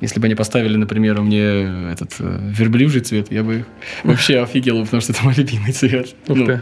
если 0.00 0.18
бы 0.20 0.26
они 0.26 0.34
поставили, 0.34 0.76
например, 0.76 1.20
мне 1.20 1.90
этот 1.92 2.16
э, 2.18 2.38
верблюжий 2.52 3.00
цвет, 3.00 3.30
я 3.30 3.42
бы 3.44 3.64
вообще 4.04 4.40
офигел, 4.40 4.82
потому 4.84 5.00
что 5.00 5.12
это 5.12 5.24
мой 5.24 5.34
любимый 5.34 5.72
цвет. 5.72 6.14
Ух 6.28 6.36
Ну, 6.36 6.46
ты. 6.46 6.60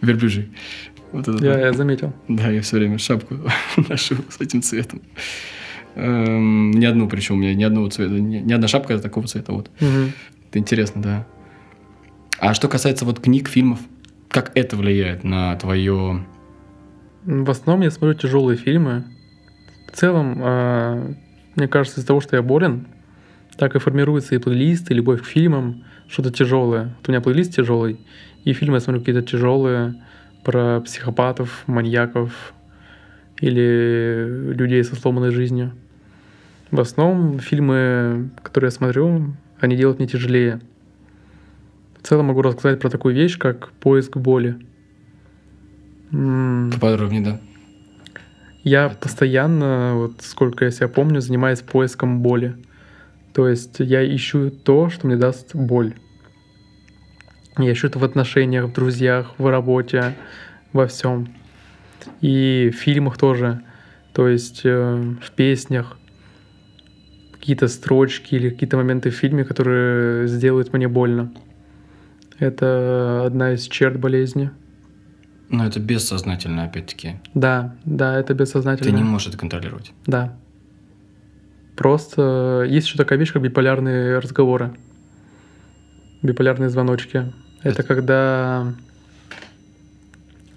Верблюжий. 0.00 0.48
Вот 1.12 1.26
это 1.28 1.44
Я, 1.44 1.54
да. 1.54 1.60
я 1.60 1.72
заметил. 1.72 2.12
Да, 2.28 2.50
я 2.50 2.60
все 2.62 2.76
время 2.76 2.98
шапку 2.98 3.36
ношу 3.88 4.16
с 4.28 4.40
этим 4.40 4.62
цветом. 4.62 5.02
Эм, 5.98 6.70
ни 6.70 6.84
одну, 6.84 7.08
причем 7.08 7.34
у 7.34 7.38
меня 7.38 7.54
ни 7.54 7.64
одного 7.64 7.88
цвета, 7.88 8.14
ни, 8.14 8.36
ни 8.36 8.52
одна 8.52 8.68
шапка 8.68 8.96
такого 8.98 9.26
цвета. 9.26 9.52
Вот. 9.52 9.68
Мгм. 9.80 10.12
Это 10.48 10.58
интересно, 10.60 11.02
да. 11.02 11.26
А 12.38 12.54
что 12.54 12.68
касается 12.68 13.04
вот 13.04 13.18
книг, 13.18 13.48
фильмов, 13.48 13.80
как 14.28 14.52
это 14.54 14.76
влияет 14.76 15.24
на 15.24 15.56
твое... 15.56 16.24
В 17.24 17.50
основном 17.50 17.82
я 17.82 17.90
смотрю 17.90 18.14
тяжелые 18.14 18.56
фильмы. 18.56 19.04
В 19.92 19.96
целом, 19.96 20.38
а, 20.40 21.14
мне 21.56 21.66
кажется, 21.66 21.98
из-за 21.98 22.06
того, 22.06 22.20
что 22.20 22.36
я 22.36 22.42
болен, 22.42 22.86
так 23.56 23.74
и 23.74 23.80
формируется 23.80 24.36
и 24.36 24.38
плейлист, 24.38 24.92
и 24.92 24.94
любовь 24.94 25.22
к 25.22 25.26
фильмам, 25.26 25.82
что-то 26.06 26.30
тяжелое. 26.30 26.94
Вот 26.98 27.08
у 27.08 27.10
меня 27.10 27.20
плейлист 27.20 27.56
тяжелый, 27.56 27.98
и 28.44 28.52
фильмы 28.52 28.76
я 28.76 28.80
смотрю 28.80 29.00
какие-то 29.00 29.22
тяжелые 29.22 29.96
про 30.44 30.80
психопатов, 30.80 31.64
маньяков 31.66 32.54
или 33.40 34.52
людей 34.54 34.84
со 34.84 34.94
сломанной 34.94 35.32
жизнью. 35.32 35.72
В 36.70 36.80
основном 36.80 37.38
фильмы, 37.38 38.30
которые 38.42 38.68
я 38.68 38.72
смотрю, 38.72 39.34
они 39.60 39.76
делают 39.76 39.98
мне 39.98 40.08
тяжелее. 40.08 40.60
В 42.00 42.06
целом 42.06 42.26
могу 42.26 42.42
рассказать 42.42 42.80
про 42.80 42.90
такую 42.90 43.14
вещь, 43.14 43.38
как 43.38 43.70
поиск 43.72 44.16
боли. 44.16 44.56
Поподробнее, 46.10 47.20
да. 47.22 47.40
я 48.64 48.86
Это- 48.86 48.96
постоянно, 48.96 49.92
вот 49.94 50.22
сколько 50.22 50.64
я 50.64 50.70
себя 50.70 50.88
помню, 50.88 51.20
занимаюсь 51.20 51.60
поиском 51.60 52.20
боли. 52.20 52.56
То 53.34 53.48
есть 53.48 53.76
я 53.80 54.04
ищу 54.14 54.50
то, 54.50 54.88
что 54.90 55.06
мне 55.06 55.16
даст 55.16 55.54
боль. 55.54 55.94
Я 57.58 57.72
ищу 57.72 57.88
это 57.88 57.98
в 57.98 58.04
отношениях, 58.04 58.66
в 58.66 58.72
друзьях, 58.72 59.34
в 59.38 59.46
работе, 59.48 60.14
во 60.72 60.86
всем. 60.86 61.28
И 62.20 62.70
в 62.72 62.76
фильмах 62.76 63.18
тоже. 63.18 63.62
То 64.12 64.28
есть 64.28 64.62
э, 64.64 65.14
в 65.22 65.30
песнях. 65.32 65.98
Какие-то 67.48 67.68
строчки 67.68 68.34
или 68.34 68.50
какие-то 68.50 68.76
моменты 68.76 69.08
в 69.08 69.14
фильме, 69.14 69.42
которые 69.42 70.28
сделают 70.28 70.74
мне 70.74 70.86
больно. 70.86 71.32
Это 72.38 73.24
одна 73.24 73.54
из 73.54 73.62
черт 73.62 73.98
болезни. 73.98 74.50
Но 75.48 75.64
это 75.64 75.80
бессознательно, 75.80 76.64
опять-таки. 76.64 77.14
Да, 77.32 77.74
да, 77.86 78.18
это 78.18 78.34
Ты 78.34 78.40
бессознательно. 78.42 78.94
не 78.94 79.02
можешь 79.02 79.28
это 79.28 79.38
контролировать. 79.38 79.92
Да. 80.06 80.36
Просто 81.74 82.66
есть 82.68 82.86
еще 82.86 82.98
такая 82.98 83.18
вещь, 83.18 83.32
как 83.32 83.40
биполярные 83.40 84.18
разговоры. 84.18 84.74
Биполярные 86.20 86.68
звоночки. 86.68 87.32
Это 87.62 87.82
когда 87.82 88.74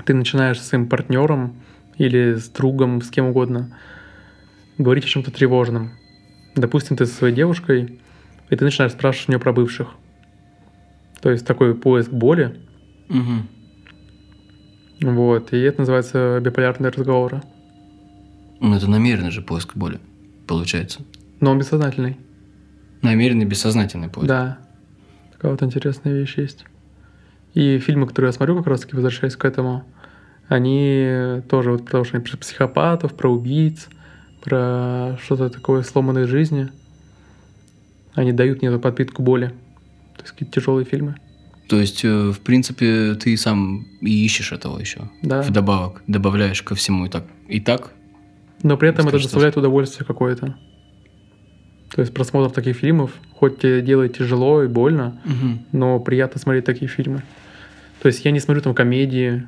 ты 0.04 0.14
начинаешь 0.14 0.60
с 0.60 0.68
своим 0.68 0.90
партнером 0.90 1.56
или 1.98 2.34
с 2.34 2.50
другом, 2.50 3.02
с 3.02 3.10
кем 3.10 3.28
угодно, 3.28 3.78
говорить 4.78 5.06
о 5.06 5.08
чем-то 5.08 5.32
тревожном. 5.32 5.92
Допустим, 6.56 6.98
ты 6.98 7.06
со 7.06 7.14
своей 7.14 7.34
девушкой, 7.34 8.00
и 8.50 8.56
ты 8.56 8.66
начинаешь 8.66 8.92
спрашивать 8.92 9.30
у 9.30 9.32
нее 9.32 9.40
про 9.40 9.54
бывших. 9.54 9.90
То 11.22 11.30
есть 11.30 11.46
такой 11.46 11.76
поиск 11.76 12.12
боли. 12.12 12.60
Мгм. 13.08 13.48
Вот. 15.02 15.54
И 15.54 15.60
это 15.60 15.80
называется 15.80 16.40
биполярные 16.42 16.92
разговоры. 16.92 17.42
Ну, 18.60 18.76
это 18.76 18.90
намеренный 18.90 19.32
же 19.32 19.42
поиск 19.42 19.76
боли, 19.76 20.00
получается. 20.48 21.02
Но 21.40 21.52
он 21.52 21.60
бессознательный. 21.60 22.18
Намеренный 23.02 23.46
бессознательный 23.46 24.10
поиск. 24.10 24.28
Да. 24.28 24.60
Такая 25.32 25.52
вот 25.52 25.64
интересная 25.64 26.14
вещь 26.14 26.38
есть. 26.38 26.66
И 27.54 27.80
фильмы, 27.80 28.08
которые 28.08 28.30
я 28.30 28.34
смотрю, 28.34 28.58
как 28.58 28.68
раз 28.68 28.82
таки 28.82 28.96
возвращаясь 28.96 29.36
к 29.36 29.44
этому, 29.44 29.84
они 30.48 31.42
тоже 31.50 31.72
вот 31.72 31.86
потому 31.86 32.04
что 32.04 32.18
они 32.18 32.26
про 32.26 32.38
психопатов, 32.38 33.16
про 33.16 33.30
убийц, 33.30 33.88
про 34.44 35.18
что-то 35.24 35.50
такое 35.50 35.84
сломанной 35.84 36.26
жизни. 36.26 36.70
Они 38.14 38.32
дают 38.34 38.62
мне 38.62 38.70
эту 38.70 38.80
подпитку 38.80 39.22
боли. 39.22 39.48
То 40.18 40.22
есть 40.24 40.32
какие-то 40.34 40.60
тяжелые 40.60 40.86
фильмы. 40.86 41.16
То 41.70 41.80
есть, 41.80 42.04
э, 42.04 42.32
в 42.32 42.40
принципе, 42.42 43.16
ты 43.16 43.38
сам 43.38 43.86
и 44.02 44.26
ищешь 44.26 44.52
этого 44.52 44.78
еще. 44.80 45.10
Да. 45.22 45.42
Вдобавок, 45.42 46.04
добавляешь 46.08 46.62
ко 46.64 46.76
всему 46.76 47.06
и 47.06 47.10
так. 47.10 47.24
И 47.48 47.62
так. 47.62 47.94
Но 48.64 48.76
при 48.78 48.90
этом 48.90 49.04
это 49.08 49.12
Скажи, 49.12 49.24
что- 49.24 49.30
доставляет 49.30 49.58
удовольствие 49.58 50.06
какое-то. 50.06 50.56
То 51.96 52.02
есть 52.02 52.14
просмотр 52.14 52.54
таких 52.54 52.76
фильмов, 52.78 53.12
хоть 53.36 53.60
тебе 53.60 53.82
делает 53.82 54.18
тяжело 54.18 54.64
и 54.64 54.68
больно, 54.68 55.22
Мгм. 55.26 55.66
но 55.72 56.00
приятно 56.00 56.40
смотреть 56.40 56.66
такие 56.66 56.88
фильмы. 56.88 57.24
То 58.02 58.08
есть 58.08 58.24
я 58.26 58.32
не 58.32 58.40
смотрю 58.40 58.62
там 58.62 58.74
комедии, 58.74 59.44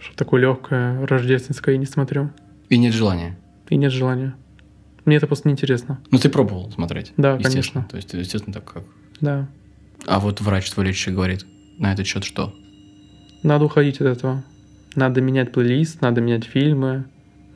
что 0.00 0.16
такое 0.16 0.40
легкое, 0.40 1.06
рождественское, 1.06 1.74
я 1.74 1.78
не 1.78 1.86
смотрю. 1.86 2.30
И 2.68 2.78
нет 2.78 2.92
желания. 2.94 3.36
И 3.68 3.76
нет 3.76 3.92
желания. 3.92 4.34
Мне 5.04 5.16
это 5.16 5.26
просто 5.26 5.48
неинтересно. 5.48 6.00
Ну, 6.10 6.18
ты 6.18 6.28
пробовал 6.28 6.70
смотреть. 6.72 7.12
Да, 7.16 7.38
конечно. 7.38 7.86
То 7.90 7.96
есть, 7.96 8.12
естественно, 8.14 8.54
так 8.54 8.64
как. 8.64 8.84
Да. 9.20 9.48
А 10.06 10.20
вот 10.20 10.40
врач 10.40 10.70
твой 10.70 10.86
лечащий 10.86 11.12
говорит 11.12 11.44
на 11.78 11.92
этот 11.92 12.06
счет 12.06 12.24
что? 12.24 12.54
Надо 13.42 13.66
уходить 13.66 14.00
от 14.00 14.06
этого. 14.06 14.44
Надо 14.94 15.20
менять 15.20 15.52
плейлист, 15.52 16.00
надо 16.00 16.20
менять 16.20 16.44
фильмы. 16.44 17.04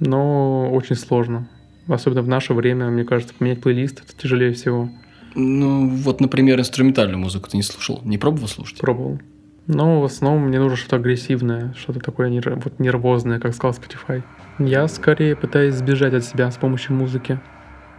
Но 0.00 0.70
очень 0.72 0.96
сложно. 0.96 1.48
Особенно 1.86 2.22
в 2.22 2.28
наше 2.28 2.52
время, 2.52 2.90
мне 2.90 3.04
кажется, 3.04 3.34
поменять 3.34 3.60
плейлист 3.60 4.02
это 4.04 4.20
тяжелее 4.20 4.52
всего. 4.52 4.90
Ну, 5.34 5.88
вот, 5.88 6.20
например, 6.20 6.60
инструментальную 6.60 7.18
музыку 7.18 7.48
ты 7.48 7.56
не 7.56 7.62
слушал? 7.62 8.00
Не 8.04 8.18
пробовал 8.18 8.48
слушать? 8.48 8.78
Пробовал. 8.78 9.20
Но 9.68 10.00
в 10.00 10.04
основном 10.04 10.48
мне 10.48 10.58
нужно 10.58 10.76
что-то 10.76 10.96
агрессивное, 10.96 11.74
что-то 11.76 12.00
такое 12.00 12.30
нер- 12.30 12.58
вот 12.58 12.78
нервозное, 12.80 13.38
как 13.38 13.54
сказал 13.54 13.78
Spotify. 13.78 14.22
Я 14.58 14.88
скорее 14.88 15.36
пытаюсь 15.36 15.74
сбежать 15.74 16.14
от 16.14 16.24
себя 16.24 16.50
с 16.50 16.56
помощью 16.56 16.94
музыки. 16.96 17.38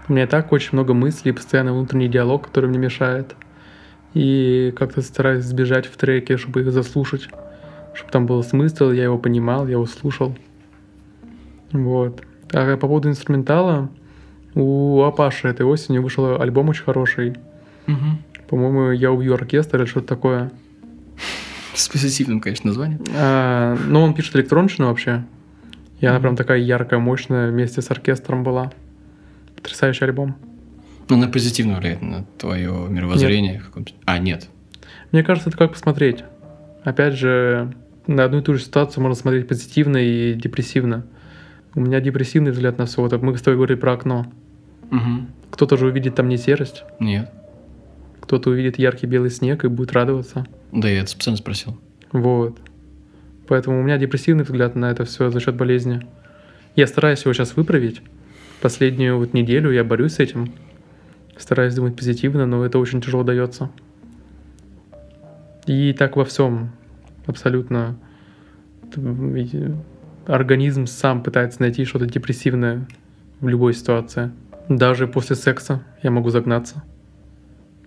У 0.08 0.14
меня 0.14 0.24
и 0.24 0.28
так 0.28 0.52
очень 0.52 0.72
много 0.74 0.96
мыслей, 0.96 1.32
постоянно 1.32 1.72
внутренний 1.72 2.08
диалог, 2.08 2.48
который 2.48 2.70
мне 2.70 2.80
мешает. 2.80 3.36
И 4.16 4.74
как-то 4.76 5.04
стараюсь 5.04 5.46
сбежать 5.46 5.86
в 5.86 5.96
треке, 5.96 6.38
чтобы 6.38 6.62
их 6.62 6.72
заслушать. 6.72 7.30
Чтобы 7.94 8.12
там 8.12 8.26
был 8.26 8.44
смысл, 8.44 8.90
я 8.90 9.04
его 9.04 9.20
понимал, 9.20 9.68
я 9.68 9.74
его 9.74 9.86
слушал. 9.86 10.36
Вот. 11.72 12.24
А 12.52 12.78
по 12.78 12.88
поводу 12.88 13.10
инструментала, 13.10 13.90
у 14.56 15.04
Апаши 15.04 15.48
этой 15.48 15.68
осенью 15.68 16.02
вышел 16.02 16.42
альбом 16.42 16.70
очень 16.70 16.84
хороший. 16.84 17.36
По-моему, 18.48 18.92
«Я 18.92 19.12
убью 19.12 19.36
оркестр» 19.36 19.78
или 19.78 19.86
что-то 19.86 20.08
такое. 20.08 20.52
С 21.80 21.88
позитивным, 21.88 22.42
конечно, 22.42 22.68
названием. 22.68 23.00
А, 23.16 23.78
ну, 23.88 24.02
он 24.02 24.14
пишет 24.14 24.36
электронщину 24.36 24.88
вообще. 24.88 25.24
И 26.02 26.06
она 26.06 26.20
прям 26.20 26.36
такая 26.36 26.60
яркая, 26.60 27.00
мощная, 27.00 27.50
вместе 27.50 27.82
с 27.82 27.90
оркестром 27.90 28.44
была. 28.44 28.74
Потрясающий 29.56 30.04
альбом. 30.04 30.36
Но 31.08 31.16
она 31.16 31.28
позитивно 31.30 31.78
влияет 31.78 32.02
на 32.02 32.26
твое 32.38 32.86
мировоззрение. 32.90 33.60
каком-то- 33.60 33.94
А, 34.06 34.20
нет. 34.20 34.50
Мне 35.14 35.24
кажется, 35.24 35.50
это 35.50 35.58
как 35.58 35.72
посмотреть. 35.72 36.26
Опять 36.84 37.14
же, 37.14 37.74
на 38.08 38.26
одну 38.26 38.40
и 38.40 38.42
ту 38.42 38.56
же 38.56 38.60
ситуацию 38.62 39.02
можно 39.02 39.16
смотреть 39.16 39.48
позитивно 39.48 39.98
и 39.98 40.34
депрессивно. 40.34 41.06
У 41.76 41.80
меня 41.80 42.02
депрессивный 42.02 42.52
взгляд 42.52 42.78
на 42.78 42.88
все. 42.88 43.02
Вот 43.02 43.22
мы 43.22 43.38
с 43.38 43.42
тобой 43.42 43.56
говорили 43.56 43.78
про 43.80 43.94
окно. 43.94 44.26
Угу. 44.92 45.28
Кто-то 45.52 45.78
же 45.78 45.86
увидит 45.88 46.16
там 46.16 46.28
не 46.28 46.36
серость, 46.38 46.84
Нет. 47.00 47.32
кто-то 48.20 48.50
увидит 48.50 48.78
яркий 48.80 49.08
белый 49.08 49.30
снег 49.30 49.64
и 49.64 49.68
будет 49.70 49.94
радоваться. 49.94 50.46
Да, 50.72 50.90
я 50.90 51.02
это 51.02 51.10
специально 51.10 51.38
спросил. 51.38 51.78
Вот. 52.12 52.60
Поэтому 53.48 53.80
у 53.80 53.84
меня 53.84 53.98
депрессивный 53.98 54.44
взгляд 54.44 54.76
на 54.76 54.92
это 54.92 55.06
все 55.06 55.30
за 55.30 55.40
счет 55.40 55.56
болезни. 55.56 56.06
Я 56.76 56.88
стараюсь 56.88 57.24
его 57.24 57.34
сейчас 57.34 57.56
выправить. 57.56 58.02
Последнюю 58.62 59.18
вот 59.18 59.34
неделю 59.34 59.72
я 59.72 59.84
борюсь 59.84 60.14
с 60.14 60.20
этим. 60.20 60.54
Стараюсь 61.38 61.74
думать 61.74 61.96
позитивно, 61.96 62.46
но 62.46 62.66
это 62.66 62.78
очень 62.78 63.02
тяжело 63.02 63.24
дается. 63.24 63.72
И 65.66 65.94
так 65.94 66.16
во 66.16 66.26
всем. 66.26 66.72
Абсолютно. 67.26 67.98
И 68.96 69.74
Организм 70.30 70.86
сам 70.86 71.24
пытается 71.24 71.60
найти 71.60 71.86
что-то 71.86 72.06
депрессивное 72.06 72.86
в 73.40 73.48
любой 73.48 73.74
ситуации. 73.74 74.30
Даже 74.68 75.08
после 75.08 75.36
секса 75.36 75.82
я 76.04 76.12
могу 76.12 76.30
загнаться. 76.30 76.84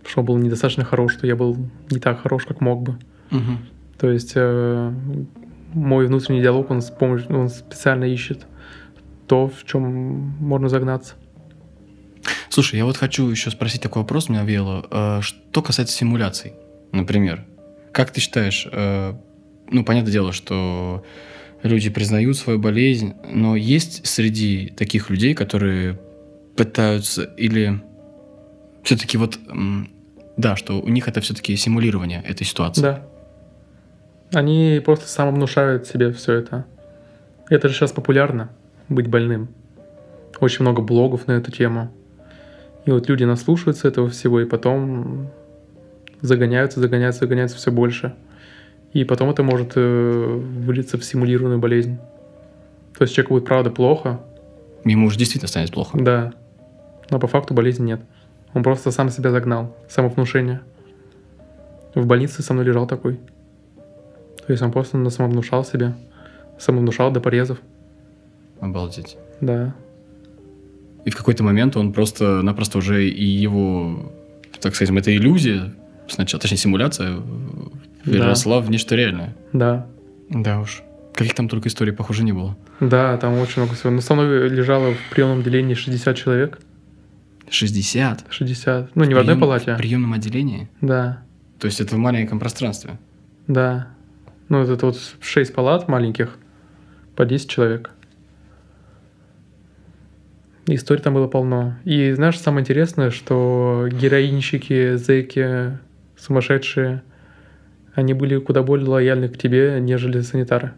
Что 0.06 0.22
был 0.22 0.36
недостаточно 0.38 0.84
хорош, 0.84 1.14
что 1.14 1.26
я 1.26 1.36
был 1.36 1.56
не 1.90 1.98
так 1.98 2.22
хорош, 2.22 2.44
как 2.44 2.60
мог 2.60 2.82
бы. 2.82 2.98
Угу. 3.30 3.58
То 3.98 4.10
есть 4.10 4.32
э, 4.34 4.92
мой 5.74 6.06
внутренний 6.06 6.42
диалог, 6.42 6.70
он, 6.70 6.82
с 6.82 6.90
помощью, 6.90 7.38
он 7.38 7.48
специально 7.48 8.04
ищет 8.04 8.46
то, 9.26 9.48
в 9.48 9.64
чем 9.64 9.82
можно 10.40 10.68
загнаться. 10.68 11.14
Слушай, 12.48 12.76
я 12.76 12.84
вот 12.84 12.96
хочу 12.96 13.28
еще 13.28 13.50
спросить 13.50 13.80
такой 13.80 14.02
вопрос, 14.02 14.28
меня 14.28 14.42
вело. 14.42 14.84
Э, 14.90 15.20
Что 15.22 15.62
касается 15.62 15.96
симуляций, 15.96 16.52
например, 16.92 17.44
как 17.92 18.10
ты 18.10 18.20
считаешь, 18.20 18.66
э, 18.70 19.14
ну, 19.70 19.84
понятное 19.84 20.12
дело, 20.12 20.32
что 20.32 21.04
люди 21.62 21.90
признают 21.90 22.36
свою 22.36 22.58
болезнь, 22.58 23.14
но 23.30 23.56
есть 23.56 24.06
среди 24.06 24.72
таких 24.76 25.10
людей, 25.10 25.34
которые 25.34 25.98
пытаются 26.56 27.22
или 27.22 27.80
все-таки 28.82 29.16
вот, 29.18 29.38
да, 30.36 30.56
что 30.56 30.80
у 30.80 30.88
них 30.88 31.08
это 31.08 31.20
все-таки 31.20 31.56
симулирование 31.56 32.22
этой 32.22 32.44
ситуации. 32.44 32.82
Да. 32.82 33.02
Они 34.32 34.80
просто 34.84 35.08
самовнушают 35.08 35.86
себе 35.86 36.10
все 36.12 36.34
это. 36.34 36.64
Это 37.48 37.68
же 37.68 37.74
сейчас 37.74 37.92
популярно, 37.92 38.50
быть 38.88 39.06
больным. 39.08 39.48
Очень 40.40 40.62
много 40.62 40.80
блогов 40.80 41.26
на 41.26 41.32
эту 41.32 41.50
тему. 41.52 41.92
И 42.86 42.90
вот 42.90 43.08
люди 43.08 43.24
наслушаются 43.24 43.86
этого 43.88 44.08
всего, 44.08 44.40
и 44.40 44.44
потом 44.46 45.28
загоняются, 46.20 46.80
загоняются, 46.80 47.20
загоняются 47.20 47.56
все 47.58 47.70
больше. 47.70 48.14
И 48.92 49.04
потом 49.04 49.30
это 49.30 49.42
может 49.42 49.72
э, 49.76 50.24
вылиться 50.26 50.98
в 50.98 51.04
симулированную 51.04 51.58
болезнь. 51.60 51.98
То 52.96 53.02
есть 53.02 53.14
человеку 53.14 53.34
будет 53.34 53.44
правда 53.44 53.70
плохо, 53.70 54.20
Ему 54.84 55.06
уже 55.06 55.18
действительно 55.18 55.48
станет 55.48 55.70
плохо. 55.70 55.96
да, 55.98 56.32
но 57.10 57.18
по 57.18 57.26
факту 57.28 57.54
болезни 57.54 57.84
нет. 57.86 58.00
Он 58.54 58.62
просто 58.62 58.90
сам 58.90 59.08
себя 59.10 59.30
загнал, 59.30 59.74
самовнушение. 59.88 60.60
В 61.94 62.06
больнице 62.06 62.42
со 62.42 62.52
мной 62.52 62.64
лежал 62.66 62.86
такой. 62.86 63.18
То 64.46 64.50
есть 64.52 64.62
он 64.62 64.72
просто 64.72 64.96
на 64.98 65.10
самовнушал 65.10 65.64
себе, 65.64 65.94
самовнушал 66.58 67.10
до 67.10 67.20
порезов, 67.20 67.58
Обалдеть. 68.60 69.16
да. 69.40 69.74
И 71.04 71.10
в 71.10 71.16
какой-то 71.16 71.42
момент 71.42 71.76
он 71.76 71.92
просто-напросто 71.92 72.78
уже 72.78 73.08
и 73.08 73.24
его, 73.24 74.12
так 74.60 74.74
сказать, 74.74 74.94
эта 74.96 75.16
иллюзия, 75.16 75.72
сначала, 76.08 76.40
точнее, 76.40 76.58
симуляция, 76.58 77.16
Да. 78.04 78.12
переросла 78.12 78.60
в 78.60 78.70
нечто 78.70 78.94
реальное. 78.96 79.34
Да, 79.52 79.86
Да 80.28 80.60
уж. 80.60 80.82
Каких 81.14 81.34
там 81.34 81.48
только 81.48 81.68
историй, 81.68 81.92
похоже, 81.92 82.24
не 82.24 82.32
было. 82.32 82.56
да, 82.80 83.16
там 83.18 83.34
очень 83.38 83.62
много 83.62 83.74
всего. 83.74 83.90
Но 83.90 84.00
со 84.00 84.14
мной 84.14 84.48
лежало 84.48 84.92
в 84.94 85.10
приемном 85.14 85.40
отделении 85.40 85.74
60 85.74 86.16
человек. 86.16 86.58
60? 87.52 88.24
60. 88.30 88.90
Ну, 88.96 89.04
не 89.04 89.14
в 89.14 89.18
одной 89.18 89.34
Прием- 89.36 89.40
палате. 89.40 89.74
В 89.74 89.78
приемном 89.78 90.12
отделении? 90.14 90.68
Да, 90.80 91.22
То 91.58 91.66
есть 91.66 91.80
это 91.80 91.94
в 91.94 91.98
маленьком 91.98 92.38
пространстве? 92.40 92.98
да. 93.46 93.88
Ну, 94.48 94.60
это 94.62 94.84
вот 94.84 94.98
6 95.22 95.54
палат 95.54 95.88
маленьких, 95.88 96.36
по 97.16 97.24
10 97.24 97.48
человек. 97.48 97.90
Историй 100.66 101.00
там 101.02 101.14
было 101.14 101.26
полно. 101.26 101.78
И 101.84 102.12
знаешь, 102.12 102.38
самое 102.38 102.62
интересное, 102.62 103.10
что 103.10 103.88
героинщики, 103.90 104.96
зэки, 104.96 105.78
сумасшедшие, 106.18 107.02
они 107.94 108.12
были 108.14 108.38
куда 108.38 108.62
более 108.62 108.86
лояльны 108.88 109.28
к 109.28 109.38
тебе, 109.38 109.78
нежели 109.80 110.20
санитары. 110.20 110.72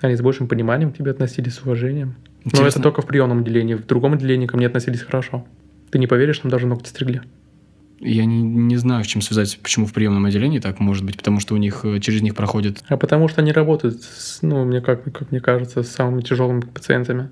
Они 0.00 0.14
с 0.14 0.20
большим 0.20 0.46
пониманием 0.46 0.92
к 0.92 0.96
тебе 0.98 1.10
относились, 1.10 1.54
с 1.54 1.62
уважением. 1.62 2.14
Но 2.44 2.50
это 2.50 2.58
Интересно. 2.58 2.82
только 2.82 3.02
в 3.02 3.06
приемном 3.06 3.40
отделении. 3.40 3.74
В 3.74 3.86
другом 3.86 4.12
отделении 4.14 4.46
ко 4.46 4.56
мне 4.58 4.66
относились 4.66 5.02
хорошо. 5.02 5.46
Ты 5.90 5.98
не 5.98 6.06
поверишь, 6.06 6.38
там 6.38 6.50
даже 6.50 6.66
ногти 6.66 6.88
стригли. 6.88 7.22
Я 8.00 8.24
не, 8.24 8.40
не 8.40 8.76
знаю, 8.76 9.04
с 9.04 9.06
чем 9.06 9.20
связать, 9.20 9.58
почему 9.62 9.84
в 9.84 9.92
приемном 9.92 10.24
отделении 10.24 10.58
так 10.58 10.80
может 10.80 11.04
быть, 11.04 11.18
потому 11.18 11.38
что 11.38 11.54
у 11.54 11.58
них 11.58 11.84
э, 11.84 12.00
через 12.00 12.22
них 12.22 12.34
проходит... 12.34 12.82
А 12.88 12.96
потому 12.96 13.28
что 13.28 13.42
они 13.42 13.52
работают, 13.52 14.02
с, 14.02 14.40
ну, 14.40 14.64
мне 14.64 14.80
как, 14.80 15.04
как 15.12 15.30
мне 15.30 15.40
кажется, 15.40 15.82
с 15.82 15.90
самыми 15.90 16.22
тяжелыми 16.22 16.60
пациентами. 16.60 17.28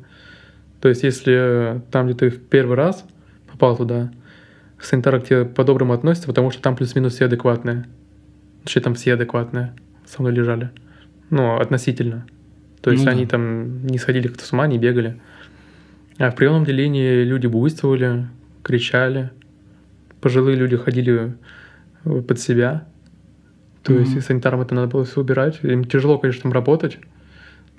То 0.82 0.88
есть, 0.88 1.02
если 1.02 1.80
там, 1.90 2.06
где 2.06 2.14
ты 2.14 2.30
в 2.30 2.38
первый 2.38 2.76
раз 2.76 3.04
попал 3.50 3.78
туда, 3.78 4.12
санитары 4.78 5.20
к 5.20 5.24
тебе 5.26 5.44
по-доброму 5.46 5.94
относятся, 5.94 6.28
потому 6.28 6.50
что 6.50 6.60
там 6.60 6.76
плюс-минус 6.76 7.14
все 7.14 7.24
адекватные. 7.24 7.86
Вообще 8.60 8.80
там 8.80 8.94
все 8.94 9.14
адекватные 9.14 9.74
со 10.06 10.20
мной 10.20 10.34
лежали. 10.34 10.70
Ну, 11.30 11.58
относительно. 11.58 12.26
То 12.82 12.90
есть 12.90 13.04
Ну 13.04 13.10
да. 13.10 13.16
они 13.16 13.26
там 13.26 13.86
не 13.86 13.98
сходили 13.98 14.28
как-то 14.28 14.44
с 14.44 14.52
ума, 14.52 14.66
не 14.66 14.78
бегали. 14.78 15.20
А 16.18 16.30
в 16.30 16.34
приемном 16.34 16.62
отделении 16.62 17.22
люди 17.22 17.46
буйствовали, 17.46 18.28
кричали. 18.68 19.30
Пожилые 20.20 20.56
люди 20.56 20.76
ходили 20.76 21.34
э, 22.04 22.20
под 22.20 22.38
себя. 22.38 22.86
То 23.82 23.94
есть 23.94 24.10
Мгм. 24.10 24.18
и 24.18 24.22
санитарам 24.22 24.60
это 24.60 24.74
надо 24.74 24.88
было 24.88 25.04
все 25.06 25.20
убирать. 25.22 25.60
Им 25.62 25.84
тяжело, 25.84 26.18
конечно, 26.18 26.42
там 26.42 26.52
работать, 26.52 26.98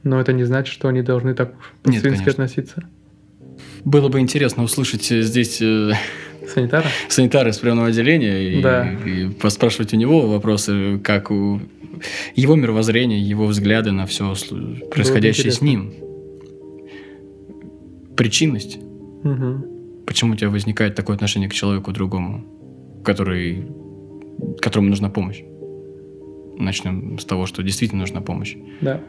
но 0.03 0.19
это 0.19 0.33
не 0.33 0.43
значит, 0.45 0.73
что 0.73 0.87
они 0.87 1.01
должны 1.03 1.35
так 1.35 1.53
по-свински 1.83 2.29
относиться. 2.29 2.83
Было 3.85 4.09
бы 4.09 4.19
интересно 4.19 4.63
услышать 4.63 5.11
э, 5.11 5.21
здесь 5.21 5.61
э, 5.61 5.91
Санитара? 6.53 6.87
санитара 7.09 7.49
из 7.51 7.57
приемного 7.59 7.89
отделения 7.89 8.57
и, 8.57 8.61
Да. 8.63 8.89
и 9.05 9.29
поспрашивать 9.29 9.93
у 9.93 9.97
него 9.97 10.27
вопросы, 10.27 10.97
как 11.03 11.29
у 11.29 11.61
его 12.35 12.55
мировоззрение, 12.55 13.21
его 13.21 13.45
взгляды 13.45 13.91
на 13.91 14.05
все 14.07 14.33
происходящее 14.91 15.51
с 15.51 15.61
ним. 15.61 15.93
Причинность. 18.15 18.79
Мгм. 19.23 19.65
Почему 20.09 20.33
у 20.33 20.35
тебя 20.35 20.49
возникает 20.49 20.95
такое 20.95 21.15
отношение 21.15 21.47
к 21.47 21.53
человеку 21.53 21.91
другому, 21.91 22.43
который, 23.05 23.67
которому 24.59 24.89
нужна 24.89 25.07
помощь? 25.11 25.43
Начнем 26.57 27.19
с 27.19 27.25
того, 27.25 27.45
что 27.45 27.61
действительно 27.61 28.01
нужна 28.01 28.19
помощь. 28.19 28.55
Да. 28.81 29.03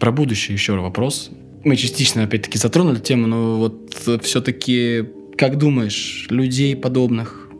Про 0.00 0.12
будущее 0.12 0.54
еще 0.54 0.72
вопрос. 0.78 1.30
Мы 1.62 1.76
частично, 1.76 2.22
опять-таки, 2.22 2.56
затронули 2.56 3.00
тему, 3.00 3.26
но 3.26 3.58
вот 3.58 3.92
все-таки, 4.22 5.04
как 5.36 5.58
думаешь, 5.58 6.26
людей 6.30 6.74
подобных 6.74 7.50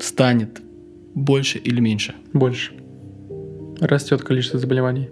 станет 0.00 0.60
больше 1.14 1.58
или 1.58 1.78
меньше? 1.78 2.16
Больше. 2.32 2.72
Растет 3.78 4.22
количество 4.22 4.58
заболеваний. 4.58 5.10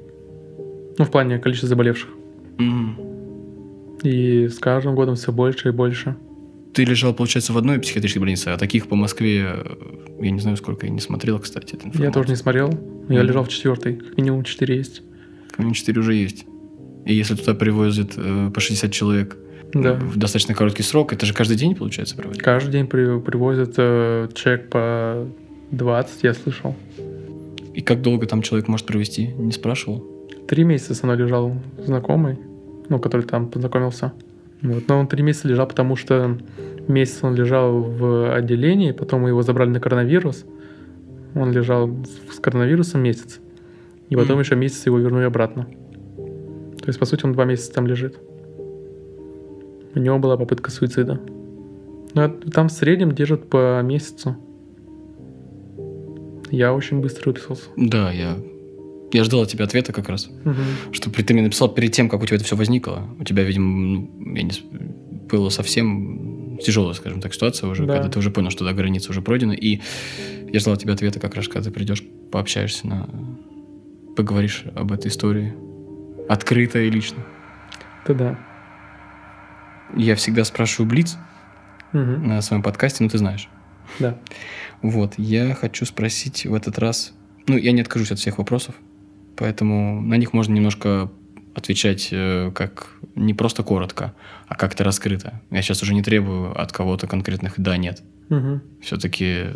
Ну, 0.98 1.04
в 1.04 1.12
плане 1.12 1.38
количества 1.38 1.68
заболевших. 1.68 2.08
Мгм. 2.58 3.05
И 4.02 4.48
с 4.48 4.58
каждым 4.58 4.94
годом 4.94 5.14
все 5.16 5.32
больше 5.32 5.68
и 5.68 5.72
больше. 5.72 6.16
Ты 6.74 6.84
лежал, 6.84 7.14
получается, 7.14 7.52
в 7.52 7.58
одной 7.58 7.78
психиатрической 7.78 8.20
больнице, 8.20 8.48
а 8.48 8.58
таких 8.58 8.86
по 8.88 8.96
Москве, 8.96 9.46
э, 9.46 9.76
я 10.20 10.30
не 10.30 10.40
знаю, 10.40 10.56
сколько, 10.58 10.86
я 10.86 10.92
не 10.92 11.00
смотрел, 11.00 11.38
кстати, 11.38 11.78
Я 11.94 12.10
тоже 12.10 12.28
не 12.28 12.36
смотрел. 12.36 12.70
Я 13.08 13.22
лежал 13.22 13.44
в 13.44 13.48
четвертой. 13.48 13.94
Как 13.96 14.16
минимум 14.18 14.44
четыре 14.44 14.76
есть. 14.76 15.02
Как 15.48 15.58
минимум 15.60 15.74
4 15.74 15.98
уже 16.00 16.14
есть. 16.14 16.44
И 17.06 17.14
если 17.14 17.34
туда 17.34 17.54
привозят 17.54 18.12
э, 18.16 18.50
по 18.52 18.60
60 18.60 18.92
человек 18.92 19.36
Да. 19.72 19.94
в 19.94 20.18
достаточно 20.18 20.54
короткий 20.54 20.82
срок, 20.82 21.12
это 21.14 21.24
же 21.24 21.32
каждый 21.32 21.56
день, 21.56 21.74
получается, 21.74 22.14
проводить? 22.16 22.42
Каждый 22.42 22.72
день 22.72 22.86
при- 22.86 23.20
привозят 23.20 23.74
э, 23.78 24.28
человек 24.34 24.68
по 24.68 25.26
20, 25.70 26.24
я 26.24 26.34
слышал. 26.34 26.74
И 27.72 27.80
как 27.80 28.02
долго 28.02 28.26
там 28.26 28.42
человек 28.42 28.68
может 28.68 28.86
провести? 28.86 29.28
Не 29.28 29.52
спрашивал? 29.52 30.04
Три 30.48 30.64
месяца 30.64 30.94
со 30.94 31.06
мной 31.06 31.16
лежал 31.18 31.54
знакомый, 31.78 32.36
ну, 32.88 32.98
который 32.98 33.22
там 33.22 33.48
познакомился. 33.48 34.12
Вот. 34.62 34.84
Но 34.88 34.98
он 34.98 35.06
три 35.06 35.22
месяца 35.22 35.48
лежал, 35.48 35.66
потому 35.66 35.96
что 35.96 36.38
месяц 36.88 37.18
он 37.22 37.34
лежал 37.34 37.82
в 37.82 38.34
отделении, 38.34 38.92
потом 38.92 39.22
мы 39.22 39.28
его 39.30 39.42
забрали 39.42 39.70
на 39.70 39.80
коронавирус. 39.80 40.44
Он 41.34 41.52
лежал 41.52 41.90
с 42.32 42.38
коронавирусом 42.40 43.02
месяц. 43.02 43.40
И 44.08 44.16
потом 44.16 44.32
Мгм. 44.36 44.40
еще 44.40 44.56
месяц 44.56 44.86
его 44.86 44.98
вернули 44.98 45.24
обратно. 45.24 45.66
То 46.80 46.88
есть, 46.88 46.98
по 46.98 47.04
сути, 47.04 47.24
он 47.26 47.32
два 47.32 47.44
месяца 47.44 47.72
там 47.72 47.86
лежит. 47.86 48.18
У 49.94 49.98
него 49.98 50.18
была 50.18 50.36
попытка 50.36 50.70
суицида. 50.70 51.20
Ну, 52.14 52.22
а 52.22 52.28
там 52.52 52.68
в 52.68 52.72
среднем 52.72 53.12
держат 53.12 53.48
по 53.48 53.82
месяцу. 53.82 54.36
Я 56.50 56.72
очень 56.72 57.00
быстро 57.00 57.30
выписался. 57.30 57.64
Да, 57.76 58.12
я, 58.12 58.36
я 59.16 59.24
ждал 59.24 59.42
от 59.42 59.48
тебя 59.50 59.64
ответа 59.64 59.92
как 59.92 60.08
раз. 60.08 60.28
Мгм. 60.44 60.56
Что 60.92 61.10
ты 61.10 61.32
мне 61.34 61.42
написал 61.42 61.68
перед 61.68 61.92
тем, 61.92 62.08
как 62.08 62.22
у 62.22 62.26
тебя 62.26 62.36
это 62.36 62.44
все 62.44 62.56
возникло. 62.56 63.08
У 63.18 63.24
тебя, 63.24 63.42
видимо, 63.42 63.66
ну, 63.76 64.34
я 64.34 64.42
не, 64.42 64.52
было 65.30 65.48
совсем 65.48 66.58
тяжелая, 66.62 66.94
скажем 66.94 67.20
так, 67.20 67.34
ситуация 67.34 67.68
уже, 67.68 67.84
Да. 67.86 67.94
когда 67.94 68.08
ты 68.08 68.18
уже 68.18 68.30
понял, 68.30 68.50
что 68.50 68.64
да, 68.64 68.72
граница 68.72 69.10
уже 69.10 69.20
пройдена. 69.22 69.52
И 69.52 69.80
я 70.52 70.60
ждал 70.60 70.74
от 70.74 70.80
тебя 70.80 70.94
ответа 70.94 71.20
как 71.20 71.34
раз, 71.34 71.48
когда 71.48 71.62
ты 71.62 71.70
придешь, 71.70 72.02
пообщаешься, 72.30 72.86
на... 72.86 73.08
поговоришь 74.16 74.64
об 74.74 74.92
этой 74.92 75.08
истории. 75.08 75.54
Открыто 76.28 76.78
и 76.78 76.90
лично. 76.90 77.18
Да 78.06 78.14
да. 78.14 78.38
Я 79.96 80.16
всегда 80.16 80.44
спрашиваю 80.44 80.88
Блиц 80.88 81.16
Мгм. 81.92 82.26
на 82.28 82.42
своем 82.42 82.62
подкасте, 82.62 83.02
ну 83.04 83.08
ты 83.10 83.18
знаешь. 83.18 83.48
Да. 83.98 84.18
Вот, 84.82 85.14
я 85.16 85.54
хочу 85.54 85.84
спросить 85.86 86.44
в 86.46 86.54
этот 86.54 86.78
раз... 86.78 87.12
Ну, 87.46 87.56
я 87.56 87.70
не 87.72 87.80
откажусь 87.80 88.10
от 88.10 88.18
всех 88.18 88.38
вопросов, 88.38 88.74
поэтому 89.36 90.00
на 90.00 90.16
них 90.16 90.32
можно 90.32 90.52
немножко 90.52 91.10
отвечать 91.54 92.08
э, 92.12 92.50
как 92.54 92.90
не 93.14 93.32
просто 93.34 93.62
коротко, 93.62 94.14
а 94.46 94.54
как-то 94.54 94.84
раскрыто. 94.84 95.40
Я 95.50 95.62
сейчас 95.62 95.82
уже 95.82 95.94
не 95.94 96.02
требую 96.02 96.58
от 96.60 96.72
кого-то 96.72 97.06
конкретных 97.06 97.54
«да», 97.58 97.76
«нет». 97.76 98.02
Мгм. 98.28 98.62
Все-таки 98.82 99.46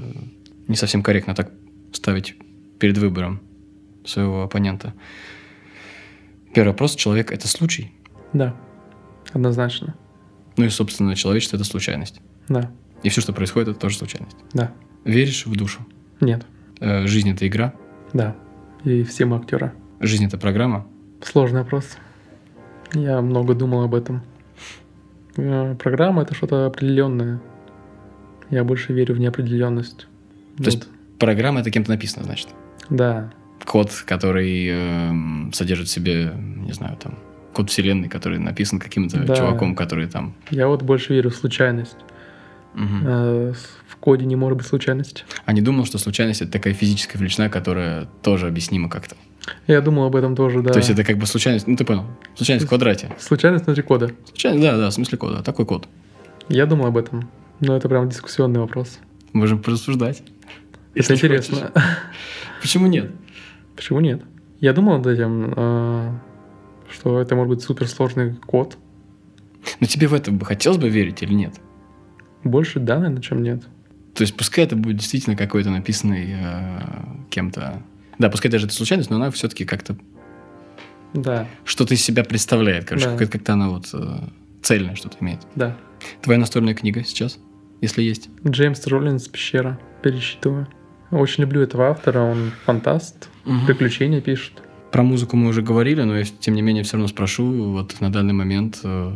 не 0.69 0.77
совсем 0.77 1.03
корректно 1.03 1.35
так 1.35 1.51
ставить 1.93 2.37
перед 2.79 2.97
выбором 2.99 3.41
своего 4.05 4.43
оппонента. 4.45 4.95
Первый 6.55 6.71
вопрос. 6.71 6.95
Человек– 6.97 7.33
это 7.33 7.49
случай? 7.49 7.93
Да. 8.33 8.57
Однозначно. 9.33 9.95
Ну 10.57 10.65
и, 10.65 10.69
собственно, 10.69 11.15
человечество– 11.15 11.57
это 11.59 11.65
случайность. 11.65 12.21
Да. 12.49 12.71
И 13.03 13.09
все, 13.09 13.21
что 13.21 13.33
происходит, 13.33 13.69
это 13.69 13.79
тоже 13.79 13.99
случайность. 13.99 14.37
Да. 14.53 14.73
Веришь 15.05 15.47
в 15.47 15.55
душу? 15.55 15.87
Нет. 16.21 16.47
Э, 16.81 17.07
Жизнь– 17.07 17.31
это 17.31 17.47
игра? 17.47 17.75
Да. 18.13 18.37
И 18.85 19.03
все 19.05 19.25
мы 19.27 19.37
актеры. 19.37 19.73
Жизнь– 20.01 20.25
это 20.27 20.39
программа? 20.39 20.87
Сложный 21.23 21.61
вопрос. 21.63 21.97
Я 22.95 23.21
много 23.21 23.55
думал 23.55 23.83
об 23.85 23.95
этом. 23.95 24.23
Э, 25.37 25.75
Программа 25.77 26.23
это 26.23 26.35
что-то 26.35 26.67
определенное. 26.67 27.41
Я 28.49 28.65
больше 28.65 28.93
верю 28.93 29.15
в 29.15 29.21
неопределенность. 29.21 30.07
То 30.57 30.65
есть 30.65 30.89
программа 31.19 31.61
это 31.61 31.71
кем-то 31.71 31.91
написано, 31.91 32.25
значит. 32.25 32.49
Да, 32.89 33.31
Код, 33.65 33.93
который 34.07 34.67
эм, 34.69 35.51
содержит 35.53 35.87
в 35.87 35.91
себе, 35.91 36.33
не 36.35 36.73
знаю, 36.73 36.97
там, 36.97 37.19
код 37.53 37.69
вселенной, 37.71 38.09
который 38.09 38.39
написан 38.39 38.79
каким-то 38.81 39.23
Да. 39.25 39.37
чуваком, 39.37 39.77
который 39.77 40.09
там... 40.09 40.35
я 40.51 40.67
вот 40.67 40.83
больше 40.83 41.13
верю 41.15 41.31
в 41.31 41.35
случайность. 41.37 41.97
Мгм. 42.75 43.03
Э, 43.07 43.53
коде 44.01 44.25
не 44.25 44.37
может 44.37 44.59
быть 44.59 44.67
случайности. 44.67 45.25
А 45.45 45.53
не 45.53 45.61
думал, 45.61 45.85
что 45.85 45.99
случайность 45.99 46.43
это 46.43 46.51
такая 46.51 46.75
физическая 46.75 47.21
величина, 47.21 47.49
которая 47.49 48.09
тоже 48.23 48.47
объяснима 48.47 48.89
как-то. 48.89 49.17
Я 49.67 49.81
думал 49.81 50.05
об 50.05 50.17
этом 50.17 50.37
тоже, 50.37 50.63
да. 50.63 50.73
То 50.73 50.79
есть 50.79 50.91
это 50.91 51.05
как 51.05 51.19
бы 51.19 51.27
случайность, 51.27 51.67
ну 51.67 51.77
ты 51.77 51.85
понял, 51.85 52.05
случайность 52.35 52.67
в 52.67 52.69
квадрате. 52.69 53.15
Случайность 53.19 53.65
внутри 53.67 53.83
кода. 53.83 54.11
Случайность, 54.29 54.63
да, 54.63 54.77
да, 54.77 54.91
в 54.91 54.93
смысле 54.93 55.19
кода, 55.19 55.43
такой 55.43 55.67
код. 55.67 55.89
Я 56.49 56.67
думал 56.67 56.87
об 56.87 56.97
этом. 56.97 57.31
Но 57.61 57.77
это 57.77 57.89
прям 57.89 58.09
дискуссионный 58.09 58.61
вопрос. 58.61 58.99
Можем 59.33 59.63
порассуждать. 59.63 60.23
Это 60.95 61.15
интересно. 61.15 61.57
хочешь. 61.57 61.71
Почему 62.63 62.87
нет? 62.87 63.11
Почему 63.77 64.01
нет? 64.01 64.23
Я 64.61 64.73
думал 64.73 64.99
над 64.99 65.07
этим, 65.07 65.55
э, 65.57 66.13
что 66.91 67.21
это 67.21 67.35
может 67.35 67.51
быть 67.51 67.63
суперсложный 67.63 68.35
код. 68.35 68.77
Но 69.79 69.87
тебе 69.87 70.09
в 70.09 70.15
это 70.15 70.33
бы 70.33 70.45
хотелось 70.45 70.79
бы 70.79 70.89
верить 70.89 71.23
или 71.23 71.33
нет? 71.33 71.55
Больше 72.45 72.81
да, 72.81 72.99
наверное, 72.99 73.23
чем 73.23 73.43
нет. 73.43 73.63
То 74.15 74.23
есть 74.23 74.37
пускай 74.37 74.65
это 74.65 74.77
будет 74.77 74.97
действительно 74.97 75.37
какой-то 75.37 75.71
написанный 75.71 76.35
э, 76.39 76.81
кем-то... 77.31 77.83
Да, 78.19 78.29
пускай 78.29 78.51
даже 78.51 78.67
это 78.67 78.75
случайность, 78.75 79.09
но 79.11 79.17
она 79.17 79.31
все-таки 79.31 79.65
как-то 79.65 79.97
Да, 81.15 81.47
что-то 81.65 81.95
из 81.95 82.03
себя 82.03 82.25
представляет. 82.25 82.85
Короче, 82.85 83.07
Да. 83.11 83.17
как- 83.17 83.31
как-то 83.33 83.53
она 83.55 83.69
вот 83.71 83.89
э, 83.93 84.19
цельное 84.63 84.95
что-то 84.95 85.17
имеет. 85.21 85.41
да. 85.55 85.77
Твоя 86.23 86.39
настольная 86.41 86.75
книга 86.75 87.05
сейчас, 87.05 87.39
если 87.83 88.03
есть. 88.03 88.31
Джеймс 88.47 88.87
Роллинс 88.87 89.29
«Пещера». 89.29 89.79
Пересчитываю. 90.03 90.67
Очень 91.11 91.43
люблю 91.43 91.61
этого 91.61 91.89
автора, 91.91 92.21
он 92.21 92.53
фантаст, 92.65 93.29
приключения 93.67 94.21
пишет. 94.23 94.53
Про 94.93 95.03
музыку 95.03 95.37
мы 95.37 95.49
уже 95.49 95.61
говорили, 95.61 96.03
но 96.03 96.17
я 96.17 96.25
тем 96.25 96.55
не 96.55 96.63
менее 96.63 96.85
все 96.85 96.95
равно 96.95 97.07
спрошу, 97.09 97.73
вот 97.73 98.01
на 98.01 98.11
данный 98.11 98.33
момент, 98.33 98.81
э, 98.83 99.13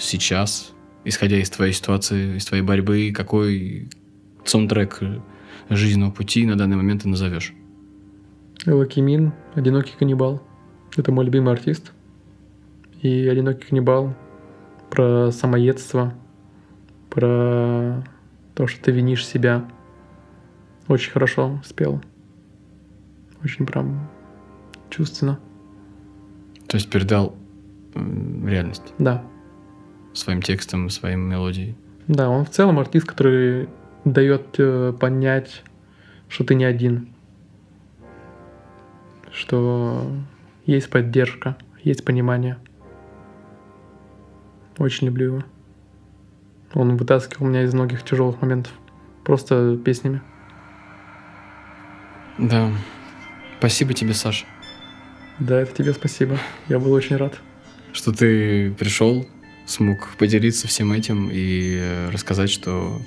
сейчас, 0.00 0.72
исходя 1.04 1.38
из 1.38 1.48
твоей 1.50 1.72
ситуации, 1.72 2.36
из 2.38 2.44
твоей 2.44 2.62
борьбы, 2.64 3.12
какой 3.14 3.88
саундтрек 4.48 5.00
жизненного 5.68 6.10
пути 6.10 6.46
на 6.46 6.56
данный 6.56 6.76
момент 6.76 7.02
ты 7.02 7.08
назовешь? 7.08 7.52
Loqiemean, 8.66 9.32
«Одинокий 9.54 9.94
каннибал». 9.98 10.42
Это 10.96 11.12
мой 11.12 11.24
любимый 11.24 11.52
артист. 11.52 11.92
И 13.02 13.28
«Одинокий 13.28 13.66
каннибал» 13.68 14.14
про 14.90 15.30
самоедство, 15.30 16.14
про 17.10 18.04
то, 18.54 18.66
что 18.66 18.82
ты 18.84 18.92
винишь 18.92 19.26
себя. 19.26 19.68
Очень 20.88 21.12
хорошо 21.12 21.60
спел. 21.64 22.00
Очень 23.44 23.66
прям 23.66 24.08
чувственно. 24.90 25.38
То 26.68 26.76
есть 26.76 26.88
передал 26.90 27.36
реальность 27.94 28.92
Да. 28.98 29.22
своим 30.12 30.42
текстом, 30.42 30.88
своим 30.90 31.20
мелодией. 31.28 31.76
Да, 32.08 32.28
он 32.30 32.44
в 32.44 32.50
целом 32.50 32.78
артист, 32.78 33.06
который 33.06 33.68
дает 34.06 34.54
э, 34.58 34.94
понять, 34.98 35.62
что 36.28 36.44
ты 36.44 36.54
не 36.54 36.64
один. 36.64 37.08
Что 39.32 40.10
есть 40.64 40.88
поддержка, 40.88 41.56
есть 41.82 42.04
понимание. 42.04 42.56
Очень 44.78 45.08
люблю 45.08 45.26
его. 45.26 45.44
Он 46.72 46.96
вытаскивал 46.96 47.46
меня 47.46 47.64
из 47.64 47.74
многих 47.74 48.04
тяжелых 48.04 48.40
моментов. 48.40 48.72
Просто 49.24 49.76
песнями. 49.76 50.22
Да. 52.38 52.70
Спасибо 53.58 53.94
тебе, 53.94 54.12
Саша, 54.12 54.44
Да, 55.38 55.60
это 55.60 55.74
тебе 55.74 55.92
спасибо. 55.92 56.38
Я 56.68 56.78
был 56.78 56.92
очень 56.92 57.16
рад. 57.16 57.40
что 57.92 58.12
ты 58.12 58.70
пришел, 58.72 59.26
смог 59.64 60.10
поделиться 60.18 60.68
всем 60.68 60.92
этим 60.92 61.30
и 61.32 61.78
э, 61.80 62.10
рассказать, 62.10 62.50
что 62.50 63.00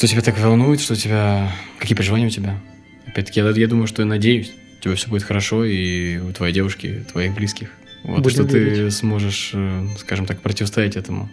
что 0.00 0.08
тебя 0.08 0.22
так 0.22 0.38
волнует, 0.38 0.80
что 0.80 0.96
тебя... 0.96 1.52
Какие 1.78 1.94
переживания 1.94 2.28
у 2.28 2.30
тебя? 2.30 2.58
Опять-таки, 3.06 3.38
я, 3.40 3.50
я 3.50 3.66
думаю, 3.66 3.86
что 3.86 4.00
я 4.00 4.06
надеюсь, 4.08 4.50
у 4.78 4.82
тебя 4.82 4.94
все 4.94 5.10
будет 5.10 5.24
хорошо, 5.24 5.62
и 5.66 6.16
у 6.16 6.32
твоей 6.32 6.54
девушки, 6.54 7.04
твоих 7.12 7.34
близких. 7.34 7.70
Вот, 8.04 8.22
Будем 8.22 8.30
что 8.30 8.44
ты 8.46 8.58
верить. 8.60 8.94
сможешь, 8.94 9.50
э, 9.52 9.88
скажем 9.98 10.24
так, 10.24 10.40
противостоять 10.40 10.96
этому. 10.96 11.28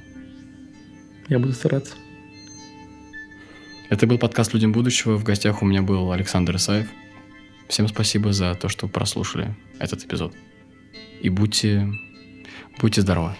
Я 1.30 1.39
буду 1.39 1.53
стараться. 1.53 1.93
Это 3.89 4.05
был 4.05 4.18
подкаст 4.18 4.53
«Людям 4.53 4.74
будущего». 4.74 5.15
В 5.15 5.24
гостях 5.24 5.61
у 5.61 5.65
меня 5.65 5.82
был 5.82 6.11
Александр 6.11 6.57
Исаев. 6.57 6.88
Всем 7.70 7.88
спасибо 7.88 8.34
за 8.34 8.53
то, 8.53 8.68
что 8.68 8.89
прослушали 8.89 9.55
этот 9.80 10.03
эпизод. 10.03 10.34
И 11.22 11.30
будьте, 11.30 11.88
будьте 12.82 12.99
здоровы. 12.99 13.32